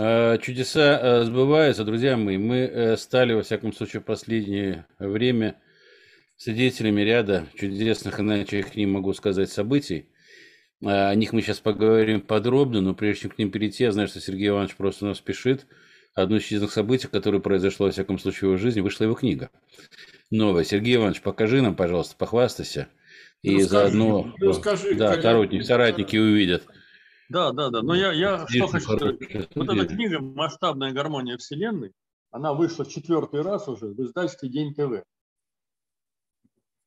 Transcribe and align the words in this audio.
Э, 0.00 0.38
чудеса 0.40 1.00
э, 1.02 1.24
сбываются, 1.24 1.84
друзья 1.84 2.16
мои. 2.16 2.38
Мы 2.38 2.58
э, 2.58 2.96
стали, 2.96 3.32
во 3.32 3.42
всяком 3.42 3.72
случае, 3.72 4.00
в 4.00 4.04
последнее 4.04 4.86
время 5.00 5.56
свидетелями 6.36 7.00
ряда 7.00 7.48
чудесных, 7.56 8.20
иначе 8.20 8.60
их 8.60 8.76
не 8.76 8.86
могу 8.86 9.12
сказать, 9.12 9.50
событий. 9.50 10.08
О 10.84 11.12
них 11.16 11.32
мы 11.32 11.42
сейчас 11.42 11.58
поговорим 11.58 12.20
подробно, 12.20 12.80
но 12.80 12.94
прежде 12.94 13.22
чем 13.22 13.32
к 13.32 13.38
ним 13.38 13.50
перейти, 13.50 13.82
я 13.82 13.90
знаю, 13.90 14.06
что 14.06 14.20
Сергей 14.20 14.50
Иванович 14.50 14.76
просто 14.76 15.04
у 15.04 15.08
нас 15.08 15.18
спешит. 15.18 15.66
Одно 16.14 16.36
из 16.36 16.44
чудесных 16.44 16.70
событий, 16.70 17.08
которое 17.08 17.40
произошло, 17.40 17.86
во 17.86 17.92
всяком 17.92 18.20
случае, 18.20 18.42
в 18.42 18.52
его 18.52 18.56
жизни, 18.56 18.80
вышла 18.80 19.02
его 19.02 19.16
книга. 19.16 19.50
Новая. 20.30 20.62
Сергей 20.62 20.94
Иванович, 20.94 21.22
покажи 21.22 21.60
нам, 21.60 21.74
пожалуйста, 21.74 22.14
похвастайся. 22.16 22.86
И 23.42 23.56
расскажи, 23.56 23.68
заодно 23.68 24.32
расскажи, 24.40 24.94
да, 24.94 25.20
соратники, 25.20 25.62
соратники 25.62 26.16
увидят. 26.16 26.68
Да, 27.28 27.52
да, 27.52 27.70
да. 27.70 27.82
Но 27.82 27.94
я, 27.94 28.12
я 28.12 28.46
что 28.48 28.66
хочу 28.68 28.96
сказать. 28.96 29.48
Вот 29.54 29.68
эта 29.68 29.86
книга 29.86 30.20
«Масштабная 30.20 30.92
гармония 30.92 31.36
Вселенной», 31.36 31.92
она 32.30 32.54
вышла 32.54 32.86
четвертый 32.86 33.42
раз 33.42 33.68
уже 33.68 33.86
в 33.86 34.00
издательстве 34.00 34.48
«День 34.48 34.74
ТВ». 34.74 35.04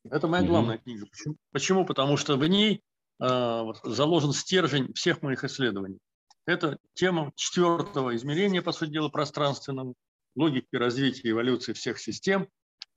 Это 0.10 0.28
моя 0.28 0.44
главная 0.44 0.78
mm 0.78 0.84
книга. 0.84 1.06
Почему? 1.06 1.36
Почему? 1.52 1.86
Потому 1.86 2.18
что 2.18 2.36
в 2.36 2.48
ней 2.48 2.82
э, 3.22 3.64
заложен 3.84 4.34
стержень 4.34 4.94
всех 4.94 5.22
моих 5.22 5.44
исследований. 5.44 6.00
Это 6.48 6.80
тема 6.94 7.32
четвертого 7.36 8.16
измерения, 8.16 8.64
по 8.64 8.72
сути 8.72 8.90
дела, 8.90 9.10
пространственного, 9.10 9.94
логики 10.36 10.76
развития 10.76 11.28
и 11.28 11.32
эволюции 11.32 11.74
всех 11.74 12.00
систем. 12.00 12.48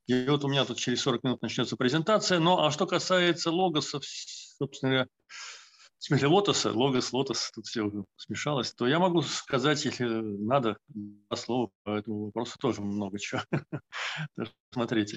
И 0.06 0.26
вот 0.28 0.44
у 0.44 0.48
меня 0.48 0.64
тут 0.64 0.78
через 0.78 1.02
40 1.02 1.24
минут 1.24 1.42
начнется 1.42 1.76
презентация. 1.76 2.38
Ну, 2.38 2.58
а 2.58 2.70
что 2.70 2.86
касается 2.86 3.50
логосов, 3.50 4.02
собственно 4.04 4.92
говоря, 4.92 5.08
в 6.04 6.06
смысле 6.06 6.28
лотоса, 6.28 6.70
логос, 6.70 7.14
лотос, 7.14 7.50
тут 7.54 7.64
все 7.64 7.90
смешалось, 8.16 8.74
то 8.74 8.86
я 8.86 8.98
могу 8.98 9.22
сказать, 9.22 9.82
если 9.86 10.04
надо, 10.04 10.76
два 10.86 11.34
слова 11.34 11.70
по 11.82 11.96
этому 11.96 12.26
вопросу 12.26 12.58
тоже 12.60 12.82
много 12.82 13.18
чего. 13.18 13.40
Смотрите. 14.70 15.16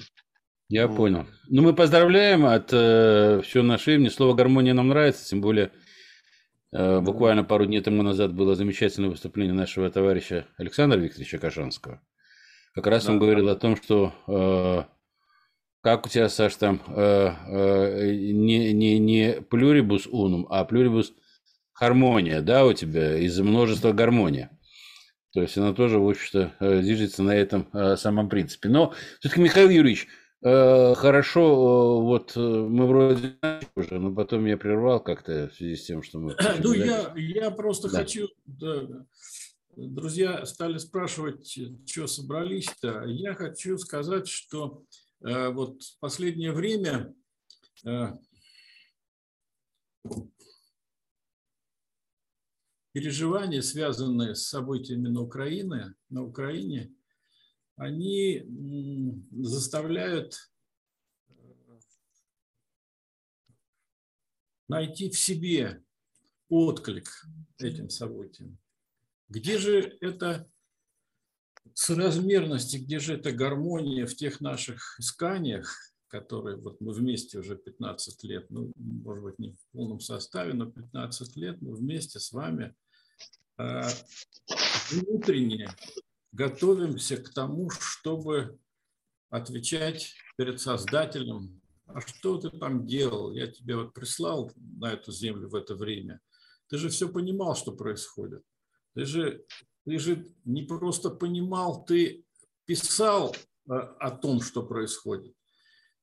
Я 0.70 0.86
вот. 0.86 0.96
понял. 0.96 1.26
Ну, 1.50 1.60
мы 1.60 1.74
поздравляем 1.74 2.46
от 2.46 2.70
э, 2.72 3.42
все 3.44 3.62
наше 3.62 3.96
имени. 3.96 4.08
Слово 4.08 4.32
гармония 4.32 4.72
нам 4.72 4.88
нравится, 4.88 5.28
тем 5.28 5.42
более 5.42 5.72
э, 6.72 7.00
буквально 7.00 7.44
пару 7.44 7.66
дней 7.66 7.82
тому 7.82 8.02
назад 8.02 8.32
было 8.32 8.54
замечательное 8.54 9.10
выступление 9.10 9.54
нашего 9.54 9.90
товарища 9.90 10.46
Александра 10.56 10.98
Викторовича 10.98 11.36
Кашанского. 11.36 12.00
Как 12.72 12.86
раз 12.86 13.04
да, 13.04 13.12
он 13.12 13.18
говорил 13.18 13.44
да. 13.44 13.52
о 13.52 13.56
том, 13.56 13.76
что 13.76 14.14
э, 14.26 14.84
как 15.96 16.04
у 16.04 16.08
тебя, 16.10 16.28
Саш, 16.28 16.54
там 16.56 16.82
э, 16.88 17.30
э, 17.46 18.10
не, 18.12 18.74
не, 18.74 18.98
не 18.98 19.40
плюрибус 19.40 20.06
унум, 20.06 20.46
а 20.50 20.64
плюрибус 20.66 21.14
гармония, 21.78 22.42
да, 22.42 22.66
у 22.66 22.74
тебя 22.74 23.16
из 23.16 23.38
множества 23.40 23.92
гармония. 23.92 24.50
То 25.32 25.40
есть 25.40 25.56
она 25.56 25.72
тоже, 25.72 25.98
в 25.98 26.06
общем-то, 26.06 26.54
э, 26.60 26.80
движется 26.82 27.22
на 27.22 27.34
этом 27.34 27.68
э, 27.72 27.96
самом 27.96 28.28
принципе. 28.28 28.68
Но 28.68 28.92
все-таки, 29.18 29.40
Михаил 29.40 29.70
Юрьевич, 29.70 30.08
э, 30.42 30.94
хорошо, 30.94 32.02
вот 32.02 32.36
мы 32.36 32.86
вроде 32.86 33.36
уже, 33.74 33.98
но 33.98 34.14
потом 34.14 34.44
я 34.44 34.58
прервал 34.58 35.00
как-то 35.00 35.48
в 35.48 35.56
связи 35.56 35.76
с 35.76 35.86
тем, 35.86 36.02
что 36.02 36.18
мы... 36.18 36.36
Ну, 36.62 36.74
я, 36.74 37.14
я 37.16 37.50
просто 37.50 37.90
да. 37.90 38.00
хочу... 38.00 38.28
Да, 38.44 39.06
друзья 39.74 40.44
стали 40.44 40.76
спрашивать, 40.76 41.58
что 41.86 42.06
собрались-то. 42.06 43.04
Я 43.06 43.34
хочу 43.34 43.78
сказать, 43.78 44.28
что 44.28 44.82
вот 45.20 45.82
в 45.82 45.98
последнее 45.98 46.52
время 46.52 47.14
э, 47.84 48.12
переживания, 52.92 53.62
связанные 53.62 54.34
с 54.34 54.48
событиями 54.48 55.08
на 55.08 55.22
Украине, 55.22 55.94
на 56.08 56.24
Украине, 56.24 56.94
они 57.76 58.44
заставляют 59.30 60.50
э, 61.28 61.34
найти 64.68 65.10
в 65.10 65.18
себе 65.18 65.84
отклик 66.48 67.08
этим 67.58 67.88
событиям. 67.88 68.58
Где 69.28 69.58
же 69.58 69.96
это 70.00 70.50
соразмерности, 71.74 72.76
где 72.76 72.98
же 72.98 73.14
эта 73.14 73.32
гармония 73.32 74.06
в 74.06 74.14
тех 74.14 74.40
наших 74.40 74.98
исканиях, 74.98 75.74
которые 76.08 76.56
вот 76.56 76.80
мы 76.80 76.92
вместе 76.92 77.38
уже 77.38 77.56
15 77.56 78.24
лет, 78.24 78.46
ну, 78.50 78.72
может 78.76 79.24
быть, 79.24 79.38
не 79.38 79.52
в 79.52 79.58
полном 79.72 80.00
составе, 80.00 80.54
но 80.54 80.66
15 80.66 81.36
лет 81.36 81.60
мы 81.60 81.74
вместе 81.74 82.18
с 82.18 82.32
вами 82.32 82.74
э, 83.58 83.82
внутренне 84.90 85.70
готовимся 86.32 87.16
к 87.18 87.32
тому, 87.32 87.70
чтобы 87.70 88.58
отвечать 89.30 90.14
перед 90.36 90.60
Создателем, 90.60 91.60
а 91.86 92.00
что 92.00 92.38
ты 92.38 92.50
там 92.50 92.86
делал? 92.86 93.32
Я 93.32 93.46
тебе 93.46 93.76
вот 93.76 93.94
прислал 93.94 94.52
на 94.56 94.92
эту 94.92 95.10
землю 95.10 95.48
в 95.48 95.54
это 95.54 95.74
время. 95.74 96.20
Ты 96.68 96.76
же 96.76 96.90
все 96.90 97.08
понимал, 97.08 97.56
что 97.56 97.72
происходит. 97.72 98.42
Ты 98.94 99.04
же 99.06 99.44
ты 99.88 99.98
же 99.98 100.26
не 100.44 100.64
просто 100.64 101.08
понимал, 101.08 101.82
ты 101.82 102.22
писал 102.66 103.34
э, 103.34 103.72
о 103.72 104.10
том, 104.10 104.42
что 104.42 104.62
происходит. 104.62 105.34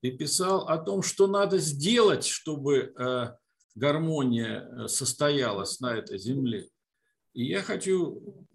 Ты 0.02 0.10
писал 0.10 0.68
о 0.68 0.80
том, 0.80 1.04
что 1.04 1.28
надо 1.28 1.60
сделать, 1.60 2.26
чтобы 2.26 2.94
э, 2.98 3.26
гармония 3.76 4.62
э, 4.62 4.88
состоялась 4.88 5.80
на 5.82 5.96
этой 5.96 6.18
земле. 6.18 6.68
И 7.34 7.46
я 7.46 7.62
хочу 7.62 8.48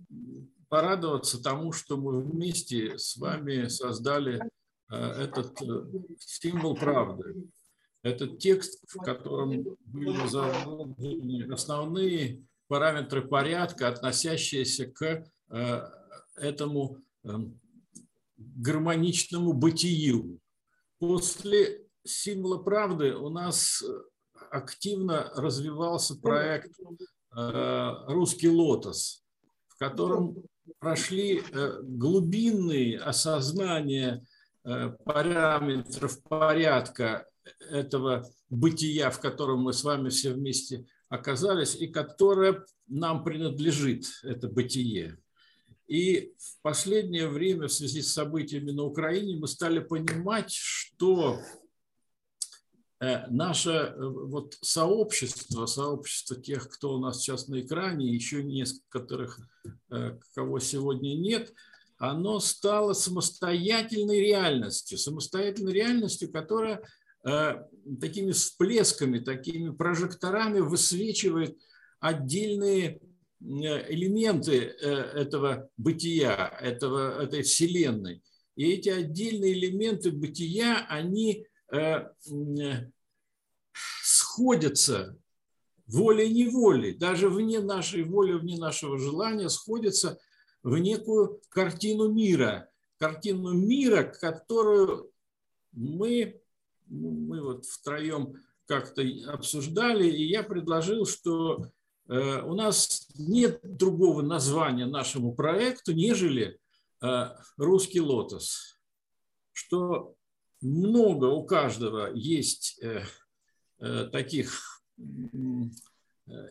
порадоваться 0.69 1.41
тому, 1.41 1.71
что 1.71 1.97
мы 1.97 2.25
вместе 2.25 2.99
с 2.99 3.17
вами 3.17 3.69
создали 3.69 4.41
этот 4.89 5.57
символ 6.19 6.75
правды. 6.75 7.49
Этот 8.03 8.41
текст, 8.41 8.83
в 8.89 8.99
котором 8.99 9.77
были 9.85 10.27
заложены 10.27 11.53
основные 11.53 12.45
параметры 12.70 13.26
порядка, 13.26 13.88
относящиеся 13.88 14.86
к 14.86 15.26
э, 15.50 15.91
этому 16.36 16.98
эм, 17.25 17.60
гармоничному 18.36 19.53
бытию. 19.53 20.38
После 21.00 21.84
символа 22.04 22.58
правды 22.58 23.16
у 23.16 23.28
нас 23.28 23.82
активно 24.53 25.32
развивался 25.34 26.14
проект 26.14 26.70
э, 26.78 27.92
«Русский 28.06 28.48
лотос», 28.48 29.25
в 29.66 29.76
котором 29.76 30.37
прошли 30.78 31.42
э, 31.42 31.81
глубинные 31.82 33.00
осознания 33.00 34.25
параметров 35.04 36.22
порядка 36.25 37.26
этого 37.70 38.28
бытия, 38.50 39.10
в 39.10 39.19
котором 39.19 39.62
мы 39.62 39.72
с 39.72 39.82
вами 39.82 40.10
все 40.10 40.34
вместе 40.34 40.84
оказались 41.10 41.75
и 41.75 41.88
которая 41.88 42.65
нам 42.87 43.22
принадлежит, 43.25 44.06
это 44.22 44.48
бытие. 44.48 45.19
И 45.87 46.32
в 46.38 46.62
последнее 46.62 47.28
время 47.28 47.66
в 47.66 47.72
связи 47.72 48.00
с 48.00 48.12
событиями 48.12 48.71
на 48.71 48.84
Украине 48.84 49.37
мы 49.37 49.49
стали 49.49 49.81
понимать, 49.81 50.53
что 50.53 51.41
э, 53.00 53.26
наше 53.26 53.70
э, 53.70 53.94
вот 53.99 54.56
сообщество, 54.60 55.66
сообщество 55.66 56.37
тех, 56.37 56.70
кто 56.70 56.94
у 56.94 56.99
нас 56.99 57.19
сейчас 57.19 57.49
на 57.49 57.60
экране, 57.60 58.06
еще 58.06 58.44
нескольких, 58.44 59.41
э, 59.91 60.16
кого 60.32 60.60
сегодня 60.60 61.16
нет, 61.16 61.53
оно 61.99 62.38
стало 62.38 62.93
самостоятельной 62.93 64.20
реальностью, 64.20 64.97
самостоятельной 64.97 65.72
реальностью, 65.72 66.31
которая 66.31 66.82
такими 67.22 68.32
всплесками, 68.32 69.19
такими 69.19 69.70
прожекторами 69.70 70.60
высвечивает 70.60 71.58
отдельные 71.98 73.00
э, 73.40 73.93
элементы 73.93 74.58
э, 74.58 74.88
этого 75.20 75.69
бытия, 75.76 76.49
этого, 76.61 77.22
этой 77.22 77.43
вселенной. 77.43 78.22
И 78.56 78.72
эти 78.72 78.88
отдельные 78.88 79.52
элементы 79.52 80.11
бытия, 80.11 80.87
они 80.88 81.46
сходятся 84.02 85.16
волей-неволей, 85.87 86.94
даже 86.94 87.28
вне 87.28 87.61
нашей 87.61 88.02
воли, 88.02 88.32
вне 88.32 88.58
нашего 88.58 88.99
желания, 88.99 89.49
сходятся 89.49 90.19
в 90.62 90.76
некую 90.78 91.40
картину 91.49 92.11
мира. 92.12 92.69
Картину 92.99 93.52
мира, 93.52 94.05
которую 94.05 95.11
мы 95.73 96.40
мы 96.90 97.40
вот 97.40 97.64
втроем 97.64 98.34
как-то 98.66 99.02
обсуждали, 99.26 100.08
и 100.08 100.28
я 100.28 100.42
предложил, 100.42 101.06
что 101.06 101.66
э, 102.08 102.42
у 102.42 102.54
нас 102.54 103.08
нет 103.16 103.60
другого 103.62 104.22
названия 104.22 104.87
нашему 104.87 105.34
проекту, 105.34 105.92
нежели 105.92 106.58
э, 107.02 107.31
«Русский 107.56 108.00
лотос», 108.00 108.78
что 109.52 110.14
много 110.60 111.26
у 111.26 111.44
каждого 111.44 112.12
есть 112.14 112.81
э, 112.82 113.02
таких 114.12 114.82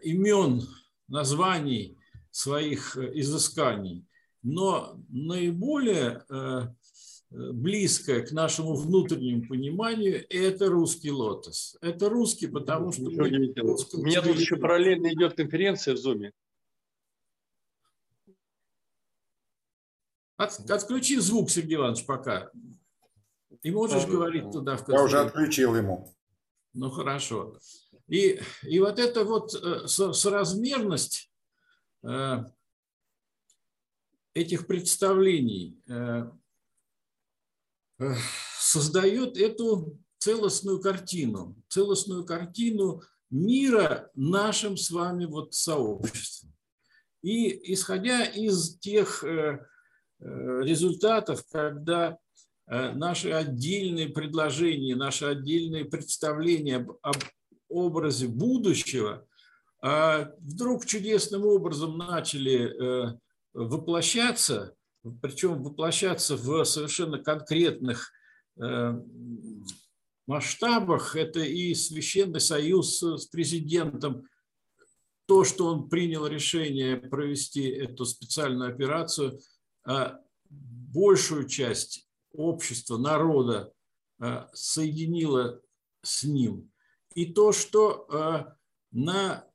имен, 0.02 0.68
названий, 1.08 1.98
своих 2.32 2.98
изысканий. 2.98 4.06
Но 4.42 5.00
наиболее 5.10 6.26
близкое 7.30 8.26
к 8.26 8.32
нашему 8.32 8.76
внутреннему 8.76 9.48
пониманию, 9.48 10.26
это 10.30 10.68
русский 10.68 11.12
лотос. 11.12 11.78
Это 11.82 12.10
русский, 12.10 12.48
потому 12.48 12.92
что... 12.92 13.04
Мы... 13.04 13.12
У 13.12 14.06
меня 14.06 14.22
тут 14.22 14.38
еще 14.38 14.58
параллельно 14.58 15.14
идет 15.14 15.36
конференция 15.36 15.94
в 15.94 15.98
Зуме. 15.98 16.34
От, 20.38 20.58
отключи 20.72 21.20
звук, 21.20 21.52
Сергей 21.52 21.76
Иванович, 21.76 22.06
пока. 22.06 22.50
И 23.62 23.72
можешь 23.72 24.06
говорить 24.06 24.50
туда 24.52 24.78
в 24.78 24.88
Я 24.88 25.04
уже 25.04 25.20
отключил 25.20 25.76
ему. 25.76 26.16
Ну, 26.74 26.90
хорошо. 26.90 27.58
И, 28.08 28.40
и 28.64 28.80
вот 28.80 29.00
эта 29.00 29.26
вот 29.26 29.54
э, 29.54 29.88
соразмерность 29.88 31.32
э, 32.04 32.38
этих 34.34 34.66
представлений 34.66 35.78
э, 35.88 36.32
создает 38.58 39.38
эту 39.38 39.98
целостную 40.18 40.80
картину, 40.82 41.56
целостную 41.68 42.26
картину 42.26 43.02
мира 43.30 44.10
нашим 44.16 44.78
с 44.78 44.92
вами 44.92 45.26
вот 45.26 45.54
сообществом. 45.54 46.54
И 47.22 47.74
исходя 47.74 48.24
из 48.26 48.78
тех 48.80 49.24
Э, 50.22 50.62
результатов, 50.64 51.46
когда 51.50 52.18
э, 52.68 52.92
наши 52.92 53.32
отдельные 53.32 54.10
предложения, 54.10 54.96
наши 54.96 55.26
отдельные 55.26 55.86
представления 55.86 56.86
об 57.02 57.16
образе 57.70 58.28
будущего 58.28 59.26
а 59.82 60.34
вдруг 60.40 60.86
чудесным 60.86 61.46
образом 61.46 61.98
начали 61.98 62.66
э, 62.68 63.18
воплощаться, 63.54 64.76
причем 65.22 65.64
воплощаться 65.64 66.36
в 66.36 66.64
совершенно 66.66 67.20
конкретных 67.20 68.12
масштабах. 70.28 71.16
Это 71.16 71.40
и 71.40 71.74
Священный 71.74 72.42
Союз 72.42 73.02
с 73.02 73.26
президентом, 73.28 74.28
то, 75.26 75.44
что 75.46 75.68
он 75.68 75.88
принял 75.88 76.28
решение 76.28 76.98
провести 76.98 77.70
эту 77.70 78.06
специальную 78.06 78.74
операцию– 78.74 79.40
а, 79.90 80.20
большую 80.50 81.48
часть 81.48 82.08
общества, 82.32 82.98
народа 82.98 83.74
а, 84.20 84.50
соединила 84.54 85.62
с 86.04 86.24
ним. 86.24 86.72
И 87.16 87.26
то, 87.34 87.52
что 87.52 88.06
а, 88.12 88.56
на 88.92 89.48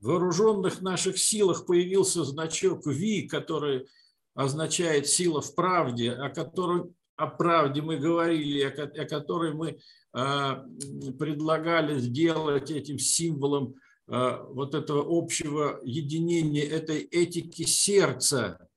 вооруженных 0.00 0.82
наших 0.82 1.18
силах 1.18 1.66
появился 1.66 2.24
значок 2.24 2.86
ВИ, 2.86 3.28
который 3.28 3.86
означает 4.34 5.06
сила 5.06 5.40
в 5.40 5.54
правде, 5.54 6.12
о 6.12 6.28
которой 6.30 6.84
о 7.16 7.28
правде 7.28 7.80
мы 7.80 7.96
говорили, 7.96 8.60
о 8.62 9.06
которой 9.06 9.54
мы 9.54 9.78
предлагали 10.12 11.98
сделать 11.98 12.70
этим 12.70 12.98
символом 12.98 13.76
Э, 14.08 14.38
вот 14.50 14.74
этого 14.74 15.04
общего 15.08 15.80
единения 15.82 16.64
этой 16.64 17.00
этики 17.00 17.64
сердца, 17.64 18.68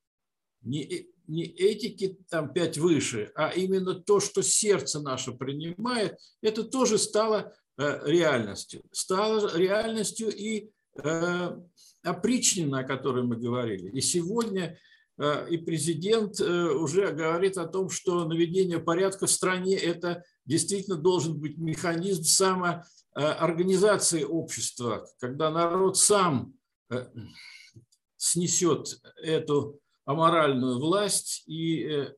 не, 0.61 1.07
не 1.27 1.45
этики 1.45 2.17
там 2.29 2.51
пять 2.51 2.79
выше, 2.79 3.31
а 3.35 3.49
именно 3.49 3.93
то, 3.93 4.19
что 4.19 4.41
сердце 4.41 4.99
наше 4.99 5.33
принимает, 5.33 6.17
это 6.41 6.63
тоже 6.63 6.97
стало 6.97 7.53
э, 7.77 8.09
реальностью. 8.09 8.81
Стало 8.91 9.55
реальностью 9.55 10.29
и 10.35 10.71
опричнина, 12.03 12.79
о 12.79 12.83
которой 12.83 13.23
мы 13.23 13.37
говорили. 13.37 13.89
И 13.89 14.01
сегодня 14.01 14.77
и 15.49 15.57
президент 15.57 16.39
уже 16.39 17.11
говорит 17.11 17.57
о 17.57 17.67
том, 17.67 17.89
что 17.89 18.25
наведение 18.25 18.79
порядка 18.79 19.27
в 19.27 19.31
стране– 19.31 19.75
это 19.77 20.23
действительно 20.45 20.95
должен 20.95 21.37
быть 21.37 21.57
механизм 21.57 22.23
само 22.23 22.83
Э, 23.15 23.31
организации 23.31 24.23
общества, 24.23 25.05
когда 25.19 25.49
народ 25.49 25.97
сам 25.97 26.53
э, 26.89 27.07
снесет 28.15 29.01
эту 29.21 29.79
аморальную 30.05 30.79
власть 30.79 31.43
и 31.47 31.83
э, 31.83 32.13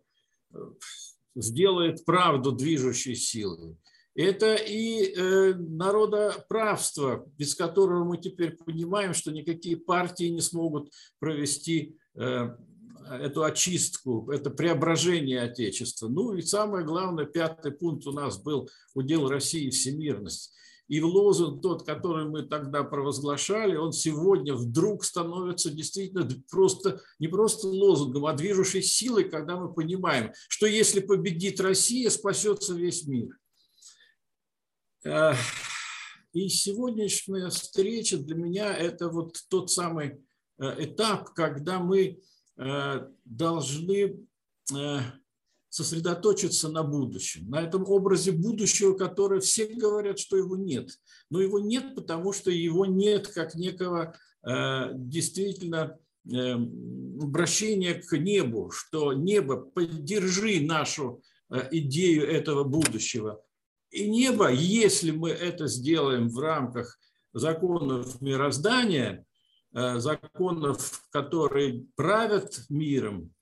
сделает 1.34 2.04
правду 2.04 2.52
движущей 2.52 3.16
силой. 3.16 3.78
Это 4.22 4.54
и 4.54 5.16
народоправство, 5.56 7.26
без 7.40 7.56
которого 7.56 8.04
мы 8.04 8.18
теперь 8.18 8.56
понимаем, 8.56 9.16
что 9.16 9.32
никакие 9.32 9.78
партии 9.78 10.26
не 10.26 10.42
смогут 10.42 10.92
провести 11.20 11.96
эту 12.14 13.44
очистку, 13.44 14.30
это 14.32 14.52
преображение 14.52 15.42
Отечества. 15.42 16.08
Ну 16.08 16.36
и 16.36 16.44
самое 16.44 16.86
главное, 16.86 17.26
пятый 17.26 17.72
пункт 17.72 18.06
у 18.06 18.12
нас 18.12 18.38
был 18.38 18.70
удел 18.94 19.28
России 19.28 19.72
всемирность. 19.72 20.54
И 20.88 21.02
лозунг 21.02 21.62
тот, 21.64 21.84
который 21.84 22.26
мы 22.26 22.44
тогда 22.44 22.84
провозглашали, 22.84 23.76
он 23.76 23.92
сегодня 23.92 24.54
вдруг 24.54 25.04
становится 25.04 25.72
действительно 25.72 26.30
просто, 26.52 27.02
не 27.18 27.28
просто 27.28 27.68
лозунгом, 27.68 28.26
а 28.28 28.34
движущей 28.34 28.82
силой, 28.84 29.24
когда 29.24 29.56
мы 29.58 29.74
понимаем, 29.74 30.32
что 30.48 30.68
если 30.68 31.00
победит 31.00 31.60
Россия, 31.60 32.10
спасется 32.10 32.76
весь 32.76 33.08
мир. 33.08 33.30
И 35.04 36.48
сегодняшняя 36.48 37.50
встреча 37.50 38.18
для 38.18 38.36
меня 38.36 38.74
это 38.74 39.10
вот 39.10 39.38
тот 39.50 39.70
самый 39.70 40.24
э, 40.60 40.86
этап, 40.86 41.34
когда 41.34 41.80
мы 41.80 42.22
э, 42.58 43.08
должны 43.26 44.18
э, 44.74 45.00
сосредоточиться 45.68 46.70
на 46.70 46.84
будущем, 46.84 47.50
на 47.50 47.62
этом 47.62 47.84
образе 47.86 48.32
будущего, 48.32 48.94
который 48.94 49.42
все 49.42 49.68
говорят, 49.68 50.20
что 50.20 50.38
его 50.38 50.56
нет. 50.56 50.90
Но 51.30 51.42
его 51.42 51.60
нет, 51.60 51.96
потому 51.96 52.32
что 52.32 52.50
его 52.50 52.86
нет 52.86 53.28
как 53.28 53.56
некого 53.56 54.16
действительно 54.44 56.00
обращения 56.26 57.94
к 57.94 58.18
небу, 58.18 58.72
что 58.72 59.14
небо, 59.14 59.58
поддержи 59.58 60.62
нашу 60.62 61.22
идею 61.70 62.28
этого 62.28 62.64
будущего. 62.64 63.40
И 63.92 64.10
небо, 64.10 64.50
если 64.50 65.12
мы 65.12 65.30
это 65.30 65.68
сделаем 65.68 66.30
в 66.30 66.40
рамках 66.40 66.98
законов 67.34 68.22
мироздания, 68.22 69.26
законов, 69.74 71.04
которые 71.12 71.86
правят 71.96 72.66
миром, 72.70 73.34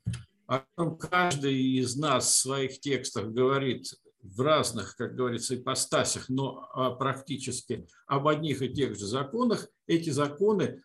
о 0.47 0.65
том 0.75 0.97
каждый 0.97 1.55
из 1.77 1.95
нас 1.95 2.25
в 2.25 2.39
своих 2.39 2.79
текстах 2.79 3.27
говорит 3.27 3.85
в 4.23 4.41
разных, 4.41 4.95
как 4.95 5.15
говорится, 5.15 5.55
ипостасях, 5.55 6.27
но 6.27 6.67
а, 6.73 6.91
практически 6.91 7.87
об 8.07 8.27
одних 8.27 8.63
и 8.63 8.73
тех 8.73 8.97
же 8.97 9.05
законах, 9.05 9.67
эти 9.85 10.09
законы 10.09 10.81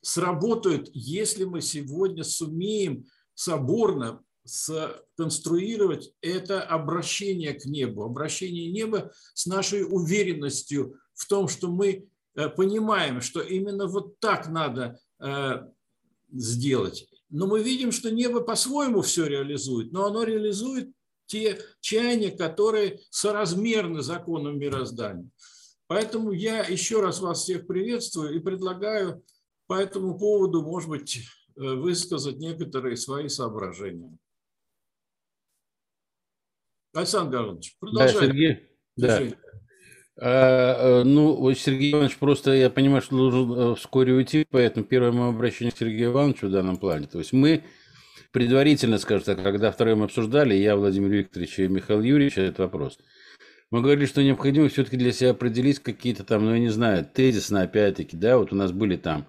сработают, 0.00 0.88
если 0.94 1.44
мы 1.44 1.60
сегодня 1.60 2.22
сумеем 2.22 3.06
соборно 3.34 4.22
сконструировать 4.44 6.12
это 6.20 6.62
обращение 6.62 7.52
к 7.52 7.64
небу, 7.66 8.04
обращение 8.04 8.70
неба 8.70 9.12
с 9.34 9.46
нашей 9.46 9.84
уверенностью 9.84 10.96
в 11.14 11.26
том, 11.26 11.48
что 11.48 11.68
мы 11.68 12.08
э, 12.34 12.48
понимаем, 12.48 13.20
что 13.20 13.40
именно 13.40 13.86
вот 13.86 14.18
так 14.18 14.48
надо 14.48 14.98
э, 15.18 15.62
сделать. 16.32 17.06
Но 17.28 17.46
мы 17.46 17.62
видим, 17.62 17.92
что 17.92 18.10
небо 18.10 18.40
по-своему 18.40 19.02
все 19.02 19.26
реализует, 19.26 19.92
но 19.92 20.06
оно 20.06 20.24
реализует 20.24 20.90
те 21.26 21.60
чаяния, 21.80 22.36
которые 22.36 23.00
соразмерны 23.10 24.02
законам 24.02 24.58
мироздания. 24.58 25.28
Поэтому 25.86 26.32
я 26.32 26.64
еще 26.64 27.00
раз 27.00 27.20
вас 27.20 27.42
всех 27.42 27.66
приветствую 27.66 28.34
и 28.34 28.40
предлагаю 28.40 29.22
по 29.66 29.74
этому 29.74 30.18
поводу, 30.18 30.62
может 30.62 30.88
быть, 30.88 31.18
э, 31.18 31.60
высказать 31.60 32.38
некоторые 32.38 32.96
свои 32.96 33.28
соображения. 33.28 34.16
Александр 36.92 37.36
Гаврилович, 37.36 37.76
продолжайте. 37.78 38.20
Да, 38.96 39.18
Сергей. 39.18 39.34
Да. 39.36 39.36
А, 40.22 41.00
э, 41.00 41.04
ну, 41.04 41.52
Сергей 41.54 41.92
Иванович, 41.92 42.16
просто 42.18 42.52
я 42.52 42.68
понимаю, 42.68 43.00
что 43.00 43.16
должен 43.16 43.52
э, 43.52 43.74
вскоре 43.76 44.12
уйти, 44.12 44.44
поэтому 44.50 44.84
первое 44.84 45.12
мое 45.12 45.28
обращение 45.30 45.72
к 45.72 45.78
Сергею 45.78 46.10
Ивановичу 46.10 46.48
в 46.48 46.50
данном 46.50 46.76
плане. 46.76 47.06
То 47.06 47.18
есть 47.18 47.32
мы 47.32 47.64
предварительно, 48.32 48.98
скажем 48.98 49.24
так, 49.24 49.42
когда 49.42 49.70
втроем 49.70 50.02
обсуждали, 50.02 50.54
я, 50.54 50.76
Владимир 50.76 51.10
Викторович 51.10 51.60
и 51.60 51.68
Михаил 51.68 52.02
Юрьевич, 52.02 52.36
этот 52.36 52.58
вопрос, 52.58 52.98
мы 53.70 53.80
говорили, 53.80 54.04
что 54.04 54.22
необходимо 54.22 54.68
все-таки 54.68 54.96
для 54.96 55.12
себя 55.12 55.30
определить 55.30 55.78
какие-то 55.78 56.24
там, 56.24 56.44
ну, 56.44 56.52
я 56.52 56.60
не 56.60 56.70
знаю, 56.70 57.06
тезисно, 57.06 57.62
опять-таки, 57.62 58.16
да, 58.16 58.36
вот 58.36 58.52
у 58.52 58.56
нас 58.56 58.72
были 58.72 58.96
там, 58.96 59.26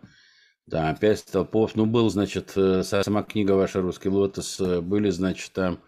да, 0.66 0.94
пять 1.00 1.20
столпов, 1.20 1.76
ну, 1.76 1.86
был, 1.86 2.10
значит, 2.10 2.52
э, 2.56 2.84
сама 2.84 3.24
книга 3.24 3.54
ваша 3.54 3.82
«Русский 3.82 4.10
лотос», 4.10 4.60
были, 4.60 5.10
значит, 5.10 5.54
там 5.54 5.80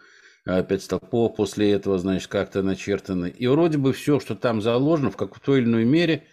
пять 0.45 0.83
столпов 0.83 1.35
после 1.35 1.71
этого, 1.71 1.97
значит, 1.97 2.27
как-то 2.27 2.61
начертаны. 2.61 3.29
И 3.29 3.47
вроде 3.47 3.77
бы 3.77 3.93
все, 3.93 4.19
что 4.19 4.35
там 4.35 4.61
заложено, 4.61 5.09
в 5.11 5.17
какой-то 5.17 5.55
или 5.55 5.65
иной 5.65 5.85
мере, 5.85 6.23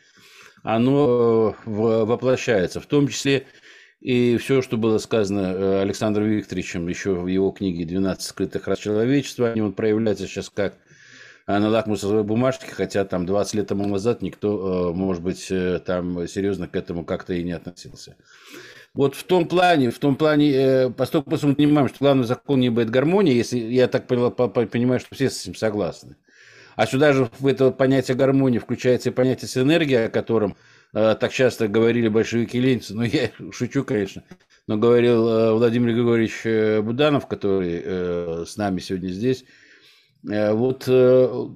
оно 0.62 1.54
воплощается. 1.64 2.80
В 2.80 2.86
том 2.86 3.08
числе 3.08 3.46
и 4.00 4.36
все, 4.38 4.62
что 4.62 4.76
было 4.76 4.98
сказано 4.98 5.80
Александром 5.82 6.26
Викторовичем 6.26 6.88
еще 6.88 7.14
в 7.14 7.26
его 7.26 7.50
книге 7.50 7.84
«12 7.84 8.20
скрытых 8.20 8.66
раз 8.66 8.78
человечества», 8.78 9.50
они 9.50 9.60
вот 9.60 9.76
проявляются 9.76 10.26
сейчас 10.26 10.50
как 10.50 10.74
на 11.46 11.68
лакмусовой 11.68 12.22
бумажке, 12.22 12.66
хотя 12.70 13.04
там 13.04 13.26
20 13.26 13.54
лет 13.54 13.66
тому 13.66 13.86
назад 13.86 14.22
никто, 14.22 14.92
может 14.94 15.22
быть, 15.22 15.48
там 15.84 16.26
серьезно 16.28 16.68
к 16.68 16.76
этому 16.76 17.04
как-то 17.04 17.34
и 17.34 17.42
не 17.42 17.52
относился. 17.52 18.16
Вот 18.92 19.14
в 19.14 19.22
том 19.24 19.46
плане, 19.46 19.90
в 19.90 19.98
том 19.98 20.16
плане, 20.16 20.52
э, 20.52 20.90
поскольку 20.90 21.30
мы 21.30 21.54
понимаем, 21.54 21.88
что 21.88 21.98
главный 22.00 22.24
закон 22.24 22.58
не 22.60 22.70
будет 22.70 22.90
гармонии, 22.90 23.34
если 23.34 23.58
я 23.58 23.86
так 23.86 24.06
понимаю, 24.06 24.98
что 24.98 25.14
все 25.14 25.30
с 25.30 25.42
этим 25.42 25.54
согласны. 25.54 26.16
А 26.76 26.86
сюда 26.86 27.12
же 27.12 27.30
в 27.38 27.46
это 27.46 27.70
понятие 27.70 28.16
гармонии 28.16 28.58
включается 28.58 29.10
и 29.10 29.12
понятие 29.12 29.48
синергия, 29.48 30.06
о 30.06 30.10
котором 30.10 30.56
э, 30.92 31.14
так 31.20 31.32
часто 31.32 31.68
говорили 31.68 32.08
большевики 32.08 32.58
ленинцы. 32.58 32.94
Ну, 32.94 33.02
я 33.02 33.30
шучу, 33.52 33.84
конечно. 33.84 34.24
Но 34.66 34.76
говорил 34.76 35.28
э, 35.28 35.52
Владимир 35.52 35.94
Григорьевич 35.94 36.40
э, 36.44 36.80
Буданов, 36.80 37.26
который 37.26 37.82
э, 37.84 38.44
с 38.46 38.56
нами 38.56 38.80
сегодня 38.80 39.10
здесь. 39.10 39.44
Э, 40.28 40.52
вот 40.52 40.84
э, 40.88 41.48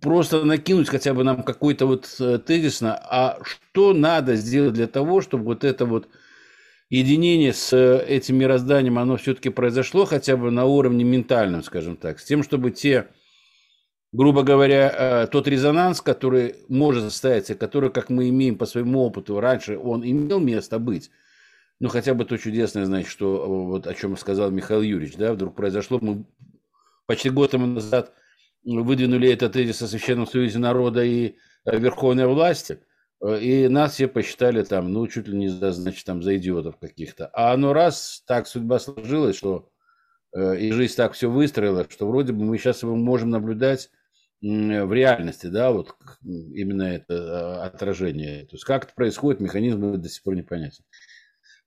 просто 0.00 0.44
накинуть 0.44 0.88
хотя 0.88 1.14
бы 1.14 1.24
нам 1.24 1.42
какой-то 1.42 1.86
вот 1.86 2.08
э, 2.18 2.38
тезисно, 2.38 2.96
а 2.96 3.38
что 3.42 3.92
надо 3.92 4.34
сделать 4.36 4.74
для 4.74 4.86
того, 4.86 5.20
чтобы 5.20 5.44
вот 5.44 5.62
это 5.62 5.84
вот 5.84 6.08
единение 6.90 7.52
с 7.52 7.72
э, 7.72 8.04
этим 8.06 8.36
мирозданием, 8.36 8.98
оно 8.98 9.16
все-таки 9.16 9.50
произошло 9.50 10.04
хотя 10.04 10.36
бы 10.36 10.50
на 10.50 10.64
уровне 10.64 11.04
ментальном, 11.04 11.62
скажем 11.62 11.96
так, 11.96 12.18
с 12.18 12.24
тем, 12.24 12.42
чтобы 12.42 12.70
те, 12.70 13.08
грубо 14.12 14.42
говоря, 14.42 15.24
э, 15.24 15.26
тот 15.26 15.48
резонанс, 15.48 16.00
который 16.00 16.56
может 16.68 17.04
состояться, 17.04 17.54
который, 17.54 17.90
как 17.90 18.08
мы 18.08 18.28
имеем 18.30 18.56
по 18.56 18.66
своему 18.66 19.00
опыту, 19.00 19.40
раньше 19.40 19.78
он 19.78 20.02
имел 20.02 20.40
место 20.40 20.78
быть, 20.78 21.10
ну, 21.80 21.88
хотя 21.88 22.14
бы 22.14 22.24
то 22.24 22.38
чудесное, 22.38 22.86
значит, 22.86 23.10
что 23.10 23.36
э, 23.36 23.46
вот 23.46 23.86
о 23.86 23.94
чем 23.94 24.16
сказал 24.16 24.50
Михаил 24.50 24.82
Юрьевич, 24.82 25.16
да, 25.16 25.34
вдруг 25.34 25.54
произошло, 25.54 25.98
мы 26.00 26.24
почти 27.06 27.28
год 27.28 27.50
тому 27.50 27.66
назад 27.66 28.12
выдвинули 28.64 29.30
этот 29.30 29.52
тезис 29.52 29.82
о 29.82 29.88
Священном 29.88 30.26
Союзе 30.26 30.58
народа 30.58 31.04
и 31.04 31.36
верховной 31.66 32.26
власти– 32.26 32.78
и 33.22 33.68
нас 33.68 33.94
все 33.94 34.08
посчитали 34.08 34.62
там, 34.62 34.92
ну, 34.92 35.06
чуть 35.08 35.28
ли 35.28 35.36
не 35.36 35.48
за, 35.48 35.72
значит, 35.72 36.04
там, 36.04 36.22
за 36.22 36.36
идиотов 36.36 36.78
каких-то. 36.78 37.30
А 37.32 37.56
ну 37.56 37.72
раз 37.72 38.22
так 38.26 38.46
судьба 38.46 38.78
сложилась, 38.78 39.36
что 39.36 39.70
э, 40.36 40.58
и 40.58 40.70
жизнь 40.72 40.94
так 40.96 41.14
все 41.14 41.30
выстроила, 41.30 41.86
что 41.88 42.08
вроде 42.08 42.32
бы 42.32 42.44
мы 42.44 42.58
сейчас 42.58 42.82
его 42.82 42.94
можем 42.94 43.30
наблюдать 43.30 43.90
в 44.40 44.92
реальности, 44.92 45.48
да, 45.48 45.72
вот 45.72 45.96
именно 46.22 46.84
это 46.84 47.62
а, 47.62 47.64
отражение. 47.64 48.46
То 48.46 48.54
есть 48.54 48.64
как 48.64 48.84
это 48.84 48.94
происходит, 48.94 49.40
механизм 49.40 50.00
до 50.00 50.08
сих 50.08 50.22
пор 50.22 50.36
непонятен. 50.36 50.84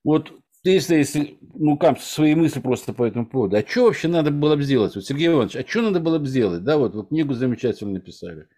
Вот 0.04 0.32
если, 0.64 0.96
если 0.96 1.38
ну, 1.54 1.76
как 1.76 2.00
свои 2.00 2.34
мысли 2.34 2.60
просто 2.60 2.92
по 2.92 3.04
этому 3.04 3.26
поводу. 3.26 3.56
А 3.56 3.66
что 3.66 3.84
вообще 3.84 4.08
надо 4.08 4.30
было 4.30 4.56
бы 4.56 4.62
сделать? 4.62 4.94
Вот, 4.94 5.04
Сергей 5.04 5.28
Иванович, 5.28 5.56
а 5.56 5.66
что 5.66 5.82
надо 5.82 6.00
было 6.00 6.18
бы 6.18 6.26
сделать? 6.26 6.62
Да, 6.62 6.78
вот 6.78 6.94
вы 6.94 7.04
книгу 7.04 7.34
замечательно 7.34 7.92
написали. 7.92 8.48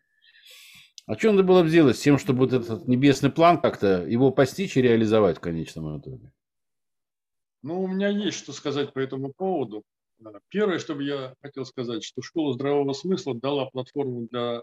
А 1.06 1.18
что 1.18 1.32
надо 1.32 1.42
было 1.42 1.62
бы 1.62 1.68
сделать 1.68 1.96
с 1.96 2.00
тем, 2.00 2.18
чтобы 2.18 2.40
вот 2.40 2.52
этот 2.52 2.88
небесный 2.88 3.30
план 3.30 3.60
как-то 3.60 4.06
его 4.06 4.30
постичь 4.30 4.76
и 4.76 4.82
реализовать 4.82 5.36
в 5.36 5.40
конечном 5.40 5.98
итоге? 5.98 6.32
Ну, 7.62 7.82
у 7.82 7.88
меня 7.88 8.08
есть 8.08 8.38
что 8.38 8.52
сказать 8.52 8.92
по 8.92 8.98
этому 8.98 9.32
поводу. 9.32 9.84
Первое, 10.48 10.78
что 10.78 10.94
бы 10.94 11.04
я 11.04 11.34
хотел 11.42 11.66
сказать, 11.66 12.04
что 12.04 12.22
школа 12.22 12.54
здравого 12.54 12.92
смысла 12.94 13.34
дала 13.34 13.66
платформу 13.66 14.28
для 14.30 14.62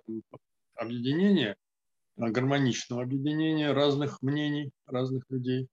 объединения, 0.76 1.56
гармоничного 2.18 3.04
объединения 3.04 3.72
разных 3.72 4.22
мнений, 4.22 4.72
разных 4.88 5.24
людей. 5.30 5.68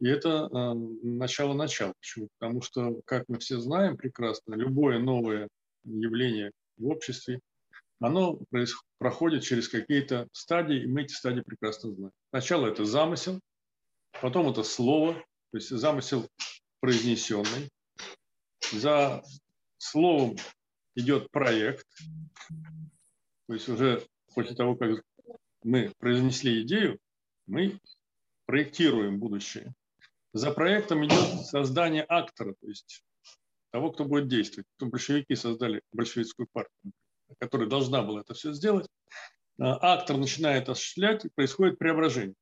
И 0.00 0.08
это 0.08 0.48
э, 0.52 0.74
начало 0.74 1.54
начала. 1.54 1.94
Почему? 1.98 2.28
Потому 2.38 2.60
что, 2.60 3.00
как 3.06 3.24
мы 3.28 3.38
все 3.38 3.58
знаем 3.58 3.96
прекрасно, 3.96 4.54
любое 4.54 4.98
новое 4.98 5.48
явление 5.84 6.52
в 6.76 6.88
обществе 6.88 7.40
оно 8.00 8.38
проходит 8.98 9.42
через 9.42 9.68
какие-то 9.68 10.28
стадии, 10.32 10.82
и 10.82 10.86
мы 10.86 11.02
эти 11.02 11.12
стадии 11.12 11.40
прекрасно 11.40 11.92
знаем. 11.94 12.12
Сначала 12.30 12.66
это 12.66 12.84
замысел, 12.84 13.40
потом 14.20 14.50
это 14.50 14.62
слово, 14.62 15.14
то 15.14 15.58
есть 15.58 15.70
замысел 15.70 16.28
произнесенный. 16.80 17.70
За 18.72 19.22
словом 19.78 20.36
идет 20.94 21.30
проект, 21.30 21.86
то 23.46 23.54
есть 23.54 23.68
уже 23.68 24.04
после 24.34 24.54
того, 24.54 24.76
как 24.76 25.02
мы 25.62 25.92
произнесли 25.98 26.62
идею, 26.62 26.98
мы 27.46 27.78
проектируем 28.44 29.18
будущее. 29.18 29.72
За 30.32 30.50
проектом 30.52 31.06
идет 31.06 31.46
создание 31.46 32.04
актора, 32.06 32.54
то 32.60 32.68
есть 32.68 33.02
того, 33.70 33.90
кто 33.90 34.04
будет 34.04 34.28
действовать. 34.28 34.66
Большевики 34.78 35.34
создали 35.34 35.80
большевистскую 35.92 36.48
партию 36.52 36.92
которая 37.38 37.68
должна 37.68 38.02
была 38.02 38.20
это 38.20 38.34
все 38.34 38.52
сделать, 38.52 38.86
а, 39.58 39.94
актор 39.94 40.16
начинает 40.16 40.68
осуществлять, 40.68 41.24
и 41.24 41.30
происходит 41.34 41.78
преображение. 41.78 42.34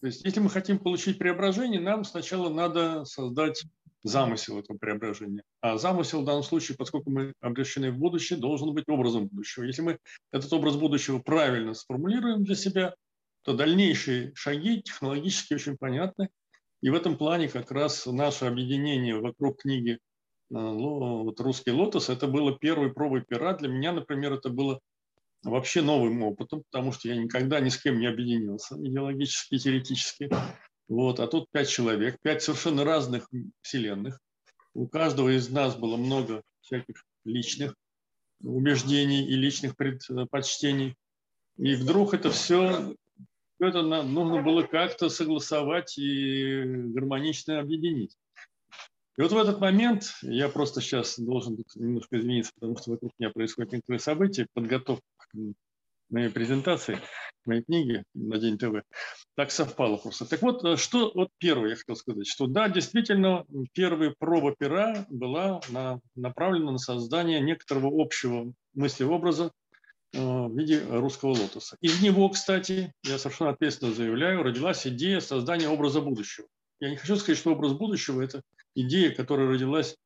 То 0.00 0.08
есть, 0.08 0.24
если 0.24 0.40
мы 0.40 0.50
хотим 0.50 0.78
получить 0.78 1.18
преображение, 1.18 1.80
нам 1.80 2.04
сначала 2.04 2.50
надо 2.50 3.04
создать 3.04 3.64
замысел 4.02 4.58
этого 4.58 4.76
преображения. 4.76 5.42
А 5.62 5.78
замысел 5.78 6.20
в 6.20 6.24
данном 6.26 6.42
случае, 6.42 6.76
поскольку 6.76 7.10
мы 7.10 7.32
обращены 7.40 7.90
в 7.90 7.96
будущее, 7.96 8.38
должен 8.38 8.74
быть 8.74 8.84
образом 8.86 9.28
будущего. 9.28 9.64
Если 9.64 9.80
мы 9.80 9.98
этот 10.30 10.52
образ 10.52 10.76
будущего 10.76 11.20
правильно 11.20 11.72
сформулируем 11.72 12.44
для 12.44 12.54
себя, 12.54 12.94
то 13.42 13.54
дальнейшие 13.54 14.32
шаги 14.34 14.82
технологически 14.82 15.54
очень 15.54 15.78
понятны. 15.78 16.28
И 16.82 16.90
в 16.90 16.94
этом 16.94 17.16
плане 17.16 17.48
как 17.48 17.70
раз 17.70 18.04
наше 18.04 18.44
объединение 18.44 19.18
вокруг 19.18 19.62
книги 19.62 19.98
вот 20.50 21.40
русский 21.40 21.70
лотос, 21.70 22.08
это 22.08 22.26
было 22.26 22.56
первой 22.56 22.92
пробой 22.92 23.22
пера. 23.22 23.54
Для 23.54 23.68
меня, 23.68 23.92
например, 23.92 24.34
это 24.34 24.50
было 24.50 24.80
вообще 25.42 25.82
новым 25.82 26.22
опытом, 26.22 26.62
потому 26.70 26.92
что 26.92 27.08
я 27.08 27.16
никогда 27.16 27.60
ни 27.60 27.68
с 27.68 27.78
кем 27.78 27.98
не 27.98 28.06
объединился 28.06 28.76
идеологически, 28.76 29.58
теоретически. 29.58 30.30
Вот, 30.88 31.20
а 31.20 31.26
тут 31.26 31.50
пять 31.50 31.68
человек, 31.68 32.18
пять 32.22 32.42
совершенно 32.42 32.84
разных 32.84 33.28
вселенных. 33.62 34.20
У 34.74 34.86
каждого 34.86 35.34
из 35.34 35.48
нас 35.50 35.76
было 35.76 35.96
много 35.96 36.42
всяких 36.60 37.04
личных 37.24 37.74
убеждений 38.42 39.24
и 39.24 39.34
личных 39.34 39.76
предпочтений. 39.76 40.94
И 41.56 41.74
вдруг 41.74 42.14
это 42.14 42.30
все, 42.30 42.94
это 43.60 43.82
нужно 43.82 44.42
было 44.42 44.62
как-то 44.62 45.08
согласовать 45.08 45.96
и 45.96 46.62
гармонично 46.64 47.60
объединить. 47.60 48.16
И 49.16 49.22
вот 49.22 49.30
в 49.30 49.38
этот 49.38 49.60
момент 49.60 50.16
я 50.22 50.48
просто 50.48 50.80
сейчас 50.80 51.18
должен 51.18 51.56
немножко 51.76 52.18
извиниться, 52.18 52.52
потому 52.54 52.76
что 52.76 52.90
вокруг 52.90 53.12
меня 53.18 53.30
происходят 53.30 53.72
некоторые 53.72 54.00
события, 54.00 54.46
подготовка 54.54 55.04
к 55.18 55.36
моей 56.10 56.30
презентации, 56.30 56.98
моей 57.46 57.62
книги 57.62 58.04
на 58.14 58.38
День 58.38 58.58
ТВ. 58.58 58.82
Так 59.36 59.50
совпало 59.50 59.96
просто. 59.96 60.24
Так 60.26 60.42
вот, 60.42 60.64
э, 60.64 60.76
что 60.76 61.12
вот 61.14 61.28
первое 61.38 61.70
я 61.70 61.76
хотел 61.76 61.96
сказать, 61.96 62.26
что 62.26 62.46
да, 62.46 62.68
действительно, 62.68 63.44
первая 63.72 64.14
проба 64.18 64.54
пера 64.58 65.06
была 65.08 65.60
на, 65.70 66.00
направлена 66.16 66.72
на 66.72 66.78
создание 66.78 67.40
некоторого 67.40 67.90
общего 68.00 68.52
мыслеобраза 68.74 69.52
э, 70.12 70.18
в 70.18 70.56
виде 70.56 70.82
русского 70.88 71.30
лотоса. 71.30 71.76
Из 71.80 72.02
него, 72.02 72.28
кстати, 72.28 72.92
я 73.04 73.18
совершенно 73.18 73.50
ответственно 73.50 73.92
заявляю, 73.92 74.42
родилась 74.42 74.86
идея 74.86 75.20
создания 75.20 75.68
образа 75.68 76.00
будущего. 76.00 76.46
Я 76.80 76.90
не 76.90 76.96
хочу 76.96 77.16
сказать, 77.16 77.38
что 77.38 77.52
образ 77.52 77.72
будущего– 77.72 78.20
это 78.22 78.42
идея, 78.74 79.14
которая 79.14 79.48
родилась 79.48 79.96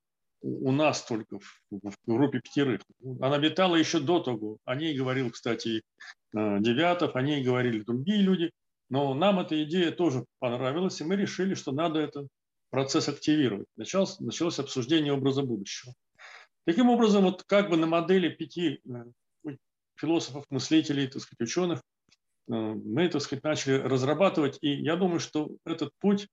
у 0.41 0.71
нас 0.73 1.03
только 1.05 1.39
в, 1.39 1.63
в 1.71 1.95
группе 2.07 2.41
пятерых. 2.41 2.83
Она 3.21 3.39
витала 3.39 3.77
еще 3.77 4.01
до 4.01 4.21
того. 4.21 4.59
О 4.65 4.75
ней 4.75 4.97
говорил, 4.97 5.31
кстати, 5.31 5.83
э, 6.37 6.59
Девятов, 6.61 7.17
о 7.17 7.23
ней 7.23 7.43
говорили 7.43 7.83
другие 7.83 8.23
люди. 8.23 8.53
Но 8.91 9.13
нам 9.15 9.41
эта 9.41 9.63
идея 9.65 9.91
тоже 9.91 10.25
понравилась, 10.39 11.01
и 11.01 11.05
мы 11.05 11.17
решили, 11.17 11.55
что 11.55 11.73
надо 11.73 12.01
этот 12.01 12.29
процесс 12.71 13.09
активировать. 13.09 13.67
Началось, 13.77 14.19
началось 14.21 14.59
обсуждение 14.59 15.13
образа 15.13 15.43
будущего. 15.43 15.93
Таким 16.65 16.89
образом, 16.89 17.25
вот 17.25 17.43
как 17.45 17.71
бы 17.71 17.77
на 17.77 17.87
модели 17.87 18.29
пяти 18.29 18.81
э, 18.87 19.51
философов, 19.97 20.45
мыслителей, 20.51 21.09
так 21.09 21.23
сказать, 21.23 21.41
ученых, 21.41 21.83
э, 22.49 22.53
мы, 22.53 23.09
так 23.09 23.23
сказать, 23.23 23.43
начали 23.43 23.75
разрабатывать. 23.75 24.59
И 24.61 24.71
я 24.71 24.97
думаю, 24.97 25.19
что 25.19 25.51
этот 25.65 25.91
путь 25.99 26.29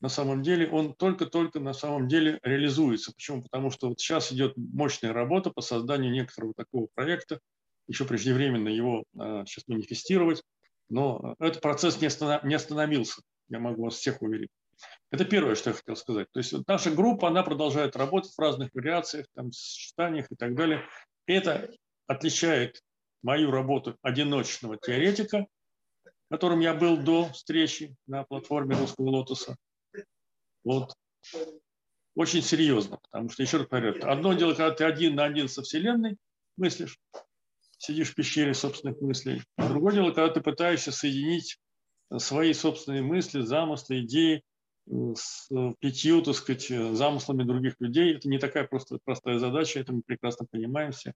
на 0.00 0.08
самом 0.08 0.42
деле, 0.42 0.68
он 0.68 0.94
только-только 0.94 1.60
на 1.60 1.72
самом 1.72 2.08
деле 2.08 2.38
реализуется. 2.42 3.12
Почему? 3.12 3.42
Потому 3.42 3.70
что 3.70 3.88
вот 3.88 4.00
сейчас 4.00 4.32
идет 4.32 4.54
мощная 4.56 5.12
работа 5.12 5.50
по 5.50 5.60
созданию 5.60 6.12
некоторого 6.12 6.54
такого 6.54 6.88
проекта, 6.94 7.40
еще 7.86 8.04
преждевременно 8.04 8.68
его 8.68 9.04
а, 9.18 9.44
сейчас 9.44 9.66
манифестировать, 9.68 10.42
но 10.88 11.34
этот 11.38 11.60
процесс 11.60 12.00
не, 12.00 12.06
остановился, 12.06 13.22
я 13.48 13.58
могу 13.58 13.84
вас 13.84 13.94
всех 13.94 14.22
уверить. 14.22 14.50
Это 15.10 15.24
первое, 15.24 15.54
что 15.54 15.70
я 15.70 15.76
хотел 15.76 15.96
сказать. 15.96 16.28
То 16.32 16.38
есть 16.38 16.52
вот 16.52 16.66
наша 16.66 16.90
группа, 16.90 17.28
она 17.28 17.42
продолжает 17.42 17.96
работать 17.96 18.32
в 18.32 18.38
разных 18.38 18.70
вариациях, 18.72 19.26
там, 19.34 19.52
сочетаниях 19.52 20.26
и 20.30 20.36
так 20.36 20.54
далее. 20.54 20.82
Это 21.26 21.70
отличает 22.06 22.80
мою 23.22 23.50
работу 23.50 23.96
одиночного 24.02 24.78
теоретика 24.78 25.46
которым 26.30 26.60
я 26.60 26.74
был 26.74 26.96
до 26.96 27.28
встречи 27.32 27.96
на 28.06 28.22
платформе 28.22 28.76
Русского 28.76 29.10
Лотоса. 29.10 29.56
Вот. 30.64 30.94
Очень 32.14 32.42
серьезно, 32.42 32.98
потому 33.10 33.30
что, 33.30 33.42
еще 33.42 33.58
раз 33.58 33.68
говорю, 33.68 33.94
одно 34.02 34.34
дело, 34.34 34.54
когда 34.54 34.72
ты 34.72 34.84
один 34.84 35.14
на 35.14 35.24
один 35.24 35.48
со 35.48 35.62
Вселенной 35.62 36.16
мыслишь, 36.56 36.98
сидишь 37.78 38.10
в 38.10 38.14
пещере 38.14 38.52
собственных 38.52 39.00
мыслей. 39.00 39.42
Другое 39.56 39.94
дело, 39.94 40.10
когда 40.10 40.28
ты 40.28 40.40
пытаешься 40.40 40.92
соединить 40.92 41.58
свои 42.18 42.52
собственные 42.52 43.02
мысли, 43.02 43.40
замыслы, 43.40 44.00
идеи 44.00 44.42
с 45.14 45.50
э, 45.52 45.74
пятью, 45.78 46.20
так 46.22 46.34
сказать, 46.34 46.70
э, 46.70 46.94
замыслами 46.94 47.44
других 47.44 47.74
людей. 47.78 48.16
Это 48.16 48.28
не 48.28 48.38
такая 48.38 48.64
просто, 48.64 48.98
простая 49.04 49.38
задача, 49.38 49.78
это 49.78 49.92
мы 49.92 50.02
прекрасно 50.04 50.46
понимаем 50.50 50.92
все. 50.92 51.12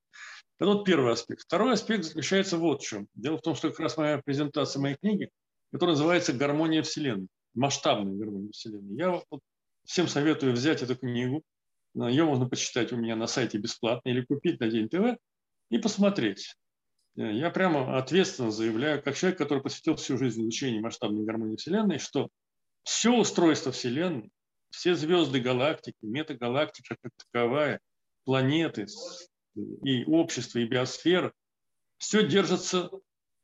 Это 0.58 0.70
вот 0.70 0.84
первый 0.84 1.12
аспект. 1.12 1.42
Второй 1.42 1.72
аспект 1.72 2.04
заключается 2.04 2.56
вот 2.56 2.82
в 2.82 2.86
чем. 2.86 3.08
Дело 3.14 3.38
в 3.38 3.42
том, 3.42 3.54
что 3.54 3.70
как 3.70 3.80
раз 3.80 3.96
моя 3.96 4.22
презентация 4.24 4.80
моей 4.80 4.96
книги, 4.96 5.30
которая 5.72 5.96
называется 5.96 6.32
«Гармония 6.32 6.82
Вселенной», 6.82 7.26
масштабная 7.54 8.14
гармония 8.14 8.50
Вселенной. 8.52 8.96
Я 8.96 9.22
вот 9.30 9.40
всем 9.84 10.08
советую 10.08 10.52
взять 10.52 10.82
эту 10.82 10.96
книгу. 10.96 11.42
Ее 11.94 12.24
можно 12.24 12.48
почитать 12.48 12.92
у 12.92 12.96
меня 12.96 13.16
на 13.16 13.26
сайте 13.26 13.58
бесплатно 13.58 14.08
или 14.08 14.24
купить 14.24 14.60
на 14.60 14.68
День 14.68 14.88
ТВ 14.88 15.16
и 15.70 15.78
посмотреть. 15.78 16.56
Э, 17.16 17.32
я 17.32 17.50
прямо 17.50 17.96
ответственно 17.96 18.50
заявляю, 18.50 19.02
как 19.02 19.16
человек, 19.16 19.38
который 19.38 19.62
посвятил 19.62 19.96
всю 19.96 20.18
жизнь 20.18 20.42
изучению 20.42 20.82
масштабной 20.82 21.24
гармонии 21.24 21.56
Вселенной, 21.56 21.98
что 21.98 22.28
все 22.82 23.12
устройство 23.12 23.72
Вселенной, 23.72 24.30
все 24.70 24.94
звезды 24.94 25.40
галактики, 25.40 25.96
метагалактика 26.02 26.96
как 27.00 27.12
таковая, 27.16 27.80
планеты 28.24 28.86
и 29.54 30.04
общество, 30.04 30.58
и 30.58 30.66
биосфера, 30.66 31.32
все 31.98 32.26
держится 32.26 32.90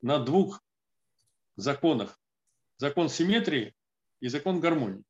на 0.02 0.18
двух 0.18 0.60
законах. 1.56 2.18
Закон 2.78 3.08
симметрии 3.08 3.74
и 4.20 4.28
закон 4.28 4.60
гармонии. 4.60 5.02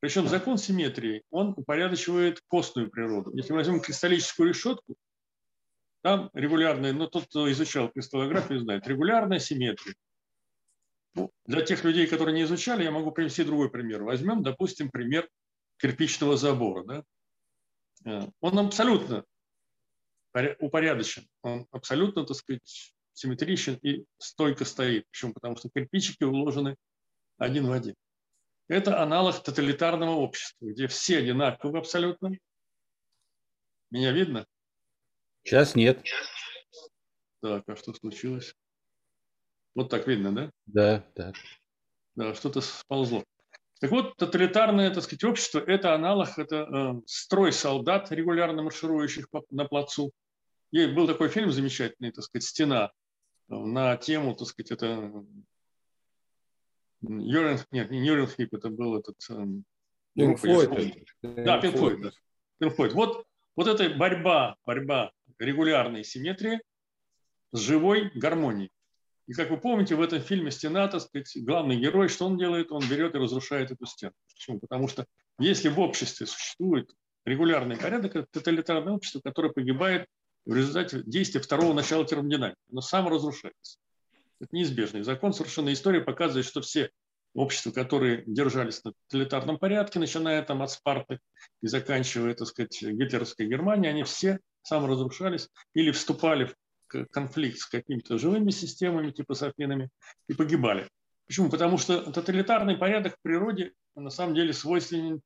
Причем 0.00 0.28
закон 0.28 0.56
симметрии, 0.56 1.22
он 1.30 1.52
упорядочивает 1.56 2.40
костную 2.48 2.90
природу. 2.90 3.32
Если 3.34 3.52
мы 3.52 3.58
возьмем 3.58 3.80
кристаллическую 3.80 4.48
решетку, 4.48 4.96
там 6.02 6.30
регулярная, 6.32 6.92
ну 6.92 7.06
тот, 7.06 7.26
кто 7.26 7.50
изучал 7.52 7.90
кристаллографию, 7.90 8.60
знает, 8.60 8.86
регулярная 8.88 9.38
симметрия. 9.38 9.94
Ну, 11.14 11.30
для 11.44 11.62
тех 11.62 11.84
людей, 11.84 12.06
которые 12.06 12.34
не 12.34 12.44
изучали, 12.44 12.84
я 12.84 12.90
могу 12.90 13.10
привести 13.10 13.44
другой 13.44 13.70
пример. 13.70 14.02
Возьмем, 14.02 14.42
допустим, 14.42 14.90
пример 14.90 15.28
кирпичного 15.76 16.36
забора. 16.36 16.84
Да? 16.84 17.04
Э, 18.06 18.30
он 18.40 18.58
абсолютно 18.58 19.24
упорядочен, 20.60 21.28
он 21.42 21.66
абсолютно, 21.72 22.24
так 22.24 22.36
сказать, 22.36 22.94
симметричен 23.12 23.74
и 23.82 24.04
стойко 24.18 24.64
стоит. 24.64 25.06
Почему? 25.10 25.32
Потому 25.34 25.56
что 25.56 25.68
кирпичики 25.68 26.22
уложены 26.22 26.76
один 27.40 27.66
в 27.66 27.72
один. 27.72 27.94
Это 28.68 29.02
аналог 29.02 29.42
тоталитарного 29.42 30.12
общества, 30.12 30.66
где 30.66 30.86
все 30.86 31.18
одинаковы 31.18 31.78
абсолютно. 31.78 32.36
Меня 33.90 34.12
видно? 34.12 34.46
Сейчас 35.42 35.74
нет. 35.74 36.04
Так, 37.40 37.64
а 37.66 37.74
что 37.74 37.94
случилось? 37.94 38.54
Вот 39.74 39.88
так 39.88 40.06
видно, 40.06 40.32
да? 40.32 40.50
Да, 40.66 41.04
да. 41.16 41.32
Да, 42.14 42.34
что-то 42.34 42.60
сползло. 42.60 43.24
Так 43.80 43.90
вот, 43.90 44.14
тоталитарное, 44.16 44.92
так 44.92 45.02
сказать, 45.02 45.24
общество– 45.24 45.58
это 45.66 45.94
аналог, 45.94 46.38
это 46.38 46.56
э, 46.56 47.00
строй 47.06 47.52
солдат, 47.52 48.12
регулярно 48.12 48.62
марширующих 48.62 49.30
по, 49.30 49.42
на 49.48 49.64
плацу. 49.64 50.12
И 50.70 50.86
был 50.86 51.06
такой 51.06 51.30
фильм 51.30 51.50
замечательный, 51.50 52.12
так 52.12 52.22
сказать, 52.22 52.44
«Стена», 52.44 52.92
э, 53.48 53.54
на 53.54 53.96
тему, 53.96 54.36
так 54.36 54.48
сказать, 54.48 54.72
это 54.72 55.24
Юрин, 57.02 57.58
нет, 57.70 57.90
не 57.90 58.04
Юрин 58.06 58.26
Хип, 58.26 58.54
это 58.54 58.68
был 58.70 58.98
этот... 58.98 59.16
Э, 59.30 59.46
Пинк 60.14 60.38
Флойд. 60.38 60.70
Да, 61.22 61.60
Пинк 61.60 61.76
Флойд. 61.76 62.14
Пинк 62.58 62.74
Флойд. 62.74 62.92
Вот, 62.92 63.24
вот 63.56 63.66
эта 63.66 63.94
борьба, 63.96 64.56
борьба 64.66 65.12
регулярной 65.38 66.04
симметрии 66.04 66.60
с 67.52 67.60
живой 67.60 68.10
гармонией. 68.14 68.70
И 69.26 69.32
как 69.32 69.50
вы 69.50 69.58
помните, 69.58 69.94
в 69.94 70.00
этом 70.02 70.20
фильме 70.20 70.50
«Стена», 70.50 70.88
так 70.88 71.02
сказать, 71.02 71.32
главный 71.36 71.76
герой, 71.76 72.08
что 72.08 72.26
он 72.26 72.36
делает? 72.36 72.72
Он 72.72 72.82
берет 72.88 73.14
и 73.14 73.18
разрушает 73.18 73.70
эту 73.70 73.86
стену. 73.86 74.12
Почему? 74.28 74.58
Потому 74.58 74.88
что 74.88 75.06
если 75.38 75.68
в 75.68 75.78
обществе 75.78 76.26
существует 76.26 76.90
регулярный 77.24 77.76
порядок, 77.76 78.16
это 78.16 78.26
тоталитарное 78.30 78.92
общество, 78.92 79.20
которое 79.20 79.52
погибает 79.52 80.08
в 80.44 80.54
результате 80.54 81.02
действия 81.04 81.40
второго 81.40 81.72
начала 81.72 82.04
термодинамики. 82.04 82.58
Оно 82.72 82.80
само 82.80 83.08
разрушается. 83.08 83.78
Это 84.40 84.48
неизбежный 84.56 85.02
закон. 85.02 85.32
Совершенно 85.32 85.72
история 85.72 86.00
показывает, 86.00 86.46
что 86.46 86.60
все 86.60 86.90
общества, 87.34 87.70
которые 87.70 88.24
держались 88.26 88.82
на 88.84 88.92
тоталитарном 89.08 89.58
порядке, 89.58 89.98
начиная 89.98 90.42
там 90.42 90.62
от 90.62 90.70
Спарты 90.70 91.20
и 91.62 91.66
заканчивая, 91.66 92.34
так 92.34 92.48
сказать, 92.48 92.82
гитлеровской 92.82 93.46
Германией, 93.46 93.90
они 93.90 94.02
все 94.02 94.40
саморазрушались 94.62 95.48
или 95.74 95.90
вступали 95.90 96.44
в 96.44 97.06
конфликт 97.10 97.58
с 97.58 97.66
какими-то 97.66 98.18
живыми 98.18 98.50
системами, 98.50 99.12
типа 99.12 99.34
с 99.34 99.42
Афинами, 99.42 99.90
и 100.28 100.34
погибали. 100.34 100.88
Почему? 101.26 101.48
Потому 101.48 101.78
что 101.78 102.10
тоталитарный 102.10 102.76
порядок 102.76 103.14
в 103.14 103.22
природе 103.22 103.72
на 103.94 104.10
самом 104.10 104.34
деле 104.34 104.52
свойственен 104.52 105.20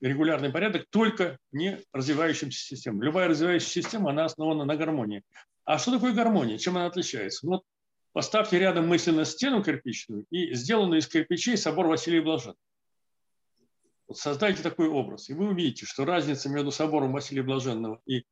регулярный 0.00 0.50
порядок 0.50 0.86
только 0.90 1.38
не 1.50 1.80
развивающимся 1.92 2.60
системам. 2.60 3.02
Любая 3.02 3.28
развивающаяся 3.28 3.82
система, 3.82 4.10
она 4.10 4.26
основана 4.26 4.64
на 4.64 4.76
гармонии. 4.76 5.22
А 5.64 5.78
что 5.78 5.92
такое 5.92 6.12
гармония? 6.12 6.58
Чем 6.58 6.76
она 6.76 6.86
отличается? 6.86 7.46
Вот 7.46 7.62
поставьте 8.18 8.58
рядом 8.58 8.88
мысленно 8.88 9.24
стену 9.24 9.62
кирпичную 9.62 10.26
и 10.30 10.52
сделанную 10.52 10.98
из 10.98 11.06
кирпичей 11.06 11.56
собор 11.56 11.86
Василия 11.86 12.20
Блаженного. 12.20 12.58
Вот 14.08 14.18
создайте 14.18 14.60
такой 14.60 14.88
образ, 14.88 15.30
и 15.30 15.34
вы 15.34 15.50
увидите, 15.50 15.86
что 15.86 16.04
разница 16.04 16.48
между 16.48 16.72
собором 16.72 17.12
Василия 17.12 17.44
Блаженного 17.44 18.02
и 18.06 18.24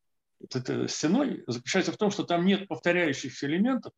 стеной 0.88 1.44
заключается 1.46 1.92
в 1.92 1.99
том, 1.99 2.11
что 2.11 2.25
там 2.25 2.44
нет 2.44 2.66
повторяющихся 2.66 3.46
элементов, 3.46 3.92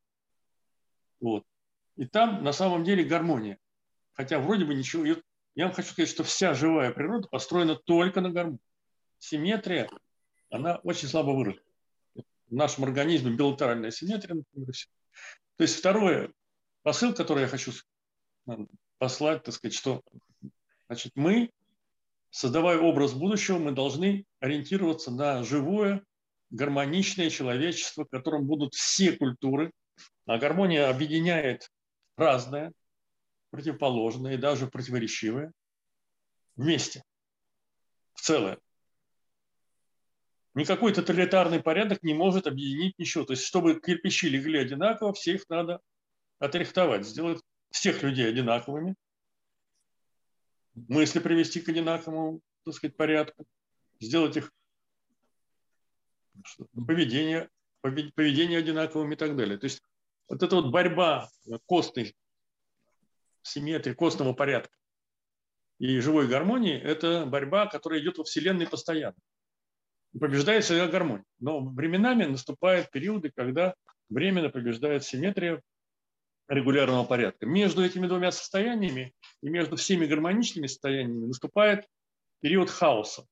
вот, 1.21 1.45
и 1.97 2.05
там 2.05 2.45
на 2.45 2.53
самом 2.53 2.85
деле 2.85 3.03
гармония. 3.03 3.57
Хотя 4.13 4.41
вроде 4.41 4.67
бы 4.67 4.75
ничего. 4.75 5.07
Я 5.07 5.65
вам 5.65 5.73
хочу 5.73 5.93
сказать, 5.93 6.11
что 6.11 6.23
вся 6.23 6.53
живая 6.53 6.93
природа 6.93 7.29
построена 7.29 7.77
только 7.77 8.21
на 8.21 8.29
гармонии. 8.29 8.61
Симметрия, 9.21 9.89
она 10.51 10.81
очень 10.83 11.09
слабо 11.09 11.31
выражена. 11.31 11.65
В 12.15 12.55
нашем 12.55 12.85
организме 12.85 13.35
билатеральная 13.35 13.91
симметрия, 13.91 14.35
например, 14.35 14.71
все. 14.75 14.87
То 15.57 15.63
есть 15.63 15.79
второе, 15.79 16.33
посыл, 16.83 17.15
который 17.15 17.43
я 17.43 17.49
хочу 17.49 17.73
послать, 18.99 19.43
так 19.43 19.55
сказать, 19.55 19.75
что 19.75 20.03
значит, 20.87 21.13
мы, 21.15 21.51
создавая 22.31 22.79
образ 22.79 23.13
будущего, 23.13 23.59
мы 23.59 23.73
должны 23.73 24.25
ориентироваться 24.41 25.11
на 25.11 25.43
живое, 25.43 26.03
гармоничное 26.51 27.31
человечество, 27.31 28.05
в 28.05 28.09
котором 28.09 28.47
будут 28.47 28.75
все 28.75 29.13
культуры. 29.13 29.73
А 30.27 30.39
гармония 30.39 30.89
объединяет 30.89 31.71
разное, 32.17 32.73
противоположное 33.51 34.35
и 34.35 34.39
даже 34.39 34.67
противоречивое 34.67 35.53
вместе, 36.57 37.03
в 38.15 38.21
целое. 38.21 38.59
Никакой 40.59 40.93
тоталитарный 40.93 41.63
порядок 41.63 42.03
не 42.03 42.15
может 42.15 42.49
объединить 42.49 42.99
ничего. 42.99 43.25
То 43.25 43.35
есть, 43.35 43.45
чтобы 43.45 43.81
кирпичи 43.81 44.29
легли 44.29 44.59
одинаково, 44.59 45.13
все 45.13 45.35
их 45.35 45.49
надо 45.49 45.81
отрихтовать, 46.41 47.07
сделать 47.07 47.41
всех 47.71 48.03
людей 48.03 48.29
одинаковыми, 48.29 48.97
мысли 50.75 51.21
привести 51.21 51.61
к 51.61 51.69
одинаковому, 51.69 52.41
так 52.65 52.75
сказать, 52.75 52.97
порядку, 52.97 53.47
сделать 54.01 54.37
их 54.37 54.53
поведение, 56.75 57.49
поведение 57.81 58.59
одинаковым 58.59 59.13
и 59.13 59.17
так 59.17 59.37
далее. 59.37 59.59
То 59.59 59.67
есть 59.67 59.81
вот 60.27 60.43
эта 60.43 60.57
вот 60.57 60.73
борьба 60.73 61.29
костной 61.67 62.17
симметрии, 63.43 63.95
костного 63.95 64.33
порядка 64.33 64.77
и 65.79 66.01
живой 66.01 66.27
гармонии– 66.27 66.77
это 66.83 67.27
борьба, 67.27 67.67
которая 67.67 68.01
идет 68.01 68.19
во 68.19 68.25
Вселенной 68.25 68.67
постоянно. 68.67 69.15
Побеждает 70.19 70.65
всегда 70.65 70.89
гармония. 70.89 71.25
Но 71.39 71.61
временами 71.61 72.25
наступают 72.25 72.91
периоды, 72.91 73.31
когда 73.35 73.75
временно 74.09 74.49
побеждает 74.49 75.05
симметрия 75.05 75.63
регулярного 76.49 77.05
порядка. 77.05 77.47
Между 77.47 77.85
этими 77.85 78.07
двумя 78.07 78.31
состояниями 78.31 79.15
и 79.43 79.51
между 79.51 79.77
всеми 79.77 80.07
гармоничными 80.07 80.67
состояниями 80.67 81.27
наступает 81.27 81.87
период 82.41 82.71
хаоса. 82.71 83.27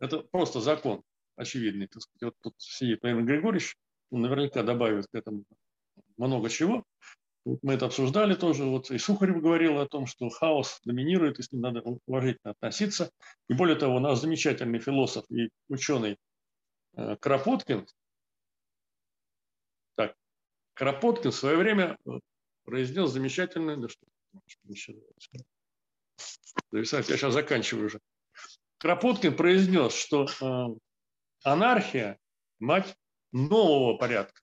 Это 0.00 0.20
просто 0.20 0.60
закон 0.60 1.02
очевидный. 1.36 1.86
Так 1.86 2.02
сказать. 2.02 2.22
Вот 2.22 2.34
тут 2.42 2.54
сидит 2.58 3.02
Владимир 3.02 3.24
Григорьевич, 3.24 3.76
он 4.10 4.22
наверняка 4.22 4.62
добавит 4.62 5.06
к 5.06 5.14
этому 5.14 5.44
много 6.16 6.48
чего. 6.48 6.84
Мы 7.44 7.74
это 7.74 7.86
обсуждали 7.86 8.34
тоже. 8.34 8.64
Вот 8.64 8.90
и 8.90 8.98
Сухарев 8.98 9.42
говорил 9.42 9.80
о 9.80 9.88
том, 9.88 10.06
что 10.06 10.28
хаос 10.28 10.80
доминирует, 10.84 11.38
и 11.38 11.42
с 11.42 11.50
ним 11.50 11.62
надо 11.62 11.82
уважительно 12.06 12.52
относиться. 12.52 13.10
И 13.48 13.54
более 13.54 13.76
того, 13.76 13.98
наш 13.98 14.18
замечательный 14.18 14.78
философ 14.78 15.24
и 15.30 15.48
ученый 15.68 16.16
э, 16.96 17.16
Кропоткин, 17.16 17.86
так, 19.96 20.14
Кропоткин 20.74 21.32
в 21.32 21.34
свое 21.34 21.56
время 21.56 21.98
произнес 22.64 23.10
замечательное, 23.10 23.76
да 23.76 23.88
что, 23.88 24.06
Зависать, 26.70 27.08
я 27.08 27.16
сейчас 27.16 27.34
заканчиваю 27.34 27.86
уже. 27.86 28.00
Кропоткин 28.78 29.36
произнес, 29.36 29.94
что 29.94 30.26
э, 30.26 30.78
анархия– 31.42 32.18
мать 32.60 32.96
нового 33.32 33.96
порядка. 33.96 34.40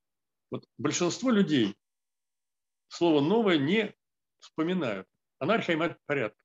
Вот 0.52 0.66
большинство 0.78 1.30
людей 1.30 1.76
слово 2.90 3.22
«новое» 3.22 3.58
не 3.58 3.94
вспоминают. 4.40 5.08
Анархия– 5.40 5.78
мать 5.78 5.98
порядка. 6.06 6.40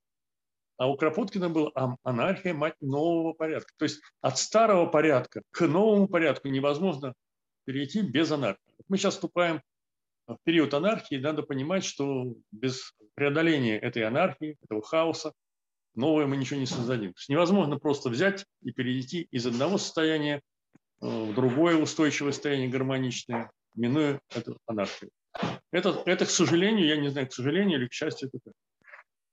А 0.76 0.88
у 0.88 0.96
Кропоткина 0.96 1.50
было 1.50 1.98
анархия– 2.02 2.54
мать 2.54 2.76
нового 2.80 3.32
порядка. 3.32 3.72
То 3.76 3.84
есть 3.84 4.00
от 4.20 4.38
старого 4.38 4.86
порядка 4.86 5.42
к 5.50 5.66
новому 5.66 6.08
порядку 6.08 6.48
невозможно 6.48 7.14
перейти 7.64 8.02
без 8.02 8.30
анархии. 8.30 8.60
Мы 8.88 8.98
сейчас 8.98 9.14
вступаем 9.14 9.62
в 10.26 10.38
период 10.44 10.72
анархии, 10.74 11.16
надо 11.16 11.42
понимать, 11.42 11.84
что 11.84 12.34
без 12.50 12.94
преодоления 13.14 13.78
этой 13.78 14.04
анархии, 14.04 14.56
этого 14.62 14.82
хаоса, 14.82 15.32
новое 15.94 16.26
мы 16.26 16.36
ничего 16.36 16.58
не 16.58 16.66
создадим. 16.66 17.12
То 17.12 17.18
есть 17.18 17.28
невозможно 17.28 17.78
просто 17.78 18.08
взять 18.08 18.44
и 18.62 18.72
перейти 18.72 19.22
из 19.30 19.46
одного 19.46 19.78
состояния 19.78 20.36
э, 21.00 21.06
в 21.06 21.34
другое 21.34 21.76
устойчивое 21.76 22.32
состояние 22.32 22.68
гармоничное, 22.68 23.50
минуя 23.74 24.20
эту 24.34 24.58
анархию. 24.66 25.10
Это, 25.70 26.02
это, 26.06 26.26
к 26.26 26.30
сожалению, 26.30 26.86
я 26.86 26.96
не 26.96 27.08
знаю, 27.08 27.28
к 27.28 27.32
сожалению 27.32 27.80
или 27.80 27.88
к 27.88 27.92
счастью, 27.92 28.28
это 28.28 28.38
так. 28.44 28.54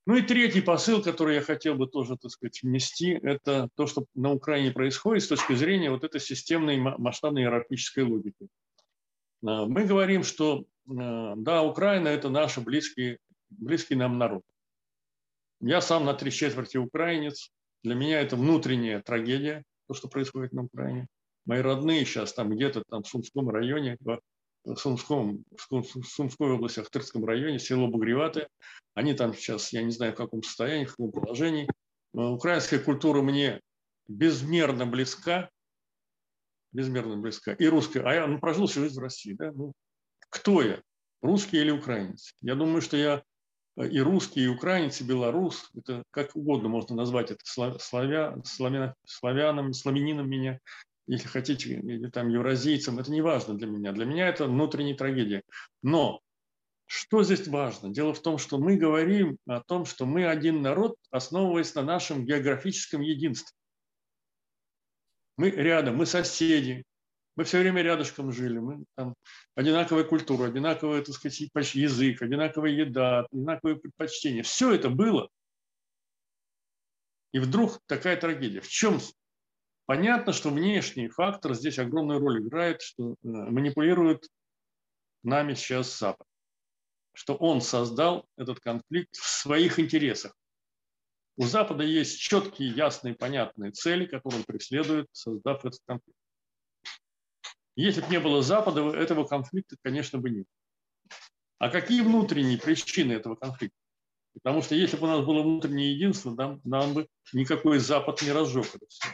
Ну 0.08 0.16
и 0.16 0.24
третий 0.24 0.62
посыл, 0.62 1.04
который 1.04 1.36
я 1.36 1.42
хотел 1.42 1.76
бы 1.76 1.88
тоже, 1.88 2.18
так 2.18 2.32
сказать, 2.32 2.64
внести, 2.64 3.12
это 3.12 3.70
то, 3.76 3.86
что 3.86 4.06
на 4.16 4.32
Украине 4.32 4.72
происходит 4.72 5.24
с 5.24 5.28
точки 5.28 5.54
зрения 5.54 5.92
вот 5.92 6.04
этой 6.04 6.20
системной 6.20 6.78
масштабной 6.78 7.44
иерархической 7.44 8.04
логики. 8.04 8.48
А, 9.46 9.68
мы 9.68 9.86
говорим, 9.86 10.24
что 10.24 10.66
а, 10.90 11.36
да, 11.36 11.62
Украина– 11.62 12.08
это 12.10 12.30
наш 12.30 12.58
близкий, 12.58 13.20
близкий 13.50 13.96
нам 13.96 14.18
народ. 14.18 14.44
Я 15.60 15.82
сам 15.82 16.06
на 16.06 16.16
три 16.16 16.32
четверти 16.32 16.78
украинец. 16.78 17.52
Для 17.84 17.94
меня 17.94 18.22
это 18.22 18.36
внутренняя 18.36 19.02
трагедия, 19.02 19.64
то, 19.88 19.94
что 19.94 20.08
происходит 20.08 20.54
на 20.54 20.64
Украине. 20.64 21.08
Мои 21.46 21.62
родные 21.62 22.06
сейчас 22.06 22.34
там 22.34 22.50
где-то 22.50 22.84
там 22.90 23.04
в 23.04 23.08
Сумском 23.08 23.50
районе, 23.50 23.98
Сумском, 24.76 25.44
Сумской 26.06 26.52
области, 26.52 26.80
Ахтырском 26.80 27.26
районе, 27.26 27.60
село 27.60 27.88
Бугреватое. 27.88 28.48
Они 28.94 29.14
там 29.14 29.34
сейчас, 29.34 29.74
я 29.74 29.82
не 29.84 29.92
знаю, 29.92 30.14
в 30.14 30.16
каком 30.16 30.44
состоянии, 30.44 30.86
в 30.86 30.92
каком 30.92 31.12
положении. 31.12 31.68
Украинская 32.14 32.80
культура 32.80 33.22
мне 33.22 33.62
безмерно 34.08 34.86
близка, 34.86 35.50
безмерно 36.72 37.18
близка. 37.18 37.54
И 37.54 37.66
русская. 37.68 38.04
А 38.04 38.14
я 38.14 38.28
ну, 38.28 38.40
прожил 38.40 38.68
всю 38.68 38.82
жизнь 38.82 39.00
в 39.00 39.04
России. 39.04 39.34
Да? 39.34 39.52
Ну, 39.52 39.74
кто 40.30 40.62
я? 40.62 40.82
Русский 41.22 41.58
или 41.58 41.72
украинец? 41.72 42.34
Я 42.42 42.56
думаю, 42.56 42.82
что 42.82 42.98
я 42.98 43.24
и 43.78 44.00
русский, 44.00 44.42
и 44.42 44.48
украинец, 44.48 45.00
и 45.02 45.04
белорус. 45.04 45.70
Это 45.76 46.04
как 46.12 46.36
угодно 46.36 46.68
можно 46.70 46.96
назвать 46.96 47.32
это 47.32 47.42
славя, 47.44 47.80
славя, 47.80 48.36
славяном, 49.06 49.74
славянином 49.74 50.30
меня 50.30 50.60
если 51.12 51.28
хотите, 51.28 51.74
или 51.74 52.10
там 52.10 52.30
евразийцам, 52.30 52.98
это 52.98 53.12
не 53.12 53.20
важно 53.20 53.58
для 53.58 53.68
меня. 53.68 53.92
Для 53.92 54.06
меня 54.06 54.30
это 54.30 54.46
внутренняя 54.46 54.96
трагедия. 54.96 55.44
Но 55.84 56.22
что 56.86 57.22
здесь 57.22 57.50
важно? 57.50 57.90
Дело 57.90 58.14
в 58.14 58.22
том, 58.22 58.38
что 58.38 58.58
мы 58.58 58.78
говорим 58.78 59.38
о 59.46 59.60
том, 59.60 59.84
что 59.84 60.06
мы 60.06 60.26
один 60.26 60.62
народ, 60.62 60.96
основываясь 61.10 61.76
на 61.76 61.84
нашем 61.84 62.26
географическом 62.26 63.02
единстве. 63.02 63.54
Мы 65.36 65.50
рядом, 65.50 65.98
мы 65.98 66.06
соседи, 66.06 66.86
мы 67.36 67.44
все 67.44 67.60
время 67.60 67.82
рядышком 67.82 68.32
жили, 68.32 68.60
мы 68.60 68.86
там 68.96 69.14
одинаковая 69.56 70.06
культура, 70.06 70.48
одинаковый, 70.48 71.04
так 71.04 71.14
сказать, 71.14 71.42
язык, 71.76 72.22
одинаковая 72.22 72.72
еда, 72.72 73.26
одинаковые 73.30 73.76
предпочтения. 73.76 74.44
Все 74.44 74.74
это 74.74 74.90
было. 74.90 75.28
И 77.34 77.40
вдруг 77.40 77.82
такая 77.86 78.16
трагедия. 78.16 78.62
В 78.62 78.70
чем 78.70 79.02
Понятно, 79.92 80.32
что 80.32 80.52
внешний 80.52 81.10
фактор 81.10 81.54
здесь 81.54 81.78
огромную 81.78 82.22
роль 82.22 82.40
играет, 82.40 82.82
что 82.82 83.12
э, 83.12 83.16
манипулирует 83.24 84.26
нами 85.22 85.54
сейчас 85.54 86.00
Запад, 86.00 86.26
что 87.14 87.36
он 87.36 87.60
создал 87.60 88.26
этот 88.38 88.62
конфликт 88.62 89.14
в 89.18 89.28
своих 89.28 89.80
интересах. 89.80 90.34
У 91.36 91.44
Запада 91.44 91.84
есть 91.84 92.22
четкие, 92.22 92.70
ясные, 92.70 93.16
понятные 93.16 93.72
цели, 93.72 94.06
которые 94.06 94.40
он 94.40 94.46
преследует, 94.46 95.08
создав 95.12 95.66
этот 95.66 95.82
конфликт. 95.86 96.18
Если 97.76 98.00
бы 98.00 98.08
не 98.08 98.22
было 98.22 98.42
Запада, 98.42 98.96
этого 98.96 99.26
конфликта, 99.26 99.76
конечно, 99.84 100.20
бы 100.20 100.30
нет. 100.30 100.48
А 101.58 101.68
какие 101.68 102.00
внутренние 102.00 102.58
причины 102.58 103.12
этого 103.12 103.36
конфликта? 103.36 103.76
Потому 104.36 104.62
что 104.62 104.74
если 104.74 104.96
бы 104.96 105.04
у 105.04 105.08
нас 105.08 105.26
было 105.26 105.44
внутреннее 105.44 105.94
единство, 105.94 106.34
нам 106.64 106.94
бы 106.94 107.10
никакой 107.34 107.80
Запад 107.80 108.22
не 108.22 108.32
разжег 108.32 108.68
это 108.74 108.86
все. 108.88 109.10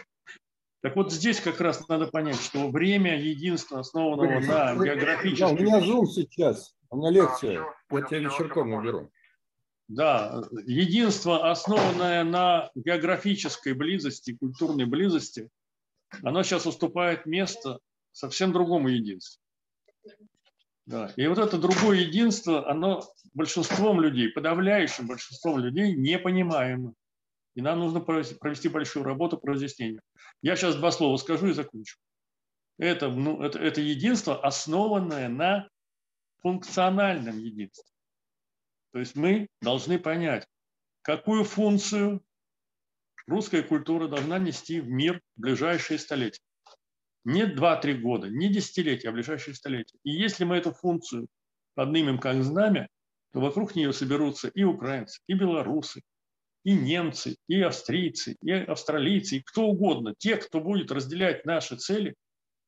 Так 0.81 0.95
вот 0.95 1.11
здесь 1.11 1.39
как 1.39 1.59
раз 1.59 1.87
надо 1.87 2.07
понять, 2.07 2.39
что 2.39 2.69
время 2.69 3.19
единства, 3.19 3.79
основанного 3.79 4.39
на 4.39 4.75
географическом... 4.75 5.55
Да, 5.55 5.61
у 5.61 5.65
меня 5.65 5.81
зум 5.81 6.07
сейчас, 6.07 6.75
у 6.89 6.97
меня 6.97 7.09
лекция, 7.09 7.65
я 7.89 8.01
тебя 8.01 8.19
вечерком 8.19 8.69
наберу. 8.69 9.11
Да, 9.87 10.43
единство, 10.65 11.49
основанное 11.49 12.23
на 12.23 12.69
географической 12.75 13.73
близости, 13.73 14.35
культурной 14.35 14.85
близости, 14.85 15.49
оно 16.23 16.43
сейчас 16.43 16.65
уступает 16.65 17.25
место 17.25 17.79
совсем 18.11 18.51
другому 18.51 18.89
единству. 18.89 19.41
Да. 20.85 21.11
И 21.15 21.27
вот 21.27 21.37
это 21.37 21.57
другое 21.57 21.99
единство, 21.99 22.69
оно 22.69 23.03
большинством 23.33 23.99
людей, 23.99 24.29
подавляющим 24.29 25.07
большинством 25.07 25.59
людей 25.59 25.93
непонимаемо. 25.93 26.93
И 27.57 27.61
нам 27.61 27.79
нужно 27.79 28.01
провести 28.01 28.69
большую 28.69 29.03
работу 29.03 29.35
по 29.35 29.47
разъяснению. 29.47 30.03
Я 30.43 30.55
сейчас 30.55 30.75
два 30.75 30.91
слова 30.91 31.17
скажу 31.17 31.47
и 31.47 31.53
закончу. 31.53 31.97
Это, 32.77 33.09
ну, 33.09 33.41
это, 33.41 33.57
это 33.57 33.81
единство, 33.81 34.39
основанное 34.45 35.27
на 35.27 35.67
функциональном 36.43 37.39
единстве. 37.39 37.91
То 38.93 38.99
есть 38.99 39.15
мы 39.15 39.47
должны 39.59 39.97
понять, 39.97 40.45
какую 41.01 41.45
функцию 41.45 42.23
русская 43.25 43.63
культура 43.63 44.07
должна 44.07 44.37
нести 44.37 44.79
в 44.79 44.87
мир 44.87 45.19
в 45.35 45.41
ближайшие 45.41 45.97
столетия. 45.97 46.43
Не 47.23 47.45
2-3 47.45 47.95
года, 47.95 48.29
не 48.29 48.49
десятилетия, 48.49 49.09
а 49.09 49.13
ближайшие 49.13 49.55
столетия. 49.55 49.97
И 50.03 50.11
если 50.11 50.43
мы 50.43 50.57
эту 50.57 50.73
функцию 50.73 51.27
поднимем 51.73 52.19
как 52.19 52.43
знамя, 52.43 52.87
то 53.33 53.39
вокруг 53.39 53.73
нее 53.73 53.93
соберутся 53.93 54.47
и 54.47 54.61
украинцы, 54.61 55.21
и 55.25 55.33
белорусы, 55.33 56.03
и 56.67 56.73
немцы, 56.73 57.37
и 57.47 57.61
австрийцы, 57.61 58.35
и 58.41 58.51
австралийцы, 58.51 59.37
и 59.37 59.41
кто 59.41 59.67
угодно, 59.67 60.13
те, 60.17 60.35
кто 60.35 60.59
будет 60.59 60.91
разделять 60.91 61.45
наши 61.45 61.77
цели, 61.77 62.13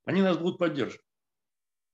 они 0.06 0.22
нас 0.22 0.38
будут 0.38 0.58
поддерживать. 0.58 1.04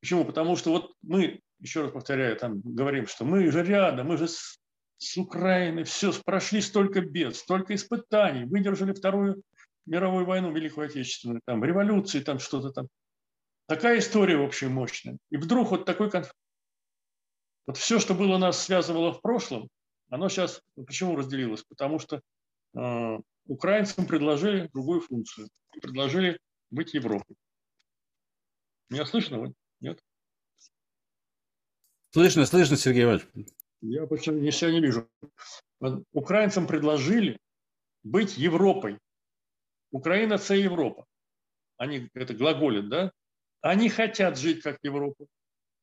Почему? 0.02 0.24
Потому 0.24 0.56
что 0.56 0.70
вот 0.70 0.94
мы, 1.02 1.40
еще 1.60 1.82
раз 1.82 1.92
повторяю, 1.92 2.38
там 2.38 2.62
говорим, 2.62 3.08
что 3.08 3.26
мы 3.26 3.50
же 3.50 3.64
рядом, 3.64 4.06
мы 4.06 4.18
же 4.18 4.28
с, 4.28 4.60
с 5.00 5.18
Украиной, 5.18 5.84
все, 5.84 6.14
прошли 6.24 6.62
столько 6.62 7.02
бед, 7.02 7.36
столько 7.36 7.74
испытаний, 7.74 8.46
выдержали 8.46 8.94
Вторую 8.94 9.42
мировую 9.88 10.28
войну, 10.28 10.54
Великую 10.54 10.86
Отечественную, 10.86 11.42
там, 11.44 11.66
революции, 11.66 12.20
там 12.20 12.38
что-то 12.38 12.70
там. 12.70 12.88
Такая 13.68 13.98
история, 13.98 14.38
в 14.38 14.44
общем, 14.44 14.72
мощная. 14.72 15.18
И 15.32 15.38
вдруг 15.38 15.72
вот 15.72 15.86
такой 15.86 16.12
конфликт. 16.12 16.38
Вот 17.66 17.78
все, 17.78 17.98
что 17.98 18.14
было 18.14 18.38
нас 18.38 18.64
связывало 18.64 19.12
в 19.12 19.24
прошлом, 19.24 19.70
оно 20.10 20.30
сейчас 20.30 20.62
почему 20.76 21.16
разделилось? 21.16 21.64
Потому 21.64 22.00
что 22.00 22.22
э, 22.76 23.20
украинцам 23.48 24.08
предложили 24.08 24.70
другую 24.74 25.02
функцию. 25.02 25.50
Предложили 25.82 26.40
быть 26.72 26.94
Европой. 26.94 27.36
Меня 28.90 29.06
слышно? 29.06 29.54
Нет? 29.80 30.00
Слышно, 32.12 32.46
слышно, 32.46 32.78
Сергей 32.78 33.04
Иванович. 33.04 33.28
Я 33.82 34.06
почему 34.08 34.40
не 34.40 34.52
себя 34.52 34.72
не 34.72 34.82
вижу. 34.82 35.10
Украинцам 36.14 36.66
предложили 36.66 37.38
быть 38.04 38.38
Европой. 38.38 39.00
Украина– 39.92 40.34
это 40.36 40.56
Европа. 40.56 41.06
Они 41.78 42.10
это 42.14 42.34
глаголят, 42.34 42.90
да? 42.90 43.12
Они 43.62 43.90
хотят 43.90 44.38
жить 44.38 44.62
как 44.62 44.78
Европа. 44.84 45.26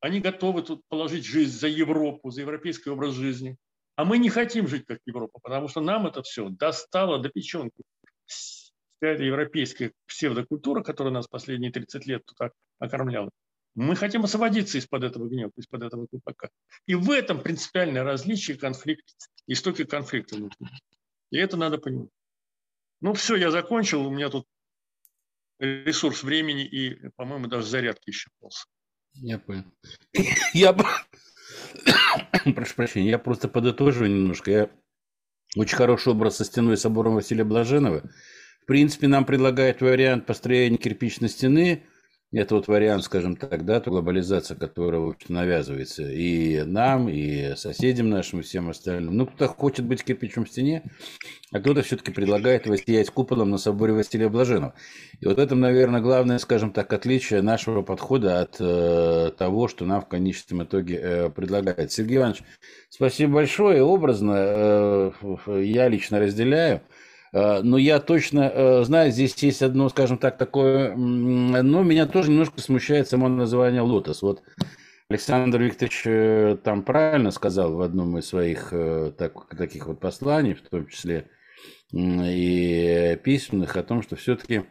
Они 0.01 0.21
готовы 0.21 0.63
тут 0.63 0.83
положить 0.89 1.25
жизнь 1.25 1.57
за 1.57 1.69
Европу, 1.69 2.31
за 2.31 2.41
европейский 2.41 2.91
образ 2.91 3.15
жизни. 3.15 3.57
А 3.95 4.05
мы 4.05 4.19
не 4.19 4.31
хотим 4.31 4.69
жить 4.69 4.85
как 4.87 5.01
Европа, 5.07 5.39
потому 5.43 5.69
что 5.69 5.81
нам 5.81 6.07
это 6.07 6.23
все 6.23 6.49
достало 6.49 7.19
до 7.19 7.29
печенки. 7.29 7.83
Вся 8.27 8.73
эта 9.01 9.23
европейская 9.23 9.93
псевдокультура, 10.07 10.83
которая 10.83 11.13
нас 11.13 11.27
последние 11.27 11.73
30 11.73 12.07
лет 12.07 12.23
тут 12.25 12.51
окормляла, 12.79 13.31
мы 13.75 13.97
хотим 13.97 14.25
освободиться 14.25 14.79
из-под 14.79 15.05
этого 15.05 15.29
гнева, 15.29 15.51
из-под 15.57 15.83
этого 15.83 16.07
КПК. 16.07 16.51
И 16.87 16.95
в 16.95 17.11
этом 17.11 17.41
принципиальное 17.43 18.05
различие 18.05 18.59
конфликт, 18.59 19.05
истоки 19.47 19.85
конфликта. 19.85 20.37
И 21.31 21.39
это 21.39 21.57
надо 21.57 21.79
понимать. 21.79 22.11
Ну 23.01 23.15
все, 23.15 23.37
я 23.37 23.51
закончил. 23.51 24.07
У 24.07 24.11
меня 24.11 24.29
тут 24.29 24.47
ресурс 25.59 26.23
времени 26.23 26.65
и, 26.65 27.09
по-моему, 27.17 27.47
даже 27.47 27.67
зарядки 27.67 28.11
еще 28.11 28.29
полз. 28.41 28.67
Я 29.15 29.39
понял. 29.39 29.65
Я, 30.55 30.77
прошу 32.55 32.75
прощения, 32.75 33.11
я 33.11 33.19
просто 33.19 33.49
подытоживаю 33.49 34.11
немножко. 34.11 34.51
Я 34.51 34.71
очень 35.57 35.77
хороший 35.77 36.13
образ 36.13 36.37
со 36.37 36.45
стеной 36.45 36.77
собора 36.77 37.11
Василия 37.11 37.45
Блаженного. 37.45 38.11
В 38.63 38.67
принципе, 38.67 39.09
нам 39.09 39.25
предлагают 39.25 39.81
вариант 39.81 40.27
построения 40.27 40.79
кирпичной 40.79 41.29
стены– 41.29 41.85
это 42.41 42.55
вот 42.55 42.67
вариант, 42.67 43.05
скажем 43.05 43.37
так, 43.37 43.65
да, 43.67 43.81
глобализация, 43.81 44.57
которая 44.57 45.03
в 45.03 45.09
общем, 45.11 45.35
навязывается 45.35 46.11
и 46.11 46.63
нам, 46.63 47.09
и 47.09 47.55
соседям 47.57 48.09
нашим, 48.09 48.41
и 48.41 48.43
всем 48.43 48.71
остальным. 48.71 49.17
Ну, 49.17 49.27
кто 49.27 49.49
хочет 49.49 49.85
быть 49.85 50.03
кирпичом 50.03 50.47
в 50.47 50.49
стене, 50.49 50.83
а 51.53 51.61
кто-то 51.61 51.83
все-таки 51.83 52.11
предлагает 52.11 52.67
воссиять 52.67 53.11
куполом 53.11 53.51
на 53.51 53.59
соборе 53.59 53.93
Василия 53.93 54.31
Блаженного. 54.31 54.75
И 55.21 55.27
вот 55.27 55.39
это, 55.39 55.55
наверное, 55.55 56.01
главное, 56.01 56.39
скажем 56.39 56.73
так, 56.73 56.91
отличие 56.93 57.43
нашего 57.43 57.83
подхода 57.83 58.41
от 58.41 58.57
э, 58.59 59.33
того, 59.37 59.69
что 59.69 59.85
нам 59.85 60.01
в 60.01 60.09
конечном 60.09 60.65
итоге 60.65 60.99
э, 61.03 61.31
предлагает. 61.31 61.93
Сергей 61.93 62.17
Иванович, 62.17 62.43
спасибо 62.89 63.35
большое. 63.35 63.83
Образно 63.83 64.35
э, 64.37 65.11
я 65.61 65.89
лично 65.89 66.19
разделяю 66.19 66.81
но 67.33 67.79
я 67.79 67.99
точно 67.99 68.51
э, 68.53 68.85
знаю, 68.85 69.11
здесь 69.11 69.35
есть 69.43 69.63
одно, 69.63 69.89
скажем 69.89 70.19
так, 70.19 70.37
такое, 70.37 70.95
но 70.95 71.83
меня 71.83 72.07
тоже 72.07 72.31
немножко 72.31 72.61
смущает 72.61 73.09
само 73.09 73.29
название 73.29 73.81
«Лотос». 73.81 74.21
Вот 74.21 74.43
Александр 75.09 75.63
Викторович 75.63 76.03
э, 76.05 76.59
там 76.63 76.83
правильно 76.83 77.31
сказал 77.31 77.75
в 77.75 77.81
одном 77.81 78.19
из 78.19 78.27
своих 78.27 78.73
так, 79.17 79.49
таких 79.57 79.87
вот 79.87 79.99
посланий, 79.99 80.55
в 80.55 80.61
том 80.63 80.87
числе 80.87 81.31
и 81.93 83.19
письменных, 83.23 83.77
о 83.77 83.83
том, 83.83 84.03
что 84.03 84.17
все-таки 84.17 84.65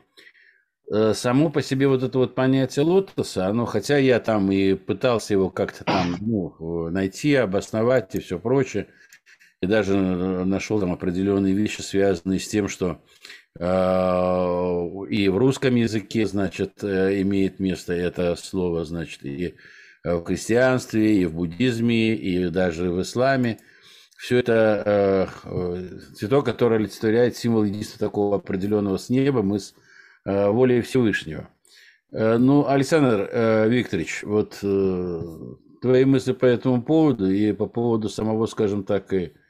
само 1.13 1.49
по 1.49 1.61
себе 1.61 1.87
вот 1.87 2.03
это 2.03 2.17
вот 2.17 2.35
понятие 2.35 2.83
лотоса, 2.83 3.47
оно, 3.47 3.65
хотя 3.65 3.97
я 3.97 4.19
там 4.19 4.51
и 4.51 4.73
пытался 4.73 5.33
его 5.33 5.49
как-то 5.49 5.83
там 5.83 6.17
ну, 6.19 6.89
найти, 6.89 7.35
обосновать 7.35 8.13
и 8.15 8.19
все 8.19 8.39
прочее, 8.39 8.87
и 9.61 9.67
даже 9.67 9.95
нашел 9.95 10.79
там 10.79 10.91
определенные 10.91 11.53
вещи, 11.53 11.81
связанные 11.81 12.39
с 12.39 12.47
тем, 12.47 12.67
что 12.67 12.99
э, 13.59 13.63
и 15.09 15.29
в 15.29 15.37
русском 15.37 15.75
языке, 15.75 16.25
значит, 16.25 16.83
э, 16.83 17.21
имеет 17.21 17.59
место 17.59 17.93
это 17.93 18.35
слово, 18.35 18.85
значит, 18.85 19.23
и 19.23 19.55
в 20.03 20.23
христианстве, 20.23 21.21
и 21.21 21.25
в 21.25 21.35
буддизме, 21.35 22.15
и 22.15 22.49
даже 22.49 22.89
в 22.89 23.01
исламе. 23.03 23.59
Все 24.17 24.39
это 24.39 25.29
э, 25.45 25.99
цветок, 26.15 26.45
который 26.45 26.79
олицетворяет 26.79 27.37
символ 27.37 27.63
единства 27.63 27.99
такого 27.99 28.37
определенного 28.37 28.97
с 28.97 29.09
неба, 29.09 29.43
мы 29.43 29.59
с 29.59 29.75
волей 30.25 30.81
Всевышнего. 30.81 31.49
Ну, 32.11 32.67
Александр 32.67 33.67
Викторович, 33.67 34.21
вот 34.21 34.59
твои 35.81 36.05
мысли 36.05 36.33
по 36.33 36.45
этому 36.45 36.83
поводу 36.83 37.31
и 37.31 37.53
по 37.53 37.65
поводу 37.65 38.07
самого, 38.09 38.45
скажем 38.45 38.83
так, 38.83 39.11
и 39.13 39.17
Э, 39.23 39.40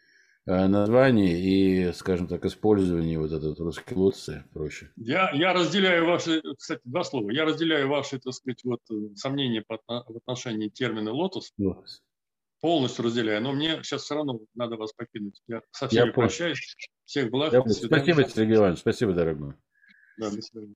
название 0.46 1.40
и, 1.40 1.94
скажем 1.94 2.28
так, 2.28 2.46
использование 2.46 3.20
вот 3.20 3.32
этот 3.32 3.60
русский 3.60 3.96
лотосы 3.96 4.44
проще. 4.54 4.92
Я, 4.96 5.32
я 5.32 5.54
разделяю 5.54 6.08
ваши, 6.08 6.42
кстати, 6.58 6.82
два 6.84 7.04
слова. 7.04 7.30
Я 7.30 7.46
разделяю 7.46 7.88
ваши, 7.88 8.20
так 8.20 8.34
сказать, 8.34 8.64
вот 8.64 8.80
э, 8.90 9.16
сомнения 9.16 9.62
по, 9.62 9.78
в 9.88 10.18
отношении 10.18 10.70
термина 10.70 11.12
лотос. 11.12 11.54
лотос. 11.58 12.02
Полностью 12.60 13.06
разделяю, 13.06 13.42
но 13.42 13.54
мне 13.54 13.82
сейчас 13.84 14.04
все 14.04 14.16
равно 14.16 14.40
надо 14.56 14.78
вас 14.78 14.94
покинуть. 14.94 15.42
Я 15.48 15.62
со 15.72 15.88
всеми 15.88 16.08
я 16.08 16.14
прощаюсь. 16.14 16.76
Всех 17.06 17.30
благ. 17.30 17.54
Я 17.54 17.62
спасибо, 17.62 18.24
Сергей 18.28 18.56
Иванович. 18.56 18.80
Спасибо, 18.80 19.14
дорогой. 19.14 19.54
Да, 20.18 20.30
до 20.30 20.42
свидания. 20.42 20.76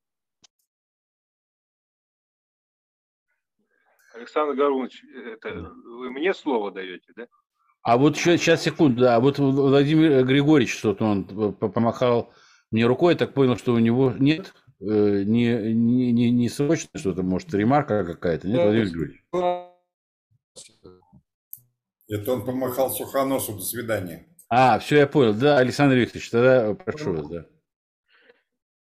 Александр 4.16 4.56
Горунович, 4.56 5.04
это 5.04 5.54
вы 5.54 6.10
мне 6.12 6.34
слово 6.34 6.72
даете, 6.72 7.12
да? 7.16 7.28
А 7.86 7.98
вот 7.98 8.18
сейчас, 8.18 8.42
сейчас 8.42 8.64
секунду, 8.64 9.02
да, 9.02 9.20
вот 9.20 9.38
Владимир 9.38 10.26
Григорьевич 10.26 10.76
что-то 10.76 11.06
он 11.06 11.54
помахал 11.54 12.34
мне 12.72 12.88
рукой, 12.88 13.14
я 13.14 13.20
так 13.20 13.36
понял, 13.36 13.58
что 13.58 13.74
у 13.74 13.78
него 13.78 14.12
нет, 14.18 14.56
э, 14.80 15.22
не, 15.24 15.72
не, 15.72 16.12
не, 16.12 16.32
не 16.32 16.50
срочно 16.50 16.90
что-то, 16.98 17.22
может, 17.22 17.54
ремарка 17.54 18.04
какая-то, 18.04 18.48
нет, 18.48 18.64
Владимир 18.64 18.86
Григорьевич? 18.88 19.24
Это 22.08 22.34
он 22.34 22.44
помахал 22.44 22.90
Сухоносу, 22.90 23.54
до 23.54 23.62
свидания. 23.62 24.36
А, 24.50 24.80
все, 24.80 24.98
я 24.98 25.08
понял, 25.08 25.36
да, 25.36 25.60
Александр 25.60 25.98
Викторович, 25.98 26.32
тогда 26.32 26.74
прошу 26.74 27.14
вас, 27.14 27.30
да. 27.30 27.46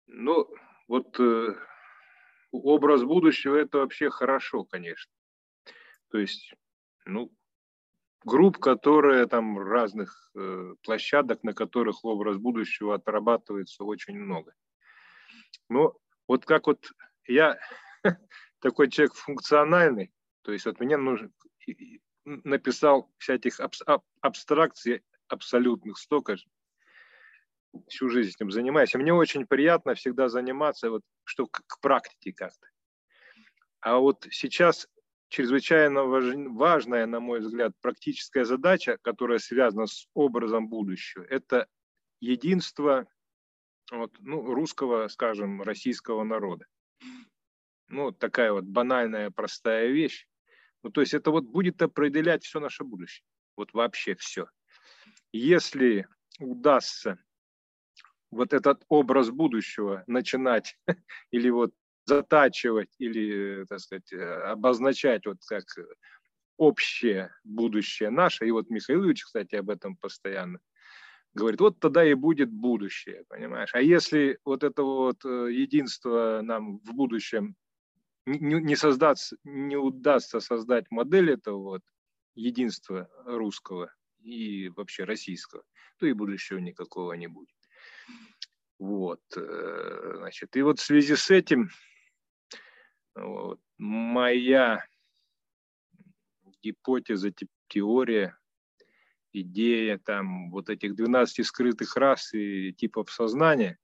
Ну, 0.08 0.46
вот 0.90 1.18
э, 1.22 1.56
образ 2.52 3.04
будущего– 3.04 3.56
это 3.58 3.78
вообще 3.78 4.10
хорошо, 4.10 4.66
конечно. 4.66 5.14
То 6.12 6.18
есть, 6.18 6.54
ну, 7.06 7.32
групп, 8.26 8.58
которые 8.58 9.28
там 9.28 9.58
разных 9.58 10.32
э, 10.36 10.76
площадок, 10.84 11.44
на 11.44 11.54
которых 11.54 12.04
образ 12.04 12.38
будущего 12.38 12.96
отрабатывается 12.96 13.84
очень 13.84 14.18
много. 14.18 14.54
Но 15.70 15.98
вот 16.28 16.46
как 16.46 16.68
вот 16.68 16.92
я 17.28 17.58
такой 18.60 18.90
человек 18.90 19.14
функциональный, 19.14 20.12
то 20.42 20.52
есть 20.52 20.66
вот 20.66 20.80
мне 20.80 20.98
нужно 20.98 21.32
написал 22.26 23.12
всяких 23.18 23.60
аб, 23.60 23.74
аб, 23.86 24.04
абстракций 24.22 25.04
абсолютных 25.28 25.98
столько 25.98 26.38
всю 27.88 28.10
жизнь 28.10 28.32
этим 28.36 28.52
занимаюсь. 28.52 28.94
И 28.94 28.98
мне 28.98 29.14
очень 29.14 29.46
приятно 29.46 29.94
всегда 29.94 30.28
заниматься, 30.30 30.90
вот, 30.90 31.04
что 31.24 31.48
к, 31.48 31.62
к 31.66 31.80
практике 31.80 32.34
как-то. 32.34 32.68
А 33.82 33.98
вот 33.98 34.28
сейчас 34.32 34.88
чрезвычайно 35.30 36.04
важная, 36.04 37.06
на 37.06 37.20
мой 37.20 37.40
взгляд, 37.40 37.74
практическая 37.82 38.46
задача, 38.46 38.98
которая 39.02 39.40
связана 39.40 39.86
с 39.86 40.08
образом 40.14 40.68
будущего, 40.68 41.24
это 41.24 41.68
единство 42.20 43.08
вот, 43.92 44.16
ну, 44.20 44.54
русского, 44.54 45.08
скажем, 45.08 45.62
российского 45.62 46.24
народа. 46.24 46.66
Ну, 47.88 48.12
такая 48.12 48.52
вот 48.52 48.66
банальная, 48.66 49.32
простая 49.32 49.88
вещь. 49.88 50.28
Ну, 50.84 50.92
то 50.92 51.02
есть 51.02 51.14
это 51.14 51.32
вот 51.32 51.46
будет 51.46 51.82
определять 51.82 52.44
все 52.44 52.60
наше 52.60 52.84
будущее. 52.84 53.26
Вот 53.56 53.74
вообще 53.74 54.16
все. 54.16 54.48
Если 55.32 56.08
удастся 56.40 57.18
вот 58.32 58.54
этот 58.54 58.84
образ 58.90 59.32
будущего 59.32 60.04
начинать 60.08 60.78
или 61.32 61.50
вот 61.50 61.74
затачивать 62.10 62.94
или, 62.98 63.66
так 63.70 63.80
сказать, 63.80 64.12
обозначать 64.14 65.26
вот 65.26 65.38
как 65.48 65.64
общее 66.58 67.32
будущее 67.44 68.10
наше. 68.10 68.48
И 68.48 68.52
вот 68.52 68.70
Михаил 68.70 69.06
Ильич, 69.06 69.24
кстати, 69.24 69.56
об 69.56 69.70
этом 69.70 69.96
постоянно 69.96 70.60
говорит, 71.34 71.62
вот 71.62 71.80
тогда 71.80 72.04
и 72.04 72.14
будет 72.14 72.52
будущее, 72.52 73.24
понимаешь? 73.30 73.70
А 73.74 73.82
если 73.82 74.40
вот 74.44 74.64
это 74.64 74.84
вот 74.84 75.24
э, 75.26 75.50
единство 75.52 76.42
нам 76.44 76.80
в 76.80 76.94
будущем 76.94 77.56
не, 78.26 78.60
не, 78.62 78.76
создаться, 78.76 79.38
не 79.44 79.78
удастся 79.78 80.40
создать 80.40 80.86
модель 80.90 81.32
этого 81.32 81.58
вот 81.58 81.82
единства 82.36 83.10
русского 83.26 83.94
и 84.22 84.70
вообще 84.70 85.04
российского, 85.04 85.64
то 86.00 86.08
и 86.08 86.14
будущего 86.14 86.58
никакого 86.58 87.14
не 87.14 87.28
будет. 87.28 87.56
Вот, 88.80 89.22
э, 89.36 90.14
значит, 90.18 90.56
и 90.56 90.62
вот 90.62 90.80
в 90.80 90.84
связи 90.84 91.16
с 91.16 91.30
этим 91.30 91.70
Моя 93.78 94.86
гипотеза, 96.62 97.32
теория, 97.68 98.38
идея 99.34 99.98
там 99.98 100.52
вот 100.52 100.70
этих 100.70 100.96
12 100.96 101.46
скрытых 101.46 101.96
рас 101.96 102.34
и 102.34 102.74
типов 102.74 103.12
сознания, 103.12 103.78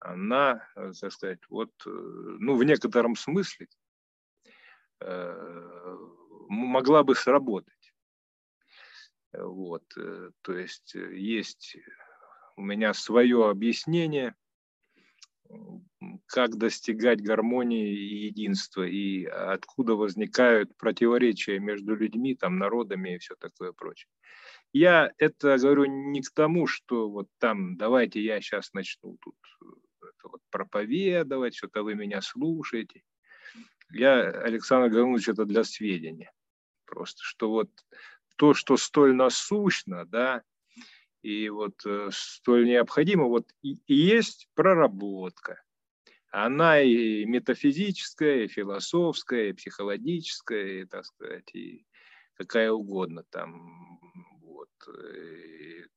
она, 0.00 0.68
так 0.74 1.12
сказать, 1.12 1.40
вот, 1.48 1.70
ну, 1.84 2.56
в 2.56 2.64
некотором 2.64 3.14
смысле 3.14 3.68
э, 5.00 5.96
могла 6.48 7.04
бы 7.04 7.14
сработать. 7.14 7.94
Вот, 9.32 9.84
э, 9.96 10.30
то 10.42 10.56
есть 10.56 10.94
э, 10.94 11.16
есть 11.16 11.76
у 12.56 12.62
меня 12.62 12.92
свое 12.92 13.48
объяснение 13.48 14.34
как 16.26 16.56
достигать 16.56 17.22
гармонии 17.22 17.92
и 17.92 18.26
единства, 18.26 18.82
и 18.82 19.24
откуда 19.24 19.94
возникают 19.94 20.76
противоречия 20.76 21.58
между 21.58 21.94
людьми, 21.94 22.34
там, 22.34 22.58
народами 22.58 23.14
и 23.14 23.18
все 23.18 23.34
такое 23.36 23.72
прочее. 23.72 24.08
Я 24.72 25.12
это 25.18 25.58
говорю 25.58 25.84
не 25.84 26.22
к 26.22 26.30
тому, 26.32 26.66
что 26.66 27.10
вот 27.10 27.28
там 27.38 27.76
давайте 27.76 28.22
я 28.22 28.40
сейчас 28.40 28.72
начну 28.72 29.18
тут 29.20 29.36
это 30.00 30.28
вот 30.28 30.40
проповедовать, 30.50 31.54
что-то 31.54 31.82
вы 31.82 31.94
меня 31.94 32.20
слушаете. 32.22 33.02
Я, 33.90 34.30
Александр 34.30 34.88
Гаврилович, 34.88 35.28
это 35.28 35.44
для 35.44 35.64
сведения. 35.64 36.32
Просто, 36.86 37.22
что 37.22 37.50
вот 37.50 37.70
то, 38.36 38.54
что 38.54 38.76
столь 38.76 39.14
насущно, 39.14 40.06
да, 40.06 40.42
и 41.22 41.48
вот 41.48 41.74
э, 41.86 42.10
столь 42.12 42.66
необходимо, 42.66 43.24
вот 43.24 43.50
и, 43.62 43.78
и 43.86 43.94
есть 43.94 44.48
проработка. 44.54 45.62
Она 46.30 46.80
и 46.80 47.24
метафизическая, 47.26 48.44
и 48.44 48.48
философская, 48.48 49.50
и 49.50 49.52
психологическая, 49.52 50.82
и, 50.82 50.84
так 50.86 51.04
сказать, 51.04 51.54
и 51.54 51.86
какая 52.34 52.72
угодно 52.72 53.24
там. 53.30 54.00
Вот. 54.40 54.70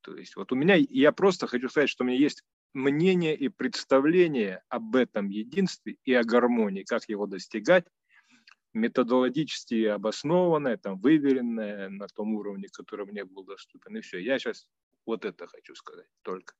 То 0.01 0.17
есть 0.17 0.35
вот 0.35 0.51
у 0.51 0.55
меня, 0.55 0.75
я 0.75 1.11
просто 1.13 1.47
хочу 1.47 1.69
сказать, 1.69 1.89
что 1.89 2.03
у 2.03 2.07
меня 2.07 2.17
есть 2.17 2.43
мнение 2.73 3.35
и 3.35 3.47
представление 3.47 4.61
об 4.67 4.97
этом 4.97 5.29
единстве 5.29 5.95
и 6.03 6.13
о 6.13 6.23
гармонии, 6.23 6.83
как 6.83 7.07
его 7.07 7.25
достигать, 7.25 7.85
методологически 8.73 9.85
обоснованное, 9.85 10.75
там, 10.75 10.99
выверенное 10.99 11.89
на 11.89 12.07
том 12.07 12.35
уровне, 12.35 12.67
который 12.71 13.05
мне 13.05 13.23
был 13.23 13.45
доступен. 13.45 13.95
И 13.95 14.01
все. 14.01 14.19
Я 14.19 14.37
сейчас 14.37 14.67
вот 15.05 15.25
это 15.25 15.47
хочу 15.47 15.75
сказать 15.75 16.09
только. 16.21 16.55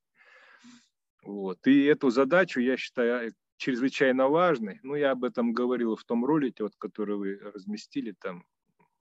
Вот. 1.22 1.66
И 1.66 1.84
эту 1.84 2.10
задачу 2.10 2.60
я 2.60 2.76
считаю 2.76 3.32
чрезвычайно 3.56 4.28
важной. 4.28 4.80
Ну, 4.82 4.94
я 4.94 5.12
об 5.12 5.24
этом 5.24 5.52
говорил 5.52 5.96
в 5.96 6.04
том 6.04 6.24
ролике, 6.24 6.64
вот, 6.64 6.76
который 6.76 7.16
вы 7.16 7.38
разместили 7.38 8.12
там, 8.12 8.46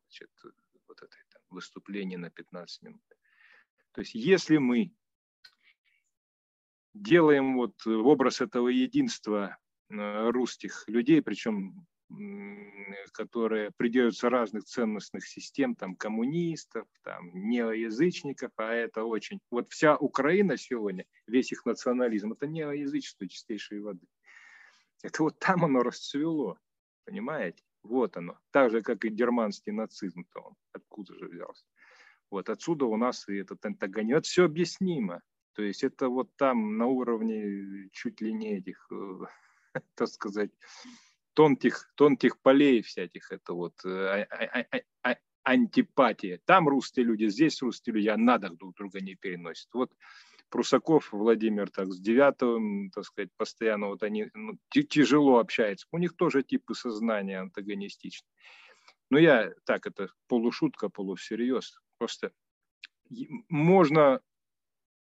значит, 0.07 0.31
вот 0.87 1.01
это 1.01 1.15
там, 1.29 1.41
выступление 1.49 2.17
на 2.17 2.29
15 2.29 2.81
минут. 2.83 3.01
То 3.91 4.01
есть, 4.01 4.15
если 4.15 4.57
мы 4.57 4.91
делаем 6.93 7.55
вот 7.55 7.85
образ 7.85 8.41
этого 8.41 8.69
единства 8.69 9.57
э, 9.89 10.29
русских 10.29 10.85
людей, 10.87 11.21
причем 11.21 11.85
которые 13.13 13.71
придерживаются 13.77 14.29
разных 14.29 14.65
ценностных 14.65 15.25
систем, 15.25 15.75
там 15.75 15.95
коммунистов, 15.95 16.87
там 17.03 17.31
неоязычников, 17.33 18.51
а 18.57 18.71
это 18.73 19.03
очень... 19.03 19.39
Вот 19.49 19.69
вся 19.69 19.97
Украина 19.97 20.57
сегодня, 20.57 21.05
весь 21.27 21.51
их 21.51 21.65
национализм, 21.65 22.33
это 22.33 22.47
неоязычество 22.47 23.27
чистейшей 23.27 23.79
воды. 23.79 24.05
Это 25.03 25.23
вот 25.23 25.39
там 25.39 25.65
оно 25.65 25.81
расцвело, 25.81 26.59
понимаете? 27.05 27.63
Вот 27.83 28.17
оно. 28.17 28.39
Так 28.51 28.71
же, 28.71 28.81
как 28.81 29.05
и 29.05 29.09
германский 29.09 29.71
нацизм-то 29.71 30.39
он 30.41 30.55
откуда 30.73 31.13
же 31.15 31.27
взялся. 31.27 31.65
Вот 32.31 32.49
отсюда 32.49 32.85
у 32.85 32.97
нас 32.97 33.27
и 33.29 33.35
этот 33.35 33.63
антагонизм. 33.65 34.17
Это 34.17 34.27
все 34.27 34.45
объяснимо. 34.45 35.21
То 35.53 35.61
есть 35.61 35.83
это 35.83 36.09
вот 36.09 36.35
там 36.35 36.77
на 36.77 36.87
уровне 36.87 37.89
чуть 37.91 38.19
ли 38.21 38.33
не 38.33 38.57
этих, 38.57 38.87
э, 38.91 39.19
так 39.95 40.07
сказать, 40.07 40.51
тонких, 41.35 41.91
тонких 41.95 42.39
полей 42.39 42.81
всяких, 42.81 43.31
это 43.31 43.53
вот 43.53 43.73
э, 43.85 44.25
а, 44.31 44.65
а, 44.71 45.11
а, 45.11 45.15
антипатия. 45.43 46.39
Там 46.45 46.67
русские 46.67 47.05
люди, 47.05 47.27
здесь 47.27 47.61
русские 47.61 47.95
люди, 47.95 48.07
а 48.07 48.17
надо 48.17 48.49
друг 48.49 48.75
друга 48.75 49.01
не 49.01 49.15
переносят. 49.15 49.67
Вот 49.73 49.91
Прусаков 50.49 51.11
Владимир 51.11 51.69
так 51.69 51.91
с 51.91 51.99
девятым, 51.99 52.89
так 52.91 53.03
сказать, 53.03 53.29
постоянно 53.35 53.87
вот 53.87 54.03
они 54.03 54.29
ну, 54.33 54.57
тяжело 54.69 55.39
общаются. 55.39 55.87
У 55.91 55.97
них 55.97 56.15
тоже 56.15 56.43
типы 56.43 56.73
сознания 56.73 57.39
антагонистичны. 57.39 58.27
Но 59.09 59.19
я 59.19 59.51
так, 59.65 59.85
это 59.85 60.09
полушутка, 60.27 60.89
полусерьез. 60.89 61.79
Просто 61.97 62.31
можно 63.49 64.21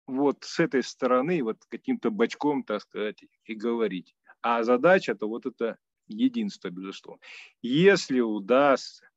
вот 0.08 0.44
с 0.44 0.60
этой 0.60 0.84
стороны 0.84 1.44
вот 1.44 1.64
каким-то 1.70 2.10
бочком, 2.10 2.64
так 2.64 2.82
сказать, 2.82 3.24
и 3.46 3.54
говорить. 3.54 4.16
А 4.42 4.64
задача 4.64 5.12
это 5.12 5.26
вот 5.28 5.46
это 5.46 5.78
единство, 6.08 6.70
безусловно. 6.70 7.22
Если 7.62 8.20
удастся 8.20 9.10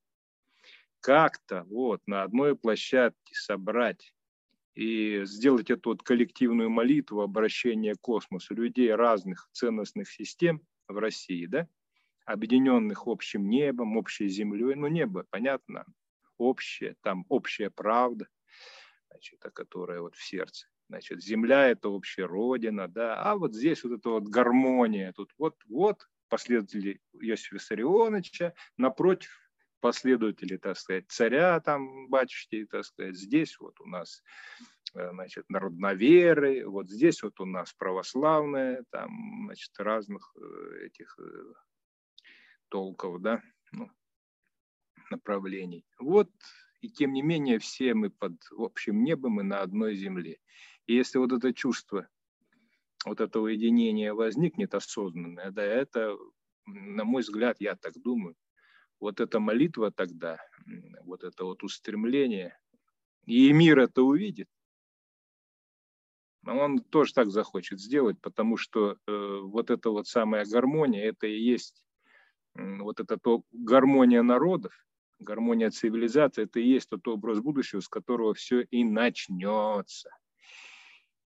как-то 1.01 1.65
вот 1.69 2.01
на 2.07 2.23
одной 2.23 2.57
площадке 2.57 3.35
собрать 3.35 4.13
и 4.75 5.23
сделать 5.25 5.71
эту 5.71 5.91
вот 5.91 6.03
коллективную 6.03 6.71
молитву 6.71 7.23
обращения 7.23 7.95
к 7.95 8.01
космосу 8.01 8.55
людей 8.55 8.95
разных 8.95 9.49
ценностных 9.53 10.11
систем 10.11 10.63
в 10.89 10.99
России, 10.99 11.47
да, 11.47 11.69
объединенных 12.25 13.07
общим 13.07 13.49
небом, 13.49 13.97
общей 13.97 14.29
землей, 14.29 14.75
ну 14.75 14.87
небо, 14.87 15.27
понятно, 15.31 15.85
общее, 16.39 16.97
там 17.03 17.25
общая 17.29 17.71
правда, 17.71 18.29
значит, 19.11 19.41
которая 19.41 20.01
вот 20.01 20.15
в 20.17 20.23
сердце. 20.23 20.69
Значит, 20.89 21.23
земля– 21.23 21.69
это 21.69 21.89
общая 21.89 22.25
родина, 22.25 22.89
да, 22.89 23.15
а 23.23 23.37
вот 23.37 23.55
здесь 23.55 23.85
вот 23.85 23.93
эта 23.93 24.11
вот 24.11 24.25
гармония, 24.25 25.13
тут 25.13 25.33
вот, 25.39 25.57
вот 25.69 26.09
последователи 26.31 27.01
Иосифа 27.13 27.57
Виссарионовича, 27.57 28.55
напротив 28.79 29.31
последователи, 29.81 30.57
так 30.57 30.79
сказать, 30.79 31.05
царя 31.09 31.61
там, 31.61 32.09
батюшки, 32.09 32.67
так 32.67 32.85
сказать, 32.85 33.17
здесь 33.17 33.59
вот 33.59 33.81
у 33.81 33.87
нас, 33.87 34.23
э, 34.95 35.11
значит, 35.11 35.49
народноверы, 35.49 36.67
вот 36.69 36.89
здесь 36.89 37.23
вот 37.23 37.41
у 37.41 37.47
нас 37.47 37.73
православные, 37.73 38.85
там, 38.91 39.45
значит, 39.47 39.73
разных 39.79 40.35
э, 40.37 40.87
этих 40.87 41.19
э, 41.19 41.55
толков, 42.69 43.21
да, 43.21 43.43
ну, 43.73 43.91
направлений. 45.11 45.85
Вот, 45.99 46.31
и 46.81 46.89
тем 46.89 47.13
не 47.13 47.23
менее, 47.23 47.59
все 47.59 47.95
мы 47.95 48.11
под 48.11 48.35
общим 48.53 49.03
небом 49.03 49.41
и 49.41 49.45
на 49.45 49.61
одной 49.61 49.97
земле. 49.97 50.39
И 50.87 50.95
если 50.95 51.19
вот 51.19 51.33
это 51.33 51.53
чувство 51.53 52.09
вот 53.05 53.21
этого 53.21 53.49
единения 53.49 54.13
возникнет 54.13 54.75
осознанное, 54.75 55.51
да, 55.51 55.63
это, 55.63 56.17
на 56.67 57.05
мой 57.05 57.23
взгляд, 57.23 57.57
я 57.61 57.77
так 57.77 57.95
думаю, 58.01 58.37
вот 59.01 59.21
эта 59.21 59.41
молитва 59.41 59.91
тогда, 59.91 60.39
вот 61.05 61.25
это 61.25 61.45
вот 61.45 61.63
устремление, 61.63 62.59
и 63.27 63.53
мир 63.53 63.79
это 63.79 64.03
увидит, 64.03 64.49
он 66.47 66.81
тоже 66.81 67.13
так 67.13 67.31
захочет 67.31 67.81
сделать, 67.81 68.21
потому 68.21 68.57
что 68.57 68.97
э, 69.07 69.39
вот 69.43 69.71
эта 69.71 69.91
вот 69.91 70.07
самая 70.07 70.47
гармония, 70.47 71.09
это 71.09 71.27
и 71.27 71.39
есть 71.39 71.85
э, 72.57 72.79
вот 72.79 73.01
эта 73.01 73.19
то 73.19 73.43
гармония 73.53 74.23
народов, 74.23 74.73
гармония 75.19 75.71
цивилизации, 75.71 76.45
это 76.45 76.61
и 76.61 76.67
есть 76.67 76.89
тот 76.89 77.07
образ 77.09 77.41
будущего, 77.41 77.81
с 77.81 77.89
которого 77.89 78.35
все 78.35 78.63
и 78.63 78.85
начнется. 78.85 80.11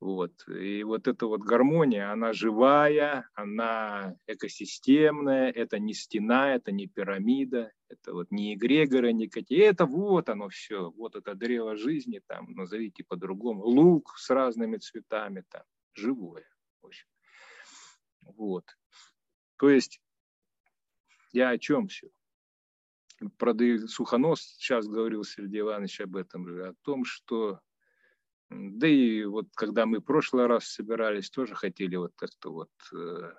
Вот. 0.04 0.46
И 0.50 0.84
вот 0.84 1.08
эта 1.08 1.28
вот 1.28 1.44
гармония, 1.44 2.12
она 2.12 2.34
живая, 2.34 3.30
она 3.36 4.18
экосистемная, 4.28 5.50
это 5.50 5.80
не 5.80 5.94
стена, 5.94 6.54
это 6.54 6.74
не 6.74 6.88
пирамида, 6.88 7.72
это 7.88 8.12
вот 8.12 8.30
не 8.30 8.54
эгрегоры 8.54 9.14
никакие, 9.14 9.64
это 9.64 9.86
вот 9.86 10.28
оно 10.28 10.50
все, 10.50 10.92
вот 10.92 11.16
это 11.16 11.36
древо 11.36 11.78
жизни, 11.78 12.20
там, 12.28 12.52
назовите 12.52 13.06
по-другому, 13.06 13.64
лук 13.64 14.16
с 14.18 14.30
разными 14.30 14.76
цветами, 14.76 15.46
там, 15.50 15.64
живое, 15.94 16.50
в 16.82 16.88
общем. 16.88 17.08
Вот. 18.24 18.66
То 19.56 19.70
есть 19.70 20.02
я 21.32 21.52
о 21.52 21.58
чем 21.58 21.88
все? 21.88 22.10
Про 23.38 23.56
Сухонос 23.88 24.42
сейчас 24.42 24.86
говорил 24.86 25.24
Сергей 25.24 25.62
Иванович 25.62 26.02
об 26.02 26.18
этом 26.18 26.46
о 26.62 26.74
том, 26.84 27.06
что 27.06 27.62
да 28.54 28.88
и 28.88 29.24
вот 29.26 29.48
когда 29.56 29.86
мы 29.86 30.00
в 30.00 30.04
прошлый 30.04 30.48
раз 30.48 30.66
собирались, 30.66 31.30
тоже 31.30 31.56
хотели 31.56 31.96
вот 31.96 32.14
как-то 32.16 32.52
вот, 32.52 32.72
э, 32.94 33.34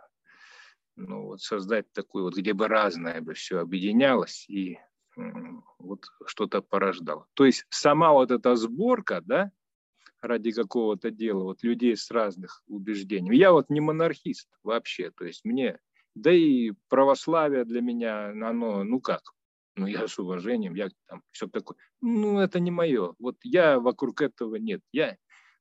ну, 0.97 1.27
вот 1.27 1.41
создать 1.41 1.93
такую 1.93 2.25
вот, 2.25 2.37
где 2.37 2.53
бы 2.53 2.69
разное 2.69 3.21
бы 3.21 3.35
все 3.35 3.59
объединялось 3.59 4.49
и 4.49 4.79
вот 5.79 6.07
что-то 6.27 6.61
порождало. 6.63 7.27
То 7.35 7.45
есть 7.45 7.67
сама 7.71 8.13
вот 8.13 8.31
эта 8.31 8.57
сборка, 8.57 9.21
да, 9.25 9.53
ради 10.21 10.53
какого-то 10.53 11.11
дела, 11.11 11.45
вот 11.45 11.63
людей 11.63 11.97
с 11.97 12.11
разных 12.11 12.63
убеждений. 12.67 13.37
Я 13.37 13.53
вот 13.53 13.71
не 13.71 13.81
монархист 13.81 14.49
вообще, 14.63 15.11
то 15.11 15.25
есть 15.25 15.45
мне, 15.45 15.79
да 16.15 16.33
и 16.33 16.73
православие 16.89 17.65
для 17.65 17.81
меня, 17.81 18.29
оно, 18.29 18.85
ну 18.85 19.01
как, 19.01 19.23
ну 19.77 19.87
я 19.87 20.07
с 20.07 20.19
уважением, 20.19 20.75
я 20.75 20.89
там 21.07 21.23
все 21.33 21.49
такое. 21.49 21.77
Ну 22.01 22.39
это 22.39 22.61
не 22.61 22.71
мое. 22.71 23.15
Вот 23.19 23.37
я 23.43 23.79
вокруг 23.79 24.21
этого 24.21 24.57
нет. 24.57 24.81
Я, 24.93 25.17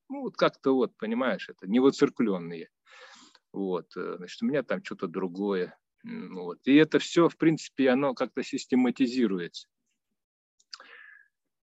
ну 0.08 0.22
вот 0.22 0.36
как-то 0.36 0.74
вот, 0.74 0.96
понимаешь, 0.96 1.48
это 1.48 1.66
не 1.66 1.80
воцеркленные. 1.80 2.68
Вот, 3.52 3.96
э, 3.96 4.16
значит, 4.16 4.42
у 4.42 4.46
меня 4.46 4.62
там 4.62 4.82
что-то 4.84 5.06
другое. 5.06 5.78
Вот. 6.02 6.58
И 6.64 6.74
это 6.74 6.98
все, 6.98 7.28
в 7.28 7.36
принципе, 7.36 7.88
оно 7.88 8.14
как-то 8.14 8.42
систематизируется. 8.42 9.68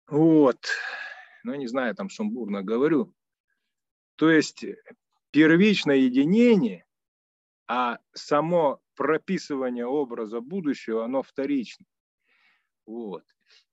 Вот. 0.07 0.67
Ну, 1.43 1.53
не 1.55 1.67
знаю, 1.67 1.95
там 1.95 2.09
сумбурно 2.09 2.63
говорю. 2.63 3.13
То 4.15 4.31
есть 4.31 4.65
первичное 5.31 5.97
единение, 5.97 6.85
а 7.67 7.99
само 8.13 8.79
прописывание 8.95 9.85
образа 9.85 10.39
будущего, 10.39 11.03
оно 11.03 11.21
вторично. 11.21 11.85
Вот. 12.85 13.23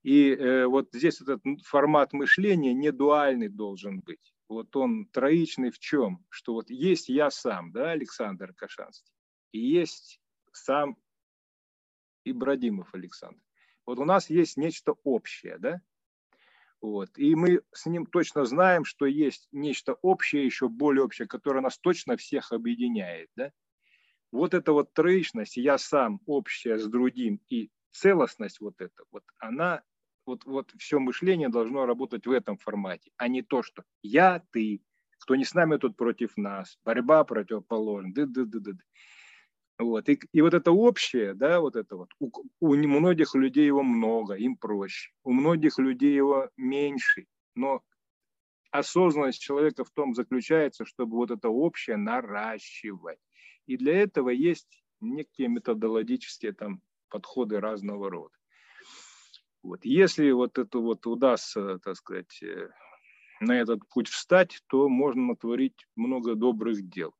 И 0.02 0.30
э, 0.30 0.66
вот 0.66 0.88
здесь 0.92 1.20
этот 1.20 1.42
формат 1.64 2.12
мышления 2.12 2.74
не 2.74 2.92
дуальный 2.92 3.48
должен 3.48 4.00
быть. 4.00 4.34
Вот 4.48 4.74
он 4.76 5.06
троичный 5.06 5.70
в 5.70 5.78
чем? 5.78 6.24
Что 6.28 6.54
вот 6.54 6.70
есть 6.70 7.08
я 7.08 7.30
сам, 7.30 7.72
да, 7.72 7.90
Александр 7.90 8.52
Кашанский, 8.54 9.14
и 9.52 9.60
есть 9.60 10.20
сам 10.52 10.96
Ибрадимов 12.24 12.94
Александр. 12.94 13.42
Вот 13.86 13.98
у 13.98 14.04
нас 14.04 14.30
есть 14.30 14.56
нечто 14.56 14.94
общее, 15.04 15.58
да? 15.58 15.80
Вот. 16.80 17.16
И 17.16 17.34
мы 17.36 17.62
с 17.72 17.86
ним 17.86 18.06
точно 18.06 18.44
знаем, 18.44 18.84
что 18.84 19.06
есть 19.06 19.48
нечто 19.52 19.94
общее, 20.02 20.44
еще 20.44 20.68
более 20.68 21.04
общее, 21.04 21.28
которое 21.28 21.60
нас 21.60 21.78
точно 21.78 22.16
всех 22.16 22.50
объединяет. 22.50 23.30
Да? 23.36 23.52
Вот 24.32 24.52
эта 24.52 24.72
вот 24.72 24.92
троичность, 24.92 25.56
я 25.56 25.78
сам 25.78 26.20
общая 26.26 26.78
с 26.78 26.86
другим 26.86 27.40
и 27.48 27.70
целостность 27.92 28.60
вот 28.60 28.80
эта, 28.80 29.04
вот 29.10 29.22
она 29.38 29.82
вот, 30.26 30.44
вот 30.44 30.72
все 30.78 30.98
мышление 30.98 31.48
должно 31.48 31.86
работать 31.86 32.26
в 32.26 32.30
этом 32.30 32.56
формате, 32.56 33.10
а 33.16 33.28
не 33.28 33.42
то, 33.42 33.62
что 33.62 33.84
я, 34.02 34.42
ты, 34.52 34.82
кто 35.18 35.36
не 35.36 35.44
с 35.44 35.54
нами, 35.54 35.76
тот 35.76 35.96
против 35.96 36.36
нас, 36.36 36.78
борьба 36.84 37.24
противоположна, 37.24 38.12
ды 38.12 38.22
-ды 38.22 38.44
-ды 38.44 38.60
-ды. 38.60 38.78
Вот. 39.78 40.08
И, 40.08 40.20
и 40.32 40.40
вот 40.42 40.54
это 40.54 40.70
общее, 40.70 41.34
да, 41.34 41.60
вот 41.60 41.76
это 41.76 41.96
вот, 41.96 42.10
у, 42.20 42.30
у 42.60 42.74
многих 42.76 43.34
людей 43.34 43.66
его 43.66 43.82
много, 43.82 44.34
им 44.34 44.56
проще, 44.56 45.10
у 45.24 45.32
многих 45.32 45.78
людей 45.78 46.14
его 46.14 46.50
меньше, 46.56 47.26
но 47.54 47.82
осознанность 48.70 49.40
человека 49.40 49.84
в 49.84 49.90
том 49.90 50.14
заключается, 50.14 50.84
чтобы 50.84 51.16
вот 51.16 51.30
это 51.30 51.48
общее 51.48 51.96
наращивать. 51.96 53.18
И 53.66 53.76
для 53.76 54.02
этого 54.02 54.30
есть 54.30 54.82
некие 55.00 55.48
методологические 55.48 56.52
там 56.52 56.80
подходы 57.12 57.60
разного 57.60 58.10
рода. 58.10 58.34
Вот. 59.62 59.84
Если 59.84 60.30
вот 60.30 60.58
это 60.58 60.78
вот 60.78 61.06
удастся, 61.06 61.78
так 61.78 61.96
сказать, 61.96 62.42
э, 62.42 62.70
на 63.40 63.60
этот 63.60 63.86
путь 63.88 64.08
встать, 64.08 64.60
то 64.66 64.88
можно 64.88 65.22
натворить 65.22 65.86
много 65.94 66.34
добрых 66.34 66.88
дел, 66.88 67.14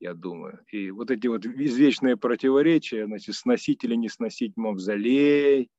я 0.00 0.14
думаю. 0.14 0.64
И 0.72 0.90
вот 0.90 1.10
эти 1.10 1.26
вот 1.26 1.44
извечные 1.44 2.16
противоречия, 2.16 3.06
значит, 3.06 3.34
сносить 3.34 3.84
или 3.84 3.94
не 3.94 4.08
сносить 4.08 4.56
мавзолей, 4.56 5.70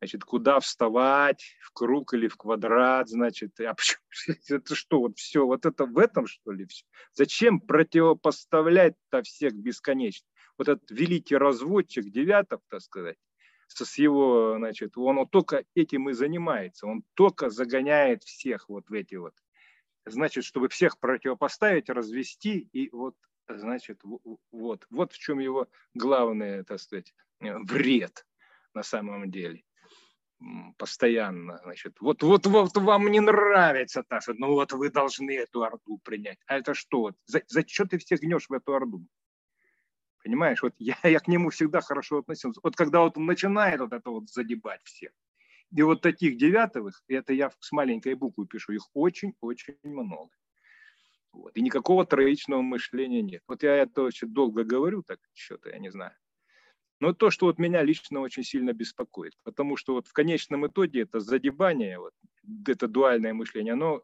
значит, 0.00 0.22
куда 0.22 0.60
вставать, 0.60 1.56
в 1.62 1.72
круг 1.72 2.14
или 2.14 2.28
в 2.28 2.36
квадрат, 2.36 3.08
значит, 3.08 3.58
а 3.60 3.74
почему, 3.74 4.02
это 4.48 4.74
что, 4.74 5.00
вот 5.00 5.18
все, 5.18 5.46
вот 5.46 5.64
это 5.66 5.86
в 5.86 5.98
этом, 5.98 6.26
что 6.26 6.52
ли, 6.52 6.66
все? 6.66 6.84
Зачем 7.14 7.58
противопоставлять-то 7.58 9.22
всех 9.22 9.54
бесконечно? 9.54 10.26
Вот 10.60 10.68
этот 10.68 10.90
великий 10.90 11.36
разводчик 11.36 12.10
Девятов, 12.10 12.60
так 12.68 12.82
сказать, 12.82 13.16
с 13.66 13.96
его, 13.96 14.56
значит, 14.58 14.98
он 14.98 15.16
вот 15.16 15.30
только 15.30 15.64
этим 15.74 16.10
и 16.10 16.12
занимается, 16.12 16.86
он 16.86 17.02
только 17.14 17.48
загоняет 17.48 18.24
всех 18.24 18.68
вот 18.68 18.90
в 18.90 18.92
эти 18.92 19.14
вот, 19.14 19.32
значит, 20.04 20.44
чтобы 20.44 20.68
всех 20.68 20.98
противопоставить, 20.98 21.88
развести, 21.88 22.68
и 22.74 22.90
вот, 22.90 23.14
значит, 23.48 24.02
вот, 24.52 24.86
вот 24.90 25.12
в 25.14 25.18
чем 25.18 25.38
его 25.38 25.66
главный, 25.94 26.62
так 26.64 26.78
сказать, 26.78 27.14
вред 27.40 28.26
на 28.74 28.82
самом 28.82 29.30
деле 29.30 29.62
постоянно, 30.76 31.58
значит, 31.64 31.96
вот, 32.00 32.22
вот, 32.22 32.46
вот 32.46 32.76
вам 32.76 33.10
не 33.10 33.20
нравится 33.20 34.02
та, 34.02 34.20
что, 34.20 34.34
ну 34.34 34.48
вот 34.48 34.72
вы 34.72 34.90
должны 34.90 35.30
эту 35.38 35.62
орду 35.62 35.98
принять. 36.04 36.38
А 36.46 36.58
это 36.58 36.74
что? 36.74 37.14
За, 37.24 37.40
за 37.46 37.66
что 37.66 37.86
ты 37.86 37.96
всех 37.96 38.20
гнешь 38.20 38.50
в 38.50 38.52
эту 38.52 38.74
орду? 38.74 39.06
Понимаешь, 40.22 40.62
вот 40.62 40.74
я, 40.78 40.96
я 41.04 41.18
к 41.18 41.28
нему 41.28 41.50
всегда 41.50 41.80
хорошо 41.80 42.18
относился. 42.18 42.60
Вот 42.62 42.76
когда 42.76 43.00
вот 43.00 43.16
он 43.16 43.26
начинает 43.26 43.80
вот 43.80 43.92
это 43.92 44.10
вот 44.10 44.28
задебать 44.28 44.82
всех, 44.84 45.12
и 45.74 45.82
вот 45.82 46.02
таких 46.02 46.36
девятовых, 46.36 47.02
это 47.08 47.32
я 47.32 47.50
с 47.60 47.72
маленькой 47.72 48.14
буквы 48.14 48.46
пишу, 48.46 48.72
их 48.72 48.88
очень-очень 48.92 49.76
много. 49.84 50.30
Вот. 51.32 51.56
И 51.56 51.62
никакого 51.62 52.04
троичного 52.04 52.60
мышления 52.60 53.22
нет. 53.22 53.42
Вот 53.46 53.62
я 53.62 53.76
это 53.76 54.02
очень 54.02 54.28
долго 54.28 54.64
говорю, 54.64 55.02
так 55.02 55.20
что-то, 55.32 55.70
я 55.70 55.78
не 55.78 55.90
знаю. 55.90 56.12
Но 56.98 57.14
то, 57.14 57.30
что 57.30 57.46
вот 57.46 57.58
меня 57.58 57.82
лично 57.82 58.20
очень 58.20 58.42
сильно 58.42 58.72
беспокоит, 58.72 59.32
потому 59.42 59.76
что 59.76 59.94
вот 59.94 60.06
в 60.06 60.12
конечном 60.12 60.66
итоге 60.66 61.02
это 61.02 61.20
задебание, 61.20 61.98
вот, 61.98 62.12
это 62.66 62.88
дуальное 62.88 63.32
мышление, 63.32 63.72
оно 63.72 63.98
э, 63.98 64.02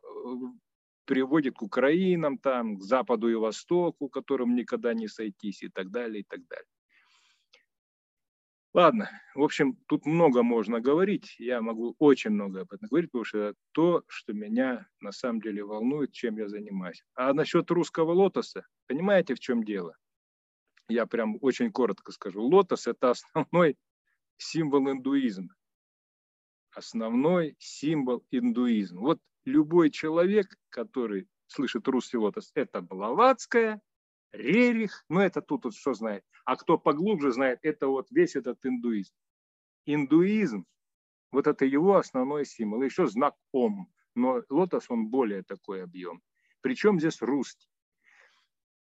приводит 1.07 1.55
к 1.55 1.63
Украинам, 1.63 2.39
там, 2.39 2.77
к 2.77 2.83
Западу 2.83 3.29
и 3.29 3.35
Востоку, 3.35 4.09
которым 4.09 4.55
никогда 4.55 4.93
не 4.93 5.09
сойтись 5.09 5.63
и 5.63 5.69
так 5.69 5.91
далее, 5.91 6.21
и 6.21 6.25
так 6.25 6.47
далее. 6.49 6.67
Ладно, 8.75 9.09
в 9.35 9.43
общем, 9.43 9.79
тут 9.87 10.05
много 10.05 10.43
можно 10.43 10.83
говорить, 10.83 11.37
я 11.39 11.63
могу 11.63 11.97
очень 11.99 12.33
много 12.33 12.61
об 12.61 12.73
этом 12.75 12.89
говорить, 12.91 13.11
потому 13.11 13.25
что 13.25 13.39
это 13.39 13.59
то, 13.73 14.03
что 14.07 14.35
меня 14.35 14.87
на 15.01 15.13
самом 15.13 15.41
деле 15.41 15.65
волнует, 15.65 16.13
чем 16.13 16.37
я 16.37 16.47
занимаюсь. 16.47 17.03
А 17.15 17.33
насчет 17.33 17.71
русского 17.71 18.13
лотоса, 18.13 18.67
понимаете, 18.87 19.35
в 19.35 19.41
чем 19.41 19.65
дело? 19.65 19.97
Я 20.89 21.07
прям 21.07 21.39
очень 21.41 21.73
коротко 21.73 22.13
скажу. 22.13 22.43
Лотос– 22.43 22.87
это 22.87 23.13
основной 23.13 23.79
символ 24.37 24.91
индуизма. 24.91 25.55
Основной 26.73 27.57
символ 27.59 28.27
индуизма. 28.31 29.01
Вот 29.01 29.21
любой 29.47 29.91
человек, 29.91 30.47
который 30.69 31.29
слышит 31.47 31.89
русский 31.89 32.19
лотос, 32.19 32.51
это 32.55 32.83
Блаватская, 32.83 33.81
Рерих, 34.33 35.05
ну 35.09 35.21
это 35.21 35.41
тут 35.41 35.65
вот 35.65 35.75
что 35.75 35.95
знает. 35.95 36.25
А 36.45 36.57
кто 36.57 36.79
поглубже 36.79 37.33
знает, 37.33 37.61
это 37.63 37.87
вот 37.89 38.09
весь 38.11 38.37
этот 38.37 38.65
индуизм. 38.67 39.15
Индуизм, 39.87 40.67
вот 41.33 41.47
это 41.47 41.65
его 41.65 41.97
основной 41.97 42.45
символ. 42.45 42.83
Еще 42.83 43.07
знак 43.07 43.35
Ом, 43.53 43.89
но 44.15 44.43
лотос 44.51 44.87
он 44.91 45.09
более 45.09 45.43
такой 45.43 45.83
объем. 45.83 46.21
Причем 46.61 46.99
здесь 46.99 47.23
русский. 47.23 47.69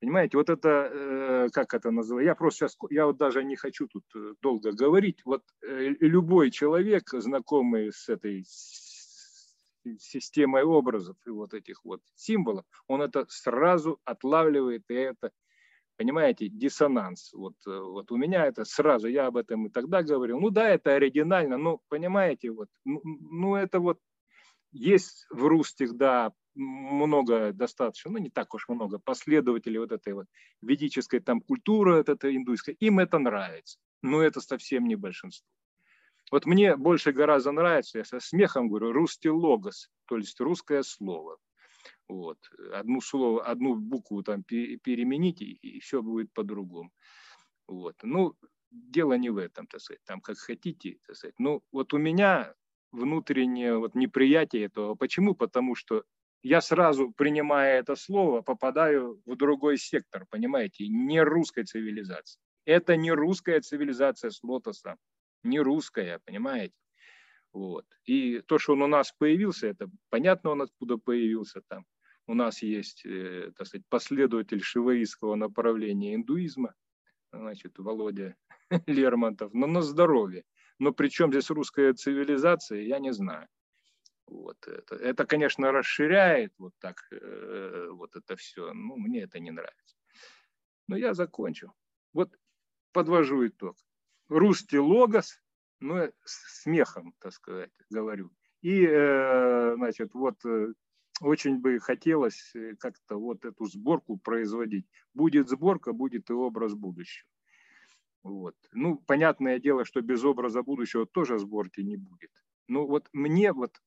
Понимаете, 0.00 0.36
вот 0.36 0.50
это, 0.50 0.68
э, 0.92 1.48
как 1.52 1.72
это 1.72 1.90
называется, 1.90 2.28
я 2.28 2.34
просто 2.34 2.68
сейчас, 2.68 2.76
я 2.90 3.06
вот 3.06 3.16
даже 3.16 3.42
не 3.42 3.56
хочу 3.56 3.88
тут 3.88 4.04
э, 4.14 4.34
долго 4.42 4.72
говорить, 4.72 5.22
вот 5.24 5.42
э, 5.62 5.94
любой 6.00 6.50
человек, 6.50 7.08
знакомый 7.12 7.92
с 7.92 8.08
этой 8.10 8.44
системой 9.98 10.62
образов 10.62 11.16
и 11.26 11.30
вот 11.30 11.54
этих 11.54 11.84
вот 11.84 12.00
символов, 12.14 12.64
он 12.86 13.02
это 13.02 13.26
сразу 13.28 14.00
отлавливает, 14.04 14.84
и 14.88 14.94
это, 14.94 15.30
понимаете, 15.96 16.48
диссонанс. 16.48 17.32
Вот, 17.32 17.54
э, 17.66 17.78
вот 17.78 18.10
у 18.12 18.16
меня 18.16 18.46
это 18.46 18.64
сразу, 18.64 19.08
я 19.08 19.26
об 19.26 19.36
этом 19.36 19.66
и 19.66 19.70
тогда 19.70 20.02
говорил, 20.02 20.40
ну 20.40 20.50
да, 20.50 20.68
это 20.68 20.94
оригинально, 20.94 21.56
но 21.58 21.80
понимаете, 21.88 22.50
вот, 22.50 22.68
ну, 22.84 23.56
это 23.56 23.80
вот 23.80 23.98
есть 24.72 25.26
в 25.30 25.44
русских, 25.44 25.94
да, 25.94 26.32
много 26.54 27.52
достаточно, 27.52 28.10
ну 28.10 28.18
не 28.18 28.30
так 28.30 28.54
уж 28.54 28.68
много 28.68 28.98
последователей 28.98 29.78
вот 29.78 29.92
этой 29.92 30.14
вот 30.14 30.26
ведической 30.62 31.20
там 31.20 31.40
культуры, 31.40 31.98
вот 31.98 32.08
этой 32.08 32.36
индуйской, 32.36 32.74
им 32.80 32.98
это 32.98 33.18
нравится, 33.18 33.78
но 34.02 34.22
это 34.22 34.40
совсем 34.40 34.86
не 34.86 34.96
большинство. 34.96 35.46
Вот 36.30 36.44
мне 36.44 36.76
больше 36.76 37.12
гораздо 37.12 37.52
нравится, 37.52 37.98
я 37.98 38.04
со 38.04 38.18
смехом 38.20 38.68
говорю, 38.68 38.92
русский 38.92 39.30
логос, 39.30 39.90
то 40.06 40.16
есть 40.16 40.40
русское 40.40 40.82
слово. 40.82 41.38
Вот. 42.08 42.38
Одну, 42.72 43.00
слово, 43.00 43.44
одну 43.44 43.76
букву 43.76 44.22
там 44.22 44.42
перемените, 44.42 45.44
и 45.44 45.80
все 45.80 46.02
будет 46.02 46.32
по-другому. 46.32 46.90
Вот. 47.68 47.96
Ну, 48.02 48.34
дело 48.70 49.14
не 49.14 49.30
в 49.30 49.38
этом, 49.38 49.66
так 49.66 49.80
сказать, 49.80 50.02
там 50.04 50.20
как 50.20 50.38
хотите, 50.38 50.98
так 51.06 51.16
сказать. 51.16 51.34
Ну, 51.38 51.62
вот 51.72 51.94
у 51.94 51.98
меня 51.98 52.54
внутреннее 52.92 53.78
вот 53.78 53.94
неприятие 53.94 54.64
этого. 54.64 54.94
Почему? 54.94 55.34
Потому 55.34 55.74
что 55.74 56.04
я 56.42 56.60
сразу, 56.60 57.10
принимая 57.10 57.80
это 57.80 57.96
слово, 57.96 58.42
попадаю 58.42 59.20
в 59.26 59.36
другой 59.36 59.78
сектор, 59.78 60.26
понимаете, 60.30 60.88
не 60.88 61.20
русской 61.22 61.64
цивилизации. 61.64 62.40
Это 62.64 62.96
не 62.96 63.12
русская 63.12 63.60
цивилизация 63.60 64.30
с 64.30 64.42
лотосом 64.42 64.96
не 65.46 65.60
русская, 65.60 66.20
понимаете? 66.24 66.74
Вот. 67.52 67.86
И 68.04 68.40
то, 68.40 68.58
что 68.58 68.74
он 68.74 68.82
у 68.82 68.86
нас 68.86 69.12
появился, 69.12 69.68
это 69.68 69.88
понятно, 70.10 70.50
он 70.50 70.62
откуда 70.62 70.98
появился 70.98 71.62
там. 71.68 71.86
У 72.26 72.34
нас 72.34 72.60
есть, 72.62 73.06
э, 73.06 73.50
так 73.56 73.66
сказать, 73.66 73.86
последователь 73.88 74.60
шиваистского 74.60 75.36
направления 75.36 76.14
индуизма, 76.14 76.74
значит, 77.32 77.78
Володя 77.78 78.36
Лермонтов, 78.86 79.54
но 79.54 79.66
на 79.66 79.80
здоровье. 79.80 80.44
Но 80.78 80.92
при 80.92 81.08
чем 81.08 81.30
здесь 81.30 81.48
русская 81.50 81.94
цивилизация, 81.94 82.82
я 82.82 82.98
не 82.98 83.12
знаю. 83.12 83.48
Вот 84.26 84.58
это, 84.66 84.96
это, 84.96 85.24
конечно, 85.24 85.72
расширяет 85.72 86.52
вот 86.58 86.74
так 86.78 86.96
э, 87.12 87.88
вот 87.90 88.16
это 88.16 88.36
все. 88.36 88.72
Ну, 88.74 88.96
мне 88.96 89.22
это 89.22 89.38
не 89.38 89.52
нравится. 89.52 89.96
Но 90.88 90.96
я 90.96 91.14
закончу. 91.14 91.72
Вот 92.12 92.36
подвожу 92.92 93.46
итог 93.46 93.76
русский 94.28 94.78
логос, 94.78 95.40
ну, 95.80 96.10
с 96.24 96.62
смехом, 96.62 97.14
так 97.18 97.32
сказать, 97.32 97.70
говорю. 97.90 98.30
И, 98.62 98.84
э, 98.84 99.74
значит, 99.76 100.14
вот 100.14 100.44
э, 100.44 100.72
очень 101.20 101.60
бы 101.60 101.78
хотелось 101.78 102.54
э, 102.54 102.74
как-то 102.76 103.16
вот 103.16 103.44
эту 103.44 103.66
сборку 103.66 104.16
производить. 104.16 104.86
Будет 105.14 105.48
сборка, 105.48 105.92
будет 105.92 106.30
и 106.30 106.32
образ 106.32 106.74
будущего. 106.74 107.28
Вот. 108.22 108.56
Ну, 108.72 108.96
понятное 108.96 109.60
дело, 109.60 109.84
что 109.84 110.00
без 110.00 110.24
образа 110.24 110.62
будущего 110.62 111.06
тоже 111.06 111.38
сборки 111.38 111.80
не 111.80 111.96
будет. 111.96 112.32
Ну, 112.66 112.86
вот 112.86 113.08
мне 113.12 113.52
вот, 113.52 113.80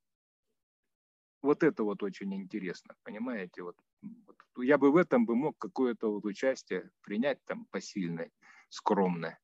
вот 1.41 1.63
это 1.63 1.83
вот 1.83 2.03
очень 2.03 2.33
интересно, 2.33 2.95
понимаете? 3.03 3.63
Вот, 3.63 3.75
вот, 4.01 4.37
я 4.57 4.77
бы 4.77 4.91
в 4.91 4.95
этом 4.95 5.25
бы 5.25 5.35
мог 5.35 5.57
какое-то 5.57 6.13
вот 6.13 6.25
участие 6.25 6.89
принять 7.01 7.43
там 7.45 7.65
посильное, 7.65 8.31
скромное 8.69 9.39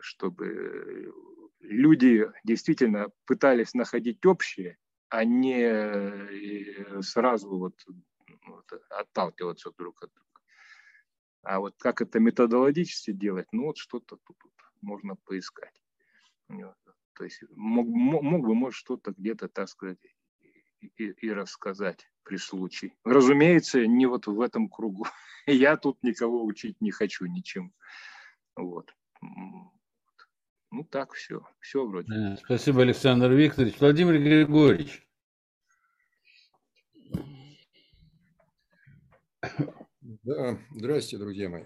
чтобы 0.00 1.12
люди 1.60 2.30
действительно 2.44 3.08
пытались 3.26 3.74
находить 3.74 4.24
общее, 4.26 4.78
а 5.08 5.24
не 5.24 5.60
э, 5.60 7.02
сразу 7.02 7.58
вот, 7.58 7.74
вот 8.46 8.72
отталкиваться 8.90 9.70
друг 9.76 10.02
от 10.02 10.10
друга. 10.12 10.40
А 11.42 11.60
вот 11.60 11.74
как 11.78 12.00
это 12.00 12.20
методологически 12.20 13.12
делать, 13.12 13.48
ну 13.52 13.66
вот 13.66 13.76
что-то 13.76 14.16
тут, 14.16 14.36
тут 14.38 14.52
можно 14.80 15.16
поискать. 15.16 15.74
То 17.14 17.24
есть 17.24 17.42
мог, 17.50 17.86
мог 17.86 18.46
бы, 18.46 18.54
может, 18.54 18.78
что-то 18.78 19.12
где-то, 19.12 19.48
так 19.48 19.68
сказать, 19.68 19.98
и, 20.80 21.04
и 21.04 21.30
рассказать 21.30 22.08
при 22.22 22.36
случае. 22.36 22.94
Разумеется, 23.04 23.86
не 23.86 24.06
вот 24.06 24.26
в 24.26 24.40
этом 24.40 24.68
кругу. 24.68 25.06
Я 25.46 25.76
тут 25.76 26.02
никого 26.02 26.44
учить 26.44 26.80
не 26.80 26.90
хочу 26.90 27.26
ничем. 27.26 27.72
Вот. 28.56 28.94
Ну 29.22 30.84
так, 30.90 31.12
все. 31.12 31.46
Все 31.60 31.86
вроде. 31.86 32.36
Спасибо, 32.44 32.82
Александр 32.82 33.30
Викторович. 33.32 33.78
Владимир 33.78 34.18
Григорьевич. 34.18 35.06
Да, 40.00 40.58
здрасте, 40.70 41.18
друзья 41.18 41.48
мои. 41.48 41.64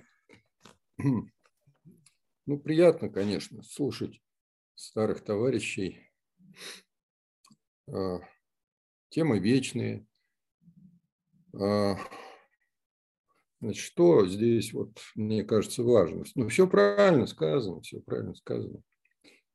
Ну, 2.47 2.59
приятно, 2.59 3.09
конечно, 3.09 3.63
слушать 3.63 4.23
старых 4.75 5.25
товарищей. 5.25 6.11
А, 7.89 8.21
темы 9.09 9.39
вечные. 9.39 10.07
Значит, 13.61 13.83
что 13.83 14.27
здесь, 14.27 14.73
вот, 14.73 14.99
мне 15.15 15.43
кажется, 15.43 15.83
важно? 15.83 16.25
Ну, 16.35 16.49
все 16.49 16.67
правильно 16.67 17.27
сказано, 17.27 17.81
все 17.81 18.01
правильно 18.01 18.35
сказано. 18.35 18.83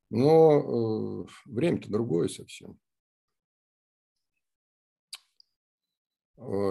Но 0.10 1.26
э, 1.26 1.26
время-то 1.46 1.90
другое 1.90 2.28
совсем. 2.28 2.80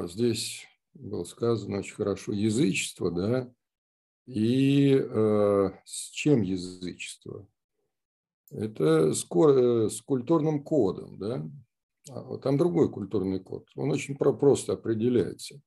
Здесь 0.09 0.67
было 0.95 1.25
сказано 1.25 1.79
очень 1.79 1.95
хорошо, 1.95 2.33
язычество, 2.33 3.11
да, 3.11 3.53
и 4.27 4.95
э, 4.95 5.71
с 5.85 6.11
чем 6.11 6.43
язычество? 6.43 7.47
Это 8.51 9.15
с, 9.15 9.25
ко, 9.25 9.89
с 9.89 10.01
культурным 10.03 10.65
кодом, 10.65 11.19
да, 11.19 11.49
а 12.09 12.39
там 12.39 12.59
другой 12.59 12.91
культурный 12.91 13.39
код, 13.39 13.69
он 13.77 13.93
очень 13.93 14.17
просто 14.17 14.73
определяется. 14.73 15.61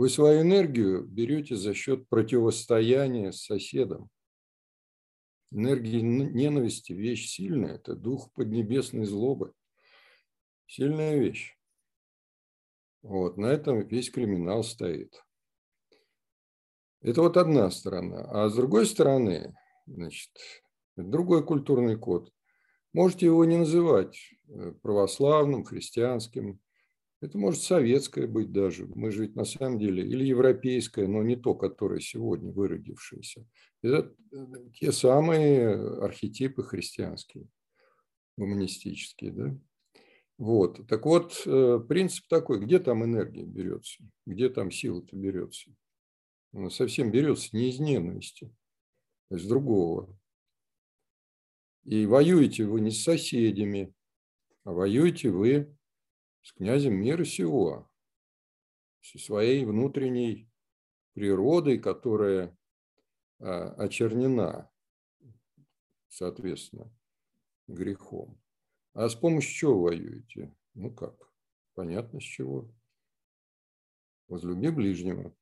Вы 0.00 0.08
свою 0.08 0.40
энергию 0.40 1.04
берете 1.04 1.56
за 1.56 1.74
счет 1.74 2.08
противостояния 2.08 3.32
с 3.32 3.44
соседом. 3.44 4.08
Энергия 5.50 6.00
ненависти– 6.00 6.92
вещь 6.94 7.28
сильная, 7.28 7.74
это 7.74 7.94
дух 7.94 8.32
поднебесной 8.32 9.04
злобы. 9.04 9.52
Сильная 10.66 11.18
вещь. 11.18 11.54
Вот, 13.02 13.36
на 13.36 13.48
этом 13.48 13.86
весь 13.88 14.10
криминал 14.10 14.64
стоит. 14.64 15.22
Это 17.02 17.20
вот 17.20 17.36
одна 17.36 17.70
сторона. 17.70 18.22
А 18.22 18.48
с 18.48 18.54
другой 18.54 18.86
стороны, 18.86 19.54
значит, 19.84 20.30
другой 20.96 21.44
культурный 21.44 21.98
код. 21.98 22.32
Можете 22.94 23.26
его 23.26 23.44
не 23.44 23.58
называть 23.58 24.16
э, 24.48 24.72
православным, 24.80 25.62
христианским. 25.62 26.58
Это 27.20 27.36
может 27.36 27.60
советское 27.62 28.26
быть 28.26 28.50
даже. 28.50 28.86
Мы 28.86 29.10
же 29.10 29.22
ведь 29.22 29.36
на 29.36 29.44
самом 29.44 29.78
деле, 29.78 30.02
или 30.02 30.24
европейское, 30.24 31.06
но 31.06 31.22
не 31.22 31.36
то, 31.36 31.54
которое 31.54 32.00
сегодня 32.00 32.50
выродившееся. 32.50 33.46
Это 33.82 34.14
э, 34.32 34.36
те 34.74 34.90
самые 34.90 35.74
архетипы 36.02 36.62
христианские, 36.62 37.46
гуманистические, 38.38 39.32
да? 39.32 39.58
Вот. 40.38 40.88
Так 40.88 41.04
вот, 41.04 41.42
э, 41.44 41.80
принцип 41.86 42.26
такой, 42.26 42.60
где 42.60 42.78
там 42.78 43.04
энергия 43.04 43.44
берется, 43.44 44.02
где 44.24 44.48
там 44.48 44.70
сила-то 44.70 45.14
берется. 45.14 45.70
Она 46.54 46.70
совсем 46.70 47.10
берется 47.10 47.54
не 47.54 47.68
из 47.68 47.78
ненависти, 47.78 48.50
а 49.30 49.36
из 49.36 49.46
другого. 49.46 50.18
И 51.84 52.06
воюете 52.06 52.64
вы 52.64 52.80
не 52.80 52.90
с 52.90 53.02
соседями, 53.02 53.92
а 54.64 54.72
воюете 54.72 55.30
вы 55.30 55.76
с 56.42 56.52
князем 56.52 56.94
мира 56.94 57.24
сего, 57.24 57.90
со 59.00 59.18
своей 59.18 59.64
внутренней 59.64 60.50
природой, 61.14 61.78
которая 61.78 62.56
а, 63.38 63.70
очернена, 63.74 64.70
соответственно, 66.08 66.92
грехом. 67.66 68.40
А 68.92 69.08
с 69.08 69.14
помощью 69.14 69.54
чего 69.54 69.82
воюете? 69.82 70.54
Ну 70.74 70.92
как? 70.94 71.32
Понятно 71.74 72.20
с 72.20 72.24
чего. 72.24 72.70
Возлюби 74.28 74.70
ближнего. 74.70 75.34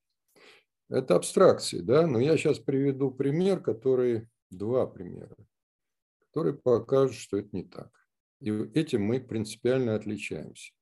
Это 0.88 1.16
абстракции, 1.16 1.80
да? 1.80 2.06
Но 2.06 2.18
я 2.18 2.36
сейчас 2.36 2.58
приведу 2.58 3.10
пример, 3.10 3.60
который, 3.60 4.28
два 4.50 4.86
примера, 4.86 5.36
которые 6.20 6.54
покажут, 6.54 7.16
что 7.16 7.36
это 7.36 7.48
не 7.52 7.64
так. 7.64 7.92
И 8.40 8.50
этим 8.50 9.02
мы 9.02 9.20
принципиально 9.20 9.94
отличаемся. 9.94 10.72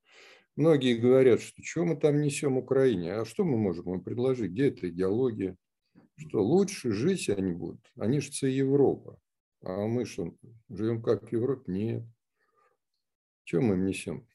Многие 0.57 0.95
говорят, 0.95 1.43
что 1.43 1.63
что 1.63 1.85
мы 1.85 1.97
там 1.97 2.21
несем 2.23 2.57
Украине, 2.57 3.13
а 3.13 3.27
что 3.27 3.45
мы 3.45 3.59
можем 3.59 3.93
им 3.93 4.01
предложить, 4.01 4.53
где 4.53 4.69
эта 4.69 4.89
идеология, 4.89 5.57
что 6.17 6.43
лучше 6.43 6.93
жить 6.93 7.29
они 7.29 7.53
будут, 7.53 7.93
они 7.99 8.21
же 8.21 8.31
це 8.31 8.51
Европа, 8.51 9.21
а 9.63 9.87
мы 9.87 10.07
что, 10.07 10.35
живем 10.71 11.03
как 11.03 11.29
в 11.29 11.33
Европе? 11.33 11.73
Нет. 11.73 12.05
Чем 13.45 13.65
мы 13.65 13.75
им 13.75 13.85
несем? 13.85 14.27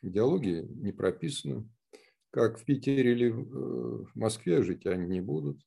Идеология 0.00 0.62
не 0.62 0.92
прописана. 0.92 1.68
Как 2.30 2.58
в 2.58 2.64
Питере 2.64 3.12
или 3.12 3.28
в 3.28 4.04
э, 4.04 4.06
Москве 4.14 4.62
жить 4.62 4.86
они 4.86 5.08
не 5.08 5.20
будут. 5.20 5.60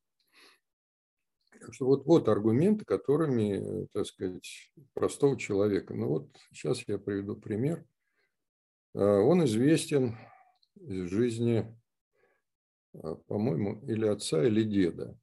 Так 1.59 1.73
что 1.73 1.85
вот, 1.85 2.05
вот 2.05 2.27
аргументы, 2.29 2.85
которыми, 2.85 3.87
так 3.93 4.05
сказать, 4.05 4.71
простого 4.93 5.37
человека. 5.37 5.93
Ну 5.93 6.07
вот 6.07 6.35
сейчас 6.51 6.83
я 6.87 6.97
приведу 6.97 7.35
пример. 7.35 7.85
А, 8.93 8.99
он 8.99 9.45
известен 9.45 10.17
из 10.75 11.09
жизни, 11.09 11.65
а, 12.93 13.15
по-моему, 13.15 13.81
или 13.85 14.05
отца, 14.05 14.43
или 14.45 14.63
деда. 14.63 15.17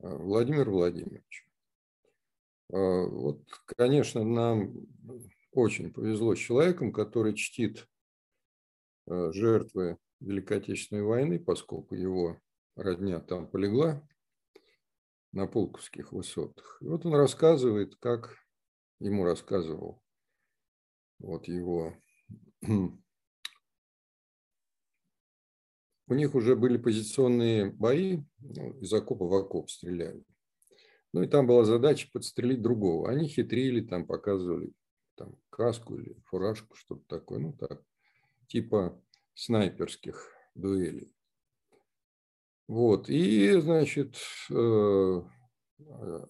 А, 0.00 0.16
Владимир 0.16 0.70
Владимирович. 0.70 1.48
Вот, 2.68 3.44
конечно, 3.76 4.24
нам 4.24 4.74
очень 5.52 5.92
повезло 5.92 6.34
с 6.34 6.38
человеком, 6.38 6.92
который 6.92 7.34
чтит 7.34 7.86
э, 9.06 9.30
жертвы 9.32 9.98
Великой 10.18 10.58
Отечественной 10.58 11.02
войны, 11.02 11.38
поскольку 11.38 11.94
его 11.94 12.40
родня 12.74 13.20
там 13.20 13.46
полегла 13.46 14.02
на 15.32 15.46
Пулковских 15.46 16.12
высотах. 16.12 16.78
И 16.80 16.86
вот 16.86 17.04
он 17.06 17.14
рассказывает, 17.14 17.94
как 17.96 18.36
ему 18.98 19.24
рассказывал 19.24 20.02
вот 21.18 21.48
его... 21.48 21.96
У 26.06 26.14
них 26.14 26.34
уже 26.34 26.54
были 26.56 26.76
позиционные 26.76 27.70
бои, 27.70 28.22
ну, 28.40 28.78
из 28.78 28.92
окопа 28.92 29.26
в 29.26 29.34
окоп 29.34 29.70
стреляли. 29.70 30.22
Ну 31.12 31.22
и 31.22 31.28
там 31.28 31.46
была 31.46 31.64
задача 31.64 32.08
подстрелить 32.12 32.60
другого. 32.60 33.10
Они 33.10 33.28
хитрили, 33.28 33.80
там 33.80 34.06
показывали 34.06 34.72
там, 35.14 35.36
каску 35.50 35.96
или 35.96 36.14
фуражку, 36.26 36.74
что-то 36.76 37.04
такое, 37.06 37.38
ну 37.38 37.52
так, 37.52 37.82
типа 38.48 39.00
снайперских 39.34 40.30
дуэлей. 40.54 41.12
Вот, 42.66 43.08
и, 43.10 43.60
значит, 43.60 44.16
э, 44.50 45.22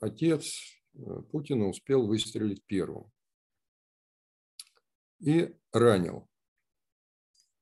отец 0.00 0.60
э, 0.94 1.22
Путина 1.30 1.68
успел 1.68 2.06
выстрелить 2.06 2.64
первым 2.66 3.13
и 5.20 5.54
ранил 5.72 6.28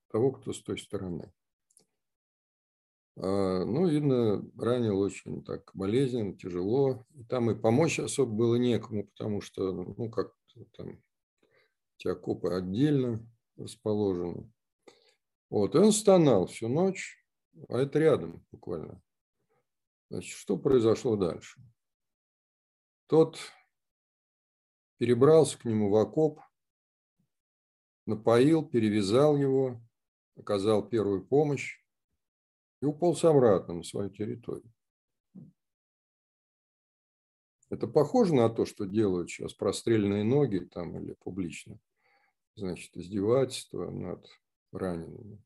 того, 0.09 0.33
кто 0.33 0.53
с 0.53 0.63
той 0.63 0.79
стороны. 0.79 1.33
А, 3.17 3.65
ну, 3.65 3.89
видно, 3.89 4.49
ранил 4.57 4.99
очень 5.01 5.45
так 5.45 5.71
болезненно, 5.75 6.37
тяжело. 6.37 7.07
Там 7.29 7.51
и 7.51 7.55
помочь 7.59 7.99
особо 7.99 8.33
было 8.33 8.57
некому, 8.57 9.07
потому 9.07 9.41
что, 9.41 9.73
ну, 9.73 10.11
как 10.11 10.35
там 10.77 11.03
эти 11.99 12.09
окопы 12.09 12.53
отдельно 12.53 13.27
расположены. 13.57 14.51
Вот, 15.51 15.75
и 15.75 15.79
он 15.79 15.93
стонал 15.93 16.47
всю 16.47 16.69
ночь, 16.69 17.23
а 17.69 17.79
это 17.79 17.99
рядом 17.99 18.45
буквально. 18.51 19.03
Значит, 20.09 20.37
что 20.37 20.57
произошло 20.57 21.17
дальше? 21.17 21.61
Тот 23.07 23.39
перебрался 24.97 25.59
к 25.59 25.65
нему 25.65 25.91
в 25.91 25.97
окоп, 25.97 26.41
напоил, 28.07 28.65
перевязал 28.65 29.37
его, 29.37 29.81
оказал 30.37 30.89
первую 30.89 31.25
помощь 31.25 31.79
и 32.81 32.87
уполз 32.87 33.25
обратно 33.25 33.75
на 33.75 33.83
свою 33.83 34.11
территорию. 34.11 34.73
Это 37.71 37.87
похоже 37.87 38.35
на 38.35 38.51
то, 38.51 38.67
что 38.67 38.85
делают 38.85 39.31
сейчас 39.31 39.55
прострельные 39.55 40.25
ноги 40.25 40.59
там 40.59 40.99
или 40.99 41.15
публично 41.15 41.79
значит, 42.55 42.97
издевательство 42.97 43.91
над 43.91 44.27
ранеными. 44.73 45.43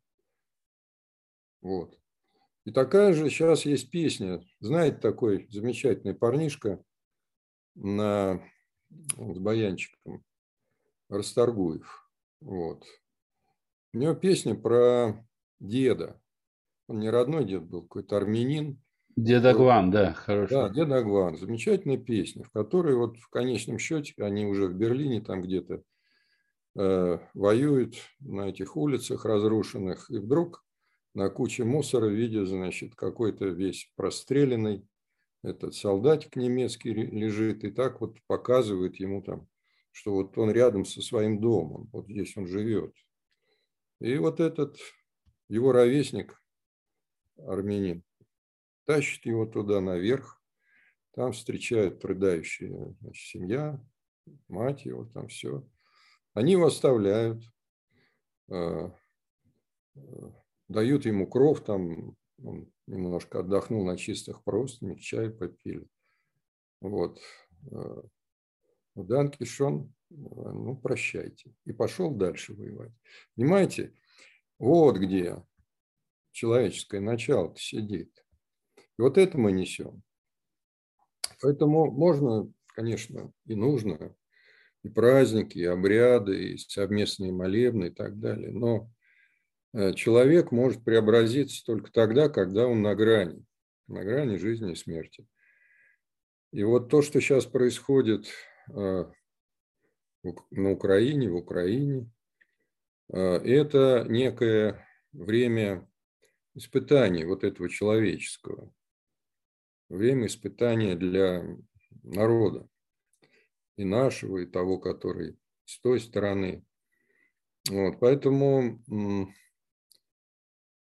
Вот. 1.60 1.98
И 2.64 2.72
такая 2.72 3.12
же 3.12 3.30
сейчас 3.30 3.64
есть 3.64 3.90
песня. 3.90 4.44
Знаете, 4.60 4.98
такой 4.98 5.46
замечательный 5.50 6.14
парнишка 6.14 6.82
на 7.74 8.42
с 8.90 9.38
баянчиком 9.38 10.24
Расторгуев. 11.08 12.05
Вот. 12.40 12.84
У 13.92 13.98
него 13.98 14.14
песня 14.14 14.54
про 14.54 15.26
деда. 15.60 16.20
Он 16.88 17.00
не 17.00 17.10
родной 17.10 17.44
дед 17.44 17.64
был, 17.64 17.82
какой-то 17.82 18.16
армянин. 18.16 18.80
Дед 19.16 19.44
Агван, 19.44 19.90
да, 19.90 20.12
хороший. 20.12 20.52
Да, 20.52 20.68
дед 20.68 20.92
Агван. 20.92 21.36
Замечательная 21.36 21.96
песня, 21.96 22.44
в 22.44 22.50
которой 22.50 22.94
вот 22.96 23.16
в 23.16 23.28
конечном 23.30 23.78
счете 23.78 24.12
они 24.18 24.44
уже 24.44 24.66
в 24.66 24.74
Берлине 24.74 25.22
там 25.22 25.42
где-то 25.42 25.82
э, 26.78 27.18
воюют 27.32 27.96
на 28.20 28.50
этих 28.50 28.76
улицах 28.76 29.24
разрушенных. 29.24 30.10
И 30.10 30.18
вдруг 30.18 30.64
на 31.14 31.30
куче 31.30 31.64
мусора 31.64 32.06
видят, 32.06 32.46
значит, 32.48 32.94
какой-то 32.94 33.46
весь 33.46 33.90
простреленный 33.96 34.86
этот 35.42 35.74
солдатик 35.74 36.36
немецкий 36.36 36.92
лежит. 36.92 37.64
И 37.64 37.70
так 37.70 38.02
вот 38.02 38.18
показывает 38.26 38.96
ему 38.96 39.22
там, 39.22 39.48
что 39.96 40.12
вот 40.12 40.36
он 40.36 40.50
рядом 40.50 40.84
со 40.84 41.00
своим 41.00 41.40
домом, 41.40 41.88
вот 41.90 42.04
здесь 42.04 42.36
он 42.36 42.46
живет. 42.46 42.94
И 43.98 44.18
вот 44.18 44.40
этот 44.40 44.76
его 45.48 45.72
ровесник, 45.72 46.38
армянин, 47.38 48.04
тащит 48.84 49.24
его 49.24 49.46
туда 49.46 49.80
наверх. 49.80 50.38
Там 51.14 51.32
встречает 51.32 52.04
рыдающая 52.04 52.94
значит, 53.00 53.26
семья, 53.26 53.82
мать 54.48 54.84
его, 54.84 55.06
там 55.06 55.28
все. 55.28 55.66
Они 56.34 56.52
его 56.52 56.66
оставляют, 56.66 57.42
э, 58.50 58.90
э, 59.94 60.00
дают 60.68 61.06
ему 61.06 61.26
кров, 61.26 61.64
там 61.64 62.18
он 62.44 62.70
немножко 62.86 63.40
отдохнул 63.40 63.86
на 63.86 63.96
чистых 63.96 64.44
простынях, 64.44 65.00
чай 65.00 65.30
попили. 65.30 65.88
Вот. 66.82 67.18
Дан 69.04 69.30
Кишон 69.30 69.92
ну, 70.10 70.76
прощайте. 70.76 71.52
И 71.64 71.72
пошел 71.72 72.10
дальше 72.14 72.54
воевать. 72.54 72.92
Понимаете, 73.34 73.92
вот 74.58 74.96
где 74.96 75.42
человеческое 76.32 77.00
начало 77.00 77.54
сидит. 77.56 78.24
И 78.98 79.02
вот 79.02 79.18
это 79.18 79.36
мы 79.38 79.52
несем. 79.52 80.02
Поэтому 81.42 81.90
можно, 81.90 82.50
конечно, 82.68 83.32
и 83.46 83.54
нужно 83.54 84.14
и 84.82 84.88
праздники, 84.88 85.58
и 85.58 85.64
обряды, 85.64 86.52
и 86.52 86.58
совместные 86.58 87.32
молебны 87.32 87.86
и 87.86 87.90
так 87.90 88.18
далее. 88.18 88.52
Но 88.52 88.90
э, 89.74 89.92
человек 89.94 90.52
может 90.52 90.84
преобразиться 90.84 91.64
только 91.64 91.90
тогда, 91.90 92.28
когда 92.28 92.66
он 92.66 92.82
на 92.82 92.94
грани, 92.94 93.44
на 93.88 94.04
грани 94.04 94.36
жизни 94.36 94.72
и 94.72 94.76
смерти. 94.76 95.26
И 96.52 96.62
вот 96.62 96.88
то, 96.88 97.02
что 97.02 97.20
сейчас 97.20 97.44
происходит 97.44 98.28
на 98.68 99.12
Украине, 100.72 101.30
в 101.30 101.36
Украине. 101.36 102.10
А, 103.12 103.38
это 103.38 104.04
некое 104.08 104.86
время 105.12 105.88
испытаний 106.54 107.24
вот 107.24 107.44
этого 107.44 107.68
человеческого, 107.68 108.72
время 109.88 110.26
испытания 110.26 110.96
для 110.96 111.44
народа, 112.02 112.68
и 113.76 113.84
нашего, 113.84 114.38
и 114.38 114.46
того, 114.46 114.78
который 114.78 115.38
с 115.64 115.78
той 115.80 116.00
стороны. 116.00 116.64
Вот, 117.68 117.98
поэтому, 118.00 118.80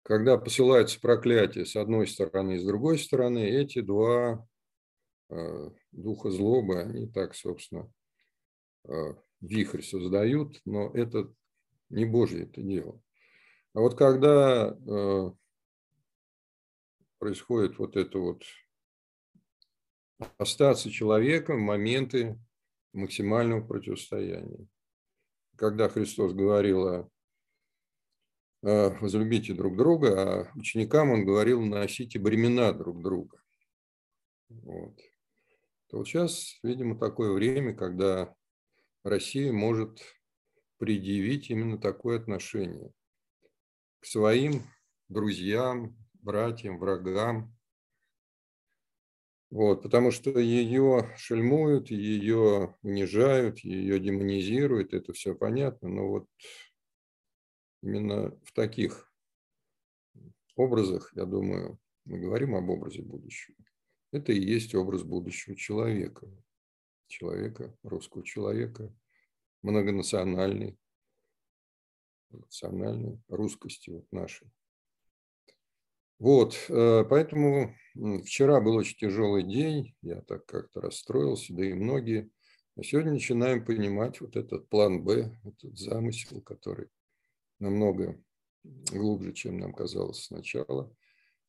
когда 0.03 0.37
посылается 0.37 0.99
проклятие 0.99 1.65
с 1.65 1.75
одной 1.75 2.07
стороны 2.07 2.55
и 2.55 2.59
с 2.59 2.65
другой 2.65 2.97
стороны, 2.97 3.45
эти 3.45 3.79
два 3.79 4.45
а, 5.29 5.71
духа 5.93 6.29
злобы, 6.31 6.81
они 6.81 7.07
так, 7.07 7.35
собственно, 7.35 7.91
а, 8.87 9.15
вихрь 9.41 9.81
создают, 9.81 10.59
но 10.65 10.91
это 10.93 11.33
не 11.89 12.05
Божье 12.05 12.43
это 12.43 12.61
дело. 12.61 13.01
А 13.73 13.79
вот 13.79 13.95
когда 13.97 14.75
э, 14.75 15.31
происходит 17.17 17.77
вот 17.79 17.95
это 17.95 18.19
вот 18.19 18.43
остаться 20.37 20.91
человеком 20.91 21.57
в 21.57 21.65
моменты 21.65 22.39
максимального 22.93 23.65
противостояния. 23.65 24.67
Когда 25.55 25.89
Христос 25.89 26.33
говорил 26.33 26.87
о 26.87 27.09
возлюбите 28.61 29.53
друг 29.53 29.75
друга, 29.75 30.21
а 30.21 30.51
ученикам 30.57 31.11
он 31.11 31.25
говорил, 31.25 31.61
носите 31.61 32.17
бремена 32.17 32.71
друг 32.73 33.01
друга. 33.01 33.41
Вот. 34.49 34.97
То 35.93 35.99
вот 35.99 36.07
сейчас, 36.07 36.57
видимо, 36.63 36.97
такое 36.97 37.31
время, 37.33 37.75
когда 37.75 38.35
Россия 39.03 39.53
может 39.53 40.01
предъявить 40.79 41.51
именно 41.51 41.77
такое 41.77 42.19
отношение 42.19 42.91
к 43.99 44.07
своим 44.07 44.63
друзьям, 45.07 45.95
братьям, 46.13 46.79
врагам. 46.79 47.55
Вот, 49.51 49.83
потому 49.83 50.09
что 50.09 50.31
ее 50.39 51.13
шельмуют, 51.15 51.91
ее 51.91 52.75
унижают, 52.81 53.59
ее 53.59 53.99
демонизируют, 53.99 54.95
это 54.95 55.13
все 55.13 55.35
понятно, 55.35 55.89
но 55.89 56.07
вот 56.07 56.27
именно 57.83 58.35
в 58.43 58.51
таких 58.53 59.13
образах, 60.55 61.11
я 61.13 61.25
думаю, 61.25 61.77
мы 62.05 62.17
говорим 62.17 62.55
об 62.55 62.67
образе 62.71 63.03
будущего. 63.03 63.55
Это 64.13 64.31
и 64.31 64.39
есть 64.39 64.73
образ 64.75 65.03
будущего 65.03 65.55
человека 65.55 66.27
человека, 67.13 67.75
русского 67.83 68.23
человека, 68.23 68.93
многонациональный, 69.61 70.77
национальной 72.29 73.21
русскости 73.27 73.91
вот 73.91 74.11
нашей. 74.11 74.51
Вот, 76.19 76.55
э, 76.69 77.03
поэтому 77.09 77.75
вчера 78.23 78.61
был 78.61 78.75
очень 78.75 78.97
тяжелый 78.97 79.43
день, 79.43 79.95
я 80.01 80.21
так 80.21 80.45
как-то 80.45 80.81
расстроился, 80.81 81.53
да 81.53 81.65
и 81.65 81.73
многие. 81.73 82.31
А 82.75 82.83
сегодня 82.83 83.11
начинаем 83.11 83.63
понимать 83.63 84.19
вот 84.21 84.35
этот 84.35 84.67
план 84.69 85.03
Б, 85.03 85.37
этот 85.43 85.77
замысел, 85.77 86.41
который 86.41 86.89
намного 87.59 88.19
глубже, 88.63 89.33
чем 89.33 89.59
нам 89.59 89.73
казалось 89.73 90.23
сначала. 90.23 90.95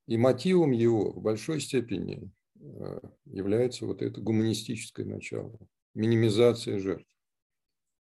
И 0.07 0.19
мотивом 0.19 0.73
его 0.73 1.13
в 1.13 1.23
большой 1.23 1.61
степени 1.61 2.31
является 3.25 3.87
вот 3.87 4.03
это 4.03 4.21
гуманистическое 4.21 5.07
начало, 5.07 5.59
минимизация 5.95 6.79
жертв 6.79 7.09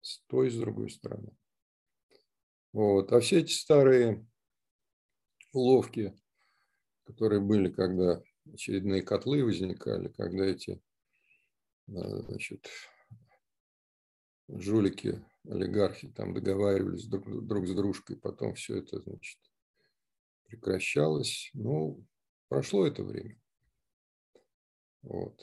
с 0.01 0.19
той 0.27 0.47
и 0.47 0.51
с 0.51 0.55
другой 0.55 0.89
стороны. 0.89 1.35
Вот. 2.71 3.11
А 3.13 3.19
все 3.19 3.39
эти 3.39 3.53
старые 3.53 4.25
уловки, 5.53 6.13
которые 7.05 7.39
были, 7.39 7.69
когда 7.69 8.21
очередные 8.51 9.03
котлы 9.03 9.43
возникали, 9.43 10.09
когда 10.09 10.45
эти 10.45 10.81
э, 11.87 11.91
значит, 11.91 12.67
жулики, 14.47 15.23
олигархи 15.47 16.09
там 16.09 16.33
договаривались 16.33 17.05
друг, 17.05 17.45
друг 17.45 17.67
с 17.67 17.73
дружкой, 17.73 18.17
потом 18.17 18.55
все 18.55 18.77
это, 18.77 18.99
значит, 19.01 19.39
прекращалось. 20.45 21.51
Ну, 21.53 22.05
прошло 22.47 22.87
это 22.87 23.03
время. 23.03 23.39
Вот. 25.03 25.39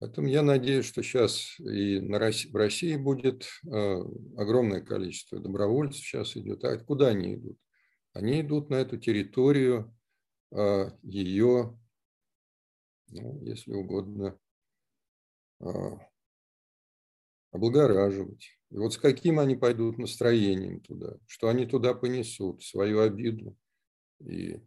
Поэтому 0.00 0.28
я 0.28 0.42
надеюсь, 0.42 0.86
что 0.86 1.02
сейчас 1.02 1.58
и 1.58 2.00
на 2.00 2.18
России, 2.18 2.50
в 2.50 2.56
России 2.56 2.96
будет 2.96 3.48
э, 3.66 3.68
огромное 4.36 4.80
количество 4.80 5.40
добровольцев 5.40 6.00
сейчас 6.04 6.36
идет. 6.36 6.64
А 6.64 6.78
куда 6.78 7.08
они 7.08 7.34
идут? 7.34 7.58
Они 8.12 8.40
идут 8.40 8.70
на 8.70 8.76
эту 8.76 8.96
территорию, 8.96 9.94
э, 10.52 10.90
ее, 11.02 11.76
ну, 13.08 13.44
если 13.44 13.72
угодно, 13.72 14.38
э, 15.60 15.66
облагораживать. 17.50 18.56
И 18.70 18.76
вот 18.76 18.92
с 18.92 18.98
каким 18.98 19.40
они 19.40 19.56
пойдут 19.56 19.98
настроением 19.98 20.80
туда, 20.80 21.16
что 21.26 21.48
они 21.48 21.66
туда 21.66 21.94
понесут, 21.94 22.62
свою 22.62 23.00
обиду 23.00 23.56
и, 24.20 24.60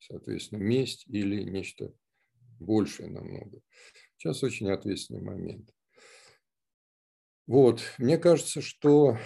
соответственно, 0.00 0.58
месть 0.58 1.06
или 1.06 1.44
нечто 1.44 1.94
большее 2.58 3.10
намного. 3.10 3.60
Сейчас 4.16 4.42
очень 4.42 4.70
ответственный 4.70 5.22
момент. 5.22 5.70
Вот, 7.46 7.82
мне 7.98 8.16
кажется, 8.16 8.62
что 8.62 9.18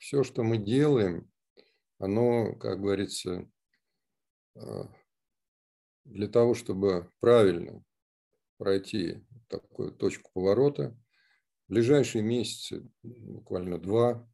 все, 0.00 0.24
что 0.24 0.42
мы 0.42 0.58
делаем, 0.58 1.30
оно, 1.98 2.54
как 2.56 2.80
говорится, 2.80 3.48
а, 4.56 4.92
для 6.04 6.28
того, 6.28 6.54
чтобы 6.54 7.10
правильно 7.20 7.84
пройти 8.58 9.24
такую 9.48 9.92
точку 9.92 10.30
поворота, 10.34 10.96
в 11.66 11.72
ближайшие 11.72 12.22
месяцы, 12.22 12.86
буквально 13.02 13.78
два, 13.78 14.28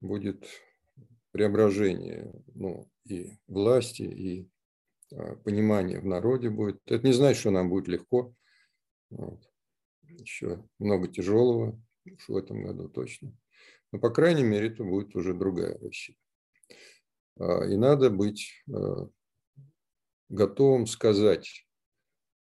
будет 0.00 0.46
преображение 1.30 2.32
ну, 2.54 2.90
и 3.04 3.38
власти, 3.46 4.02
и 4.02 4.50
понимание 5.44 6.00
в 6.00 6.06
народе 6.06 6.50
будет. 6.50 6.80
Это 6.86 7.06
не 7.06 7.12
значит, 7.12 7.40
что 7.40 7.50
нам 7.50 7.68
будет 7.68 7.88
легко. 7.88 8.34
Вот. 9.10 9.40
еще 10.02 10.64
много 10.78 11.08
тяжелого, 11.08 11.80
в 12.28 12.36
этом 12.36 12.64
году 12.64 12.88
точно. 12.88 13.32
Но, 13.92 14.00
по 14.00 14.10
крайней 14.10 14.42
мере, 14.42 14.68
это 14.68 14.84
будет 14.84 15.14
уже 15.14 15.34
другая 15.34 15.78
Россия. 15.78 16.16
А, 17.38 17.64
и 17.66 17.76
надо 17.76 18.10
быть 18.10 18.64
а, 18.72 19.08
готовым 20.28 20.86
сказать, 20.86 21.66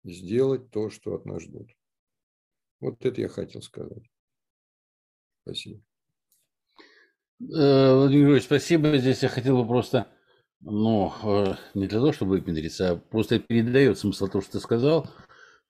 сделать 0.03 0.71
то, 0.71 0.89
что 0.89 1.15
от 1.15 1.25
нас 1.25 1.43
ждут. 1.43 1.71
Вот 2.79 3.05
это 3.05 3.21
я 3.21 3.27
хотел 3.27 3.61
сказать. 3.61 4.03
Спасибо. 5.43 5.81
Э, 7.39 7.93
Владимир 7.93 8.09
Григорьевич, 8.09 8.45
спасибо. 8.45 8.97
Здесь 8.97 9.23
я 9.23 9.29
хотел 9.29 9.61
бы 9.61 9.67
просто, 9.67 10.07
ну, 10.65 11.13
э, 11.23 11.53
не 11.75 11.87
для 11.87 11.99
того, 11.99 12.11
чтобы 12.11 12.31
выпендриться, 12.31 12.91
а 12.91 12.95
просто 12.95 13.39
передает 13.39 13.99
смысл 13.99 14.27
того, 14.27 14.41
что 14.41 14.53
ты 14.53 14.59
сказал. 14.59 15.07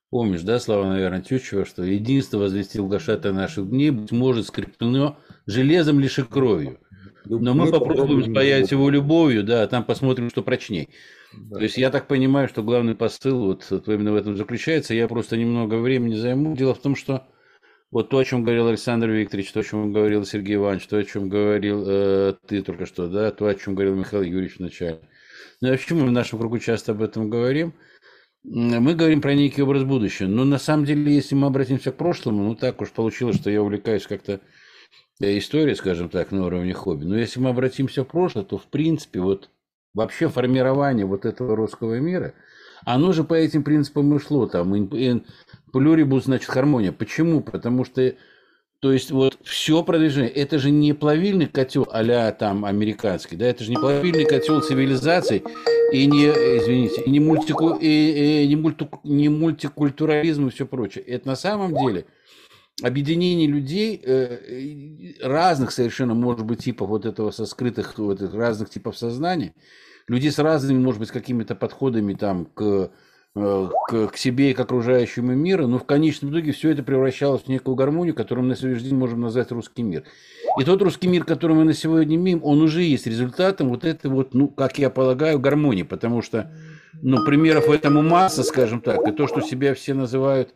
Помнишь, 0.10 0.42
да, 0.44 0.60
слова, 0.60 0.88
наверное, 0.88 1.22
Тютчева, 1.22 1.66
что 1.66 1.84
единство 1.84 2.38
возвестил 2.38 2.88
глашатая 2.88 3.34
наших 3.34 3.70
дней, 3.70 3.90
быть 3.90 4.12
может, 4.12 4.48
скреплено 4.48 5.18
железом 5.46 6.00
лишь 6.00 6.20
и 6.20 6.24
кровью. 6.24 6.80
Но 7.26 7.54
мы, 7.54 7.66
мы 7.66 7.72
попробуем 7.72 8.32
спаять 8.32 8.72
его 8.72 8.90
любовью, 8.90 9.44
да, 9.44 9.64
а 9.64 9.68
там 9.68 9.84
посмотрим, 9.84 10.30
что 10.30 10.44
прочней. 10.44 10.90
Да. 11.34 11.58
То 11.58 11.64
есть 11.64 11.78
я 11.78 11.90
так 11.90 12.08
понимаю, 12.08 12.48
что 12.48 12.64
главный 12.64 12.96
посыл 12.96 13.48
вот, 13.48 13.66
вот 13.70 13.88
именно 13.90 14.14
в 14.14 14.16
этом 14.16 14.38
заключается. 14.38 14.94
Я 14.94 15.08
просто 15.08 15.36
немного 15.36 15.76
времени 15.76 16.16
займу. 16.16 16.56
Дело 16.56 16.74
в 16.74 16.80
том, 16.80 16.96
что 16.96 17.28
вот 17.96 18.10
то, 18.10 18.18
о 18.18 18.26
чем 18.26 18.44
говорил 18.44 18.68
Александр 18.68 19.10
Викторович, 19.10 19.54
то, 19.54 19.62
о 19.62 19.64
чем 19.64 19.94
говорил 19.94 20.26
Сергей 20.26 20.56
Иванович, 20.56 20.86
то, 20.88 20.98
о 20.98 21.04
чем 21.06 21.30
говорил 21.30 21.82
э, 21.88 22.34
ты 22.46 22.62
только 22.62 22.86
что, 22.86 23.08
да, 23.08 23.32
то, 23.32 23.48
о 23.48 23.56
чем 23.56 23.74
говорил 23.74 23.96
Михаил 23.96 24.22
Юрьевич 24.22 24.60
вначале. 24.60 25.00
Ну, 25.62 25.70
а 25.70 25.78
почему 25.78 26.02
мы 26.02 26.08
в 26.08 26.12
нашем 26.12 26.38
кругу 26.38 26.60
часто 26.60 26.92
об 26.92 27.02
этом 27.02 27.30
говорим? 27.30 27.74
Мы 28.44 28.96
говорим 28.96 29.22
про 29.22 29.34
некий 29.34 29.62
образ 29.62 29.86
будущего. 29.86 30.28
Но 30.28 30.44
на 30.44 30.60
самом 30.60 30.84
деле, 30.84 31.10
если 31.16 31.36
мы 31.36 31.48
обратимся 31.48 31.94
к 31.94 31.96
прошлому, 31.96 32.44
ну 32.44 32.56
так 32.56 32.82
уж 32.82 32.92
получилось, 32.92 33.38
что 33.38 33.50
я 33.50 33.62
увлекаюсь 33.62 34.06
как-то 34.08 34.42
э, 35.22 35.38
историей, 35.38 35.76
скажем 35.76 36.10
так, 36.10 36.32
на 36.32 36.48
уровне 36.48 36.74
хобби. 36.74 37.06
Но 37.06 37.18
если 37.18 37.40
мы 37.40 37.52
обратимся 37.52 38.04
в 38.04 38.10
прошлое, 38.10 38.44
то 38.44 38.58
в 38.58 38.66
принципе 38.66 39.22
вот 39.22 39.50
вообще 39.94 40.28
формирование 40.28 41.06
вот 41.06 41.24
этого 41.24 41.56
русского 41.56 41.98
мира, 42.02 42.34
оно 42.84 43.14
же 43.14 43.24
по 43.24 43.36
этим 43.36 43.64
принципам 43.64 44.14
и 44.14 44.20
шло. 44.20 44.48
Там 44.48 44.76
плюрибус, 45.76 46.24
значит, 46.24 46.50
хармония. 46.50 46.94
Почему? 46.94 47.42
Потому 47.42 47.84
что 47.84 48.16
то 48.80 48.94
есть 48.94 49.12
вот 49.12 49.38
все 49.44 49.84
продвижение, 49.84 50.32
это 50.32 50.58
же 50.58 50.72
не 50.72 50.94
плавильный 50.94 51.48
котел 51.48 51.86
а 51.92 52.32
там 52.32 52.64
американский, 52.64 53.36
да, 53.36 53.48
это 53.48 53.66
же 53.66 53.72
не 53.72 53.76
плавильный 53.76 54.24
котел 54.24 54.62
цивилизаций 54.62 55.44
и 55.92 56.06
не, 56.06 56.28
извините, 56.28 57.02
и 57.02 57.10
не, 57.10 57.20
мультику, 57.20 57.74
и, 57.74 58.44
и 58.44 58.48
не, 58.48 58.56
мульти, 58.56 58.88
не 59.04 59.28
мультикультурализм 59.28 60.48
и 60.48 60.52
все 60.52 60.66
прочее. 60.66 61.04
Это 61.04 61.28
на 61.28 61.36
самом 61.36 61.76
деле 61.76 62.06
объединение 62.82 63.48
людей 63.48 64.02
э, 64.02 65.18
разных 65.22 65.72
совершенно, 65.72 66.14
может 66.14 66.46
быть, 66.46 66.64
типов 66.64 66.88
вот 66.88 67.06
этого 67.06 67.32
со 67.32 67.46
скрытых, 67.46 67.98
вот 67.98 68.22
этих 68.22 68.34
разных 68.34 68.70
типов 68.70 68.98
сознания, 68.98 69.54
людей 70.08 70.32
с 70.32 70.40
разными, 70.40 70.80
может 70.80 71.02
быть, 71.02 71.12
какими-то 71.12 71.54
подходами 71.54 72.14
там 72.14 72.46
к 72.46 72.92
к, 73.36 74.08
к 74.08 74.18
себе 74.18 74.52
и 74.52 74.54
к 74.54 74.60
окружающему 74.62 75.34
миру, 75.34 75.68
но 75.68 75.78
в 75.78 75.84
конечном 75.84 76.32
итоге 76.32 76.54
все 76.54 76.72
это 76.72 76.84
превращалось 76.84 77.44
в 77.44 77.48
некую 77.50 77.76
гармонию, 77.76 78.16
которую 78.16 78.44
мы 78.44 78.50
на 78.52 78.56
сегодняшний 78.56 78.90
день 78.90 78.98
можем 78.98 79.20
назвать 79.20 79.52
русский 79.52 79.84
мир. 79.84 80.04
И 80.58 80.64
тот 80.64 80.82
русский 80.82 81.10
мир, 81.10 81.26
который 81.26 81.54
мы 81.54 81.66
на 81.66 81.74
сегодня 81.74 82.16
имеем, 82.16 82.40
он 82.44 82.62
уже 82.62 82.84
есть 82.84 83.08
результатом 83.08 83.70
вот 83.70 83.84
этой 83.84 84.10
вот, 84.10 84.34
ну, 84.34 84.48
как 84.48 84.80
я 84.80 84.90
полагаю, 84.90 85.38
гармонии, 85.38 85.84
потому 85.84 86.22
что, 86.22 86.50
ну, 87.02 87.26
примеров 87.26 87.70
этому 87.70 88.02
масса, 88.02 88.42
скажем 88.44 88.80
так, 88.80 89.06
и 89.06 89.12
то, 89.12 89.28
что 89.28 89.42
себя 89.42 89.74
все 89.74 89.94
называют, 89.94 90.54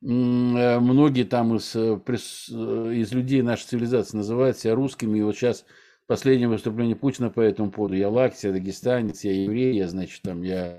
э, 0.00 0.78
многие 0.78 1.24
там 1.24 1.56
из, 1.56 1.74
э, 1.74 1.98
из 2.06 3.12
людей 3.12 3.42
нашей 3.42 3.64
цивилизации 3.64 4.16
называют 4.16 4.56
себя 4.56 4.76
русскими, 4.76 5.18
и 5.18 5.22
вот 5.22 5.34
сейчас 5.34 5.64
последнее 6.06 6.48
выступление 6.48 6.94
Путина 6.94 7.28
по 7.28 7.40
этому 7.40 7.72
поводу, 7.72 7.96
я 7.96 8.08
лакс, 8.08 8.44
я 8.44 8.52
дагестанец, 8.52 9.24
я 9.24 9.32
еврей, 9.32 9.76
я, 9.76 9.88
значит, 9.88 10.22
там, 10.22 10.42
я 10.42 10.78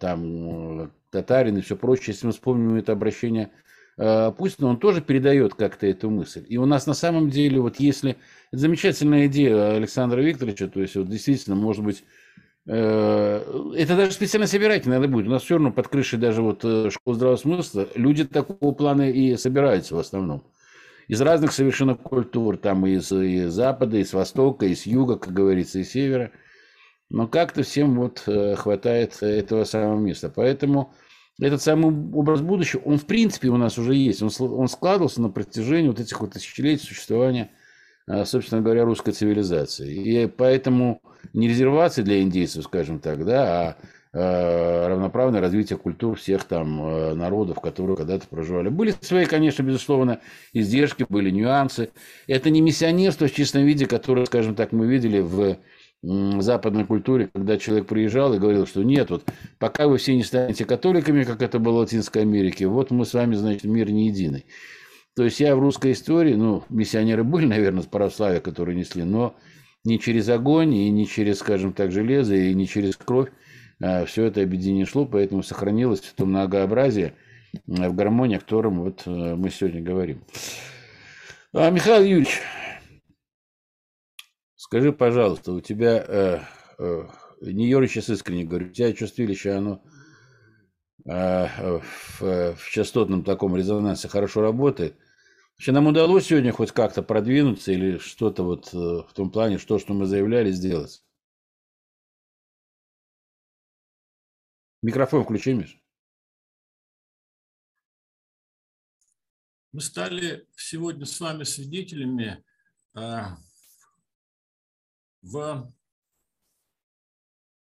там 0.00 0.90
татарин 1.10 1.56
и 1.56 1.60
все 1.60 1.76
прочее, 1.76 2.14
если 2.14 2.26
мы 2.26 2.32
вспомним 2.32 2.76
это 2.76 2.92
обращение 2.92 3.50
э, 3.96 4.32
Путина, 4.36 4.68
он 4.68 4.78
тоже 4.78 5.00
передает 5.00 5.54
как-то 5.54 5.86
эту 5.86 6.10
мысль. 6.10 6.44
И 6.48 6.56
у 6.56 6.66
нас 6.66 6.86
на 6.86 6.94
самом 6.94 7.30
деле, 7.30 7.60
вот 7.60 7.76
если... 7.80 8.16
Это 8.50 8.60
замечательная 8.60 9.26
идея 9.26 9.76
Александра 9.76 10.20
Викторовича, 10.20 10.68
то 10.68 10.80
есть 10.80 10.96
вот 10.96 11.08
действительно, 11.08 11.56
может 11.56 11.84
быть, 11.84 12.04
э, 12.66 13.72
это 13.76 13.96
даже 13.96 14.12
специально 14.12 14.46
собирать 14.46 14.86
не 14.86 14.92
надо 14.92 15.08
будет. 15.08 15.26
У 15.26 15.30
нас 15.30 15.42
все 15.42 15.54
равно 15.54 15.72
под 15.72 15.88
крышей 15.88 16.18
даже 16.18 16.42
вот 16.42 16.60
школы 16.60 17.14
здравого 17.14 17.36
смысла 17.36 17.88
люди 17.94 18.24
такого 18.24 18.72
плана 18.72 19.10
и 19.10 19.36
собираются 19.36 19.94
в 19.94 19.98
основном. 19.98 20.44
Из 21.08 21.20
разных 21.22 21.52
совершенно 21.52 21.94
культур, 21.94 22.58
там 22.58 22.86
из, 22.86 23.10
из 23.10 23.50
Запада, 23.50 23.96
из 23.96 24.12
Востока, 24.12 24.66
из 24.66 24.84
Юга, 24.84 25.16
как 25.16 25.32
говорится, 25.32 25.78
из 25.78 25.90
Севера– 25.90 26.30
но 27.10 27.26
как-то 27.26 27.62
всем 27.62 27.96
вот 27.96 28.22
э, 28.26 28.54
хватает 28.56 29.22
этого 29.22 29.64
самого 29.64 29.98
места. 29.98 30.30
Поэтому 30.34 30.92
этот 31.40 31.62
самый 31.62 31.94
образ 32.12 32.40
будущего, 32.40 32.80
он 32.84 32.98
в 32.98 33.06
принципе 33.06 33.48
у 33.48 33.56
нас 33.56 33.78
уже 33.78 33.94
есть. 33.94 34.22
Он, 34.22 34.30
он 34.40 34.68
складывался 34.68 35.22
на 35.22 35.30
протяжении 35.30 35.88
вот 35.88 36.00
этих 36.00 36.20
вот 36.20 36.32
тысячелетий 36.32 36.86
существования, 36.86 37.50
э, 38.06 38.24
собственно 38.24 38.60
говоря, 38.60 38.84
русской 38.84 39.12
цивилизации. 39.12 39.94
И 39.94 40.26
поэтому 40.26 41.00
не 41.32 41.48
резервации 41.48 42.02
для 42.02 42.20
индейцев, 42.20 42.64
скажем 42.64 42.98
так, 43.00 43.24
да, 43.24 43.76
а 44.12 44.18
э, 44.18 44.88
равноправное 44.88 45.40
развитие 45.40 45.78
культур 45.78 46.16
всех 46.16 46.44
там 46.44 47.16
народов, 47.16 47.60
которые 47.60 47.96
когда-то 47.96 48.28
проживали. 48.28 48.68
Были 48.68 48.94
свои, 49.00 49.24
конечно, 49.24 49.62
безусловно, 49.62 50.20
издержки, 50.52 51.06
были 51.08 51.30
нюансы. 51.30 51.90
Это 52.26 52.50
не 52.50 52.60
миссионерство 52.60 53.28
в 53.28 53.32
чистом 53.32 53.64
виде, 53.64 53.86
которое, 53.86 54.26
скажем 54.26 54.54
так, 54.54 54.72
мы 54.72 54.86
видели 54.86 55.20
в 55.20 55.56
западной 56.02 56.84
культуре, 56.84 57.28
когда 57.32 57.58
человек 57.58 57.86
приезжал 57.86 58.32
и 58.34 58.38
говорил, 58.38 58.66
что 58.66 58.82
нет, 58.82 59.10
вот 59.10 59.24
пока 59.58 59.88
вы 59.88 59.98
все 59.98 60.14
не 60.14 60.22
станете 60.22 60.64
католиками, 60.64 61.24
как 61.24 61.42
это 61.42 61.58
было 61.58 61.72
в 61.72 61.78
Латинской 61.78 62.22
Америке, 62.22 62.66
вот 62.66 62.90
мы 62.90 63.04
с 63.04 63.14
вами, 63.14 63.34
значит, 63.34 63.64
мир 63.64 63.90
не 63.90 64.08
единый. 64.08 64.46
То 65.16 65.24
есть 65.24 65.40
я 65.40 65.56
в 65.56 65.60
русской 65.60 65.92
истории, 65.92 66.34
ну, 66.34 66.62
миссионеры 66.68 67.24
были, 67.24 67.46
наверное, 67.46 67.82
с 67.82 67.86
православия, 67.86 68.40
которые 68.40 68.76
несли, 68.76 69.02
но 69.02 69.34
не 69.84 69.98
через 69.98 70.28
огонь, 70.28 70.74
и 70.74 70.90
не 70.90 71.06
через, 71.06 71.38
скажем 71.38 71.72
так, 71.72 71.90
железо, 71.90 72.36
и 72.36 72.54
не 72.54 72.68
через 72.68 72.96
кровь 72.96 73.30
а 73.80 74.04
все 74.06 74.24
это 74.24 74.42
объединение 74.42 74.86
шло, 74.86 75.06
поэтому 75.06 75.42
сохранилось 75.42 76.00
то 76.00 76.26
многообразие 76.26 77.14
в 77.66 77.94
гармонии, 77.94 78.36
о 78.36 78.40
котором 78.40 78.80
вот 78.80 79.02
э, 79.06 79.34
мы 79.36 79.50
сегодня 79.50 79.80
говорим. 79.80 80.22
А, 81.54 81.70
Михаил 81.70 82.02
Юрьевич, 82.02 82.40
Скажи, 84.68 84.92
пожалуйста, 84.92 85.52
у 85.52 85.62
тебя, 85.62 86.04
э, 86.06 86.40
э, 86.78 87.08
не 87.40 87.70
Юрий 87.70 87.88
сейчас 87.88 88.10
искренне 88.10 88.44
говорю, 88.44 88.66
у 88.66 88.70
тебя 88.70 88.92
чувствилище, 88.92 89.52
оно 89.52 89.82
э, 91.06 91.80
в, 91.80 92.54
в 92.54 92.70
частотном 92.70 93.24
таком 93.24 93.56
резонансе 93.56 94.08
хорошо 94.08 94.42
работает. 94.42 94.94
Вообще 95.52 95.72
нам 95.72 95.86
удалось 95.86 96.26
сегодня 96.26 96.52
хоть 96.52 96.72
как-то 96.72 97.02
продвинуться 97.02 97.72
или 97.72 97.96
что-то 97.96 98.42
вот 98.42 98.68
э, 98.74 98.76
в 98.76 99.10
том 99.14 99.30
плане, 99.30 99.56
что, 99.56 99.78
что 99.78 99.94
мы 99.94 100.04
заявляли, 100.04 100.50
сделать? 100.50 101.02
Микрофон 104.82 105.24
включи, 105.24 105.54
Миш. 105.54 105.82
Мы 109.72 109.80
стали 109.80 110.46
сегодня 110.56 111.06
с 111.06 111.18
вами 111.18 111.44
свидетелями 111.44 112.44
а, 112.92 113.38
в 115.22 115.72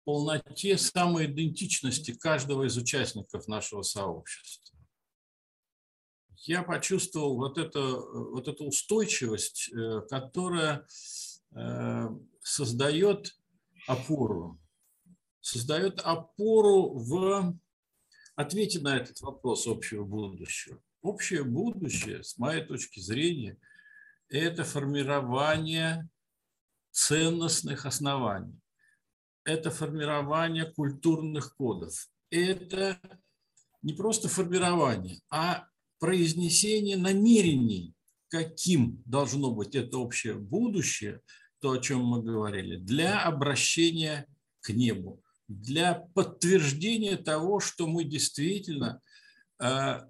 полноте 0.03 0.77
самоидентичности 0.77 2.13
каждого 2.13 2.63
из 2.67 2.77
участников 2.77 3.47
нашего 3.47 3.81
сообщества. 3.81 4.77
Я 6.43 6.63
почувствовал 6.63 7.35
вот, 7.35 7.57
это, 7.59 7.79
вот 7.79 8.47
эту 8.47 8.65
устойчивость, 8.65 9.71
э, 9.71 10.01
которая 10.09 10.87
э, 11.55 12.07
создает 12.41 13.37
опору, 13.87 14.59
создает 15.39 15.99
опору 15.99 16.93
в 16.97 17.55
ответе 18.35 18.79
на 18.79 18.97
этот 18.97 19.21
вопрос 19.21 19.67
общего 19.67 20.03
будущего. 20.03 20.81
Общее 21.01 21.43
будущее, 21.43 22.23
с 22.23 22.37
моей 22.39 22.63
точки 22.63 22.99
зрения, 22.99 23.57
это 24.29 24.63
формирование 24.63 26.09
ценностных 26.91 27.85
оснований. 27.85 28.59
Это 29.43 29.71
формирование 29.71 30.65
культурных 30.65 31.55
кодов. 31.55 32.07
Это 32.29 32.99
не 33.81 33.93
просто 33.93 34.29
формирование, 34.29 35.19
а 35.29 35.67
произнесение 35.99 36.97
намерений, 36.97 37.93
каким 38.29 39.01
должно 39.05 39.51
быть 39.51 39.75
это 39.75 39.97
общее 39.97 40.35
будущее, 40.35 41.21
то, 41.59 41.71
о 41.71 41.79
чем 41.79 42.03
мы 42.03 42.21
говорили, 42.21 42.77
для 42.77 43.21
обращения 43.23 44.27
к 44.61 44.69
небу, 44.69 45.21
для 45.47 45.93
подтверждения 46.13 47.17
того, 47.17 47.59
что 47.59 47.87
мы 47.87 48.03
действительно 48.03 49.01
э, 49.59 50.01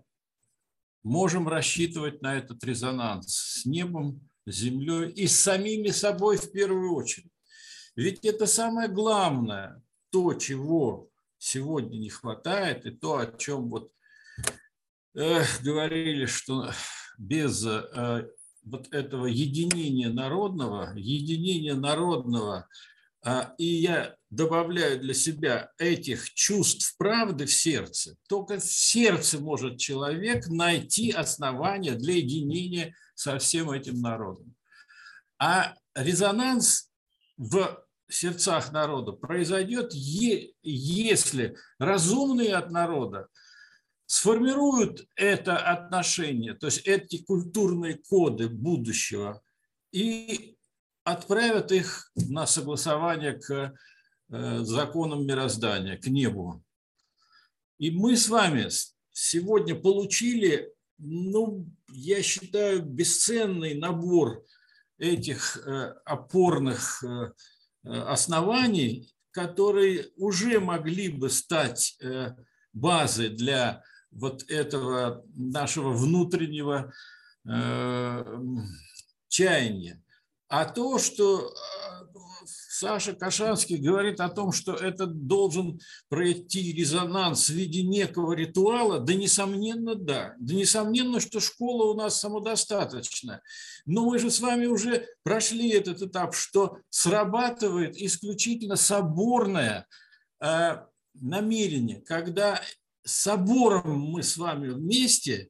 можем 1.03 1.47
рассчитывать 1.47 2.21
на 2.21 2.35
этот 2.35 2.63
резонанс 2.63 3.35
с 3.35 3.65
небом, 3.65 4.29
землей 4.51 5.09
и 5.09 5.27
самими 5.27 5.89
собой 5.89 6.37
в 6.37 6.51
первую 6.51 6.93
очередь. 6.95 7.31
Ведь 7.95 8.25
это 8.25 8.45
самое 8.45 8.87
главное, 8.87 9.81
то, 10.11 10.33
чего 10.33 11.09
сегодня 11.37 11.97
не 11.97 12.09
хватает, 12.09 12.85
и 12.85 12.91
то, 12.91 13.17
о 13.17 13.25
чем 13.37 13.69
вот 13.69 13.91
э, 15.15 15.43
говорили, 15.63 16.25
что 16.25 16.71
без 17.17 17.65
э, 17.65 18.29
вот 18.63 18.93
этого 18.93 19.25
единения 19.25 20.09
народного, 20.09 20.93
единения 20.95 21.75
народного, 21.75 22.67
и 23.57 23.65
я 23.65 24.15
добавляю 24.29 24.99
для 24.99 25.13
себя 25.13 25.71
этих 25.77 26.33
чувств 26.33 26.95
правды 26.97 27.45
в 27.45 27.53
сердце, 27.53 28.15
только 28.27 28.57
в 28.57 28.63
сердце 28.63 29.39
может 29.39 29.77
человек 29.77 30.47
найти 30.47 31.11
основания 31.11 31.93
для 31.93 32.15
единения 32.15 32.95
со 33.13 33.37
всем 33.37 33.69
этим 33.69 34.01
народом. 34.01 34.55
А 35.37 35.75
резонанс 35.93 36.89
в 37.37 37.85
сердцах 38.09 38.71
народа 38.71 39.11
произойдет, 39.11 39.93
если 39.93 41.55
разумные 41.77 42.55
от 42.55 42.71
народа 42.71 43.27
сформируют 44.05 45.07
это 45.15 45.57
отношение, 45.57 46.53
то 46.53 46.67
есть 46.67 46.85
эти 46.85 47.23
культурные 47.23 47.95
коды 47.95 48.49
будущего 48.49 49.41
и 49.91 50.57
отправят 51.03 51.71
их 51.71 52.11
на 52.15 52.45
согласование 52.45 53.33
к 53.33 53.73
э, 54.29 54.59
законам 54.59 55.25
мироздания, 55.25 55.97
к 55.97 56.07
небу. 56.07 56.63
И 57.79 57.91
мы 57.91 58.15
с 58.15 58.29
вами 58.29 58.69
сегодня 59.11 59.75
получили, 59.75 60.71
ну, 60.97 61.67
я 61.89 62.21
считаю, 62.21 62.83
бесценный 62.83 63.73
набор 63.73 64.45
этих 64.99 65.57
э, 65.57 65.95
опорных 66.05 67.03
э, 67.03 67.31
оснований, 67.83 69.11
которые 69.31 70.09
уже 70.17 70.59
могли 70.59 71.07
бы 71.07 71.29
стать 71.29 71.97
базой 72.73 73.29
для 73.29 73.81
вот 74.11 74.43
этого 74.49 75.23
нашего 75.33 75.93
внутреннего 75.93 76.93
чаяния. 79.29 80.03
А 80.51 80.65
то, 80.65 80.99
что 80.99 81.47
э, 81.47 81.51
Саша 82.45 83.13
Кашанский 83.13 83.77
говорит 83.77 84.19
о 84.19 84.27
том, 84.27 84.51
что 84.51 84.73
это 84.73 85.05
должен 85.05 85.79
пройти 86.09 86.73
резонанс 86.73 87.47
в 87.47 87.53
виде 87.53 87.83
некого 87.83 88.33
ритуала, 88.33 88.99
да, 88.99 89.13
несомненно, 89.13 89.95
да. 89.95 90.35
Да, 90.39 90.53
несомненно, 90.53 91.21
что 91.21 91.39
школа 91.39 91.93
у 91.93 91.93
нас 91.95 92.19
самодостаточна. 92.19 93.41
Но 93.85 94.03
мы 94.03 94.19
же 94.19 94.29
с 94.29 94.41
вами 94.41 94.65
уже 94.65 95.07
прошли 95.23 95.69
этот 95.69 96.01
этап, 96.01 96.35
что 96.35 96.79
срабатывает 96.89 97.95
исключительно 97.95 98.75
соборное 98.75 99.87
э, 100.43 100.79
намерение, 101.13 102.01
когда 102.01 102.61
собором 103.05 104.01
мы 104.01 104.21
с 104.21 104.35
вами 104.35 104.67
вместе 104.67 105.47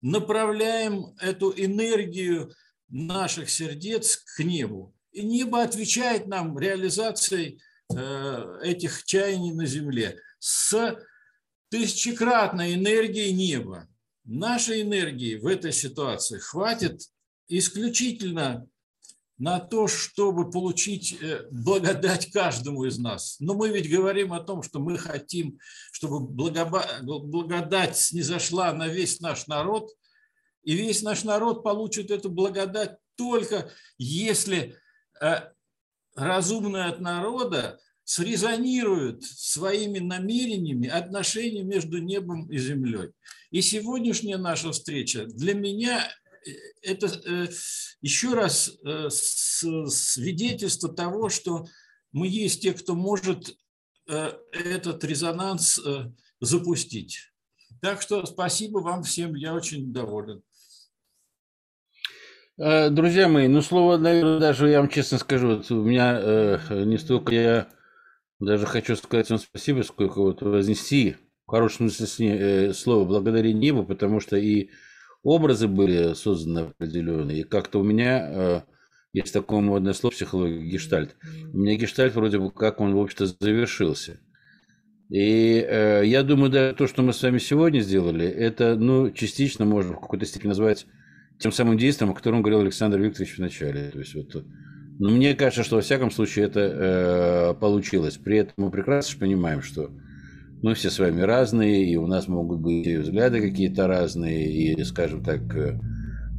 направляем 0.00 1.16
эту 1.18 1.52
энергию 1.56 2.52
наших 2.88 3.50
сердец 3.50 4.16
к 4.16 4.42
небу. 4.42 4.94
И 5.12 5.24
небо 5.24 5.62
отвечает 5.62 6.26
нам 6.26 6.58
реализацией 6.58 7.60
э, 7.94 8.58
этих 8.62 9.04
чаяний 9.04 9.52
на 9.52 9.66
земле 9.66 10.20
с 10.38 10.96
тысячекратной 11.70 12.74
энергией 12.74 13.32
неба. 13.32 13.88
Нашей 14.24 14.82
энергии 14.82 15.36
в 15.36 15.46
этой 15.46 15.72
ситуации 15.72 16.38
хватит 16.38 17.02
исключительно 17.48 18.68
на 19.38 19.60
то, 19.60 19.86
чтобы 19.86 20.50
получить 20.50 21.16
э, 21.20 21.46
благодать 21.50 22.30
каждому 22.32 22.84
из 22.84 22.98
нас. 22.98 23.36
Но 23.38 23.54
мы 23.54 23.70
ведь 23.70 23.90
говорим 23.90 24.32
о 24.32 24.40
том, 24.40 24.62
что 24.62 24.80
мы 24.80 24.98
хотим, 24.98 25.58
чтобы 25.92 26.20
благодать 26.20 27.96
снизошла 27.96 28.72
на 28.72 28.88
весь 28.88 29.20
наш 29.20 29.46
народ, 29.46 29.90
и 30.62 30.74
весь 30.74 31.02
наш 31.02 31.24
народ 31.24 31.62
получит 31.62 32.10
эту 32.10 32.30
благодать 32.30 32.98
только 33.16 33.70
если 33.96 34.76
э, 35.20 35.50
разумное 36.14 36.88
от 36.88 37.00
народа 37.00 37.80
срезонирует 38.04 39.22
своими 39.22 39.98
намерениями 39.98 40.88
отношения 40.88 41.62
между 41.62 41.98
небом 41.98 42.50
и 42.50 42.56
землей. 42.56 43.10
И 43.50 43.60
сегодняшняя 43.60 44.38
наша 44.38 44.72
встреча 44.72 45.26
для 45.26 45.54
меня 45.54 46.08
это 46.82 47.06
э, 47.06 47.48
еще 48.00 48.34
раз 48.34 48.72
э, 48.84 49.08
свидетельство 49.10 50.92
того, 50.92 51.28
что 51.28 51.66
мы 52.12 52.28
есть 52.28 52.62
те, 52.62 52.72
кто 52.72 52.94
может 52.94 53.56
э, 54.08 54.32
этот 54.52 55.04
резонанс 55.04 55.80
запустить. 56.40 57.32
Так 57.80 58.02
что 58.02 58.24
спасибо 58.26 58.78
вам 58.78 59.02
всем, 59.02 59.34
я 59.34 59.54
очень 59.54 59.92
доволен. 59.92 60.42
Друзья 62.58 63.28
мои, 63.28 63.46
ну 63.46 63.62
слово, 63.62 63.98
наверное, 63.98 64.40
даже 64.40 64.68
я 64.68 64.80
вам 64.80 64.88
честно 64.88 65.18
скажу, 65.18 65.58
вот 65.58 65.70
у 65.70 65.84
меня 65.84 66.18
э, 66.20 66.58
не 66.86 66.98
столько 66.98 67.32
я 67.32 67.68
даже 68.40 68.66
хочу 68.66 68.96
сказать 68.96 69.30
вам 69.30 69.38
спасибо, 69.38 69.82
сколько 69.82 70.20
вот 70.20 70.42
вознести 70.42 71.14
в 71.46 71.50
хорошем 71.52 71.88
смысле 71.88 72.74
слова 72.74 73.04
благодарение 73.04 73.60
небу, 73.60 73.84
потому 73.84 74.18
что 74.18 74.36
и 74.36 74.70
образы 75.22 75.68
были 75.68 76.14
созданы 76.14 76.70
определенные. 76.70 77.42
И 77.42 77.44
как-то 77.44 77.78
у 77.78 77.84
меня 77.84 78.28
э, 78.28 78.60
есть 79.12 79.32
такое 79.32 79.60
модное 79.60 79.92
слово 79.92 80.14
психология 80.14 80.68
гештальт. 80.68 81.14
У 81.52 81.58
меня 81.58 81.76
гештальт 81.76 82.16
вроде 82.16 82.40
бы 82.40 82.50
как 82.50 82.80
он, 82.80 82.92
в 82.92 82.98
общем-то, 82.98 83.26
завершился. 83.38 84.18
И 85.10 85.64
э, 85.64 86.02
я 86.06 86.24
думаю, 86.24 86.50
да, 86.50 86.72
то, 86.72 86.88
что 86.88 87.02
мы 87.02 87.12
с 87.12 87.22
вами 87.22 87.38
сегодня 87.38 87.78
сделали, 87.78 88.26
это, 88.26 88.74
ну, 88.74 89.12
частично 89.12 89.64
можно 89.64 89.92
в 89.92 90.00
какой-то 90.00 90.26
степени 90.26 90.48
назвать 90.48 90.86
тем 91.38 91.52
самым 91.52 91.78
действием, 91.78 92.10
о 92.10 92.14
котором 92.14 92.42
говорил 92.42 92.60
Александр 92.60 92.98
Викторович 92.98 93.36
в 93.36 93.38
начале. 93.38 93.90
То 93.90 93.98
есть 93.98 94.14
вот, 94.14 94.44
но 94.98 95.10
мне 95.10 95.34
кажется, 95.34 95.62
что 95.62 95.76
во 95.76 95.82
всяком 95.82 96.10
случае 96.10 96.46
это 96.46 96.60
э, 96.60 97.54
получилось. 97.60 98.16
При 98.16 98.38
этом 98.38 98.54
мы 98.56 98.70
прекрасно 98.70 99.20
понимаем, 99.20 99.62
что 99.62 99.90
мы 100.62 100.74
все 100.74 100.90
с 100.90 100.98
вами 100.98 101.20
разные, 101.20 101.86
и 101.86 101.96
у 101.96 102.06
нас 102.06 102.26
могут 102.26 102.60
быть 102.60 102.86
взгляды 102.86 103.40
какие-то 103.40 103.86
разные, 103.86 104.50
и, 104.50 104.84
скажем 104.84 105.22
так, 105.22 105.40
э, 105.54 105.78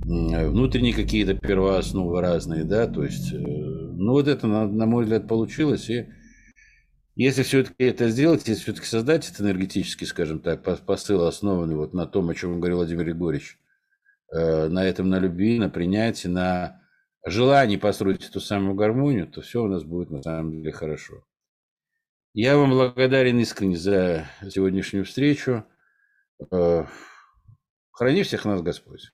внутренние 0.04 0.94
какие-то 0.94 1.36
первоосновы 1.36 2.20
разные, 2.20 2.66
да, 2.66 2.88
то 2.88 3.04
есть, 3.04 3.32
э, 3.32 3.38
ну 3.38 4.12
вот 4.12 4.28
это, 4.28 4.48
на, 4.48 4.68
на 4.68 4.86
мой 4.86 5.04
взгляд, 5.04 5.28
получилось, 5.28 5.90
и 5.90 6.08
если 7.16 7.44
все-таки 7.44 7.84
это 7.84 8.10
сделать, 8.10 8.48
если 8.48 8.64
все-таки 8.64 8.88
создать 8.88 9.30
этот 9.30 9.42
энергетический, 9.42 10.08
скажем 10.08 10.40
так, 10.40 10.64
посыл, 10.64 11.26
основанный 11.26 11.76
вот 11.76 11.94
на 11.94 12.06
том, 12.06 12.30
о 12.30 12.36
чем 12.36 12.60
говорил 12.60 12.78
Владимир 12.78 13.08
Егорович, 13.08 13.59
на 14.32 14.86
этом, 14.86 15.10
на 15.10 15.20
любви, 15.20 15.58
на 15.58 15.70
принятии, 15.70 16.28
на 16.28 16.82
желании 17.26 17.78
построить 17.78 18.28
эту 18.28 18.40
самую 18.40 18.76
гармонию, 18.76 19.28
то 19.28 19.42
все 19.42 19.64
у 19.64 19.68
нас 19.68 19.84
будет 19.84 20.10
на 20.10 20.22
самом 20.22 20.52
деле 20.52 20.72
хорошо. 20.72 21.26
Я 22.34 22.58
вам 22.58 22.70
благодарен 22.70 23.40
искренне 23.40 23.78
за 23.78 24.30
сегодняшнюю 24.50 25.04
встречу. 25.04 25.66
Э, 26.52 26.86
храни 27.92 28.24
всех 28.24 28.46
нас 28.46 28.62
Господь. 28.62 29.12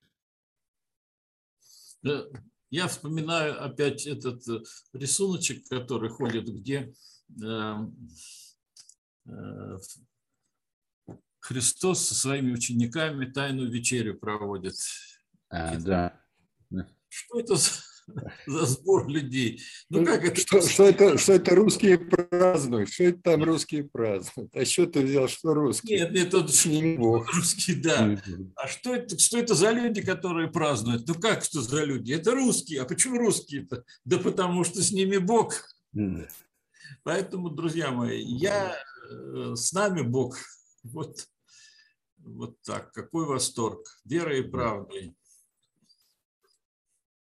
Я 2.70 2.88
вспоминаю 2.88 3.64
опять 3.64 4.06
этот 4.06 4.48
э, 4.50 4.60
рисуночек, 4.94 5.68
который 5.70 6.10
ходит, 6.10 6.46
где 6.46 6.94
э, 7.42 7.76
Христос 11.48 12.08
со 12.08 12.16
своими 12.16 12.54
учениками 12.54 13.26
тайную 13.26 13.70
вечерю 13.70 14.18
проводит. 14.18 14.76
А, 15.50 15.76
да. 15.78 16.20
Что 17.10 17.40
это 17.40 17.56
за 17.56 17.72
за 18.46 18.66
сбор 18.66 19.08
людей. 19.08 19.62
Ну, 19.90 20.06
как 20.06 20.24
это? 20.24 20.40
Что, 20.40 20.62
что, 20.62 20.84
это, 20.84 21.18
что 21.18 21.34
это 21.34 21.56
русские 21.56 21.98
празднуют? 21.98 22.92
Что 22.92 23.06
это 23.06 23.22
там 23.22 23.44
русские 23.44 23.84
празднуют? 23.84 24.56
А 24.56 24.66
что 24.66 24.86
ты 24.86 25.02
взял, 25.02 25.28
что 25.28 25.54
русские? 25.54 26.02
Нет, 26.02 26.12
нет, 26.12 26.30
тут 26.32 26.50
русские, 27.34 27.78
да. 27.78 28.22
А 28.56 28.68
что 28.68 28.96
это, 28.96 29.18
что 29.18 29.40
это 29.40 29.56
за 29.56 29.72
люди, 29.72 30.02
которые 30.02 30.52
празднуют? 30.52 31.08
Ну 31.08 31.16
как 31.16 31.44
что 31.44 31.62
за 31.62 31.84
люди? 31.84 32.14
Это 32.14 32.32
русские. 32.32 32.82
А 32.82 32.86
почему 32.86 33.18
русские-то? 33.18 33.84
Да 34.04 34.20
потому 34.20 34.64
что 34.64 34.82
с 34.82 34.92
ними 34.92 35.18
Бог. 35.18 35.56
Поэтому, 37.04 37.50
друзья 37.50 37.92
мои, 37.92 38.22
я 38.22 38.76
э, 39.10 39.54
с 39.56 39.74
нами 39.74 40.02
Бог. 40.02 40.38
Вот, 40.84 41.28
вот 42.26 42.62
так. 42.62 42.92
Какой 42.92 43.26
восторг. 43.26 43.86
Верой 44.04 44.40
и 44.40 44.50
правдой. 44.50 45.16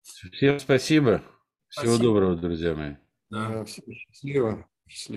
Всем 0.02 0.60
спасибо. 0.60 1.24
Всего 1.68 1.96
спасибо. 1.96 2.04
доброго, 2.04 2.36
друзья 2.36 2.74
мои. 2.76 2.96
Да. 3.30 3.66
Счастливо. 3.66 4.68
Счастливо. 4.88 5.14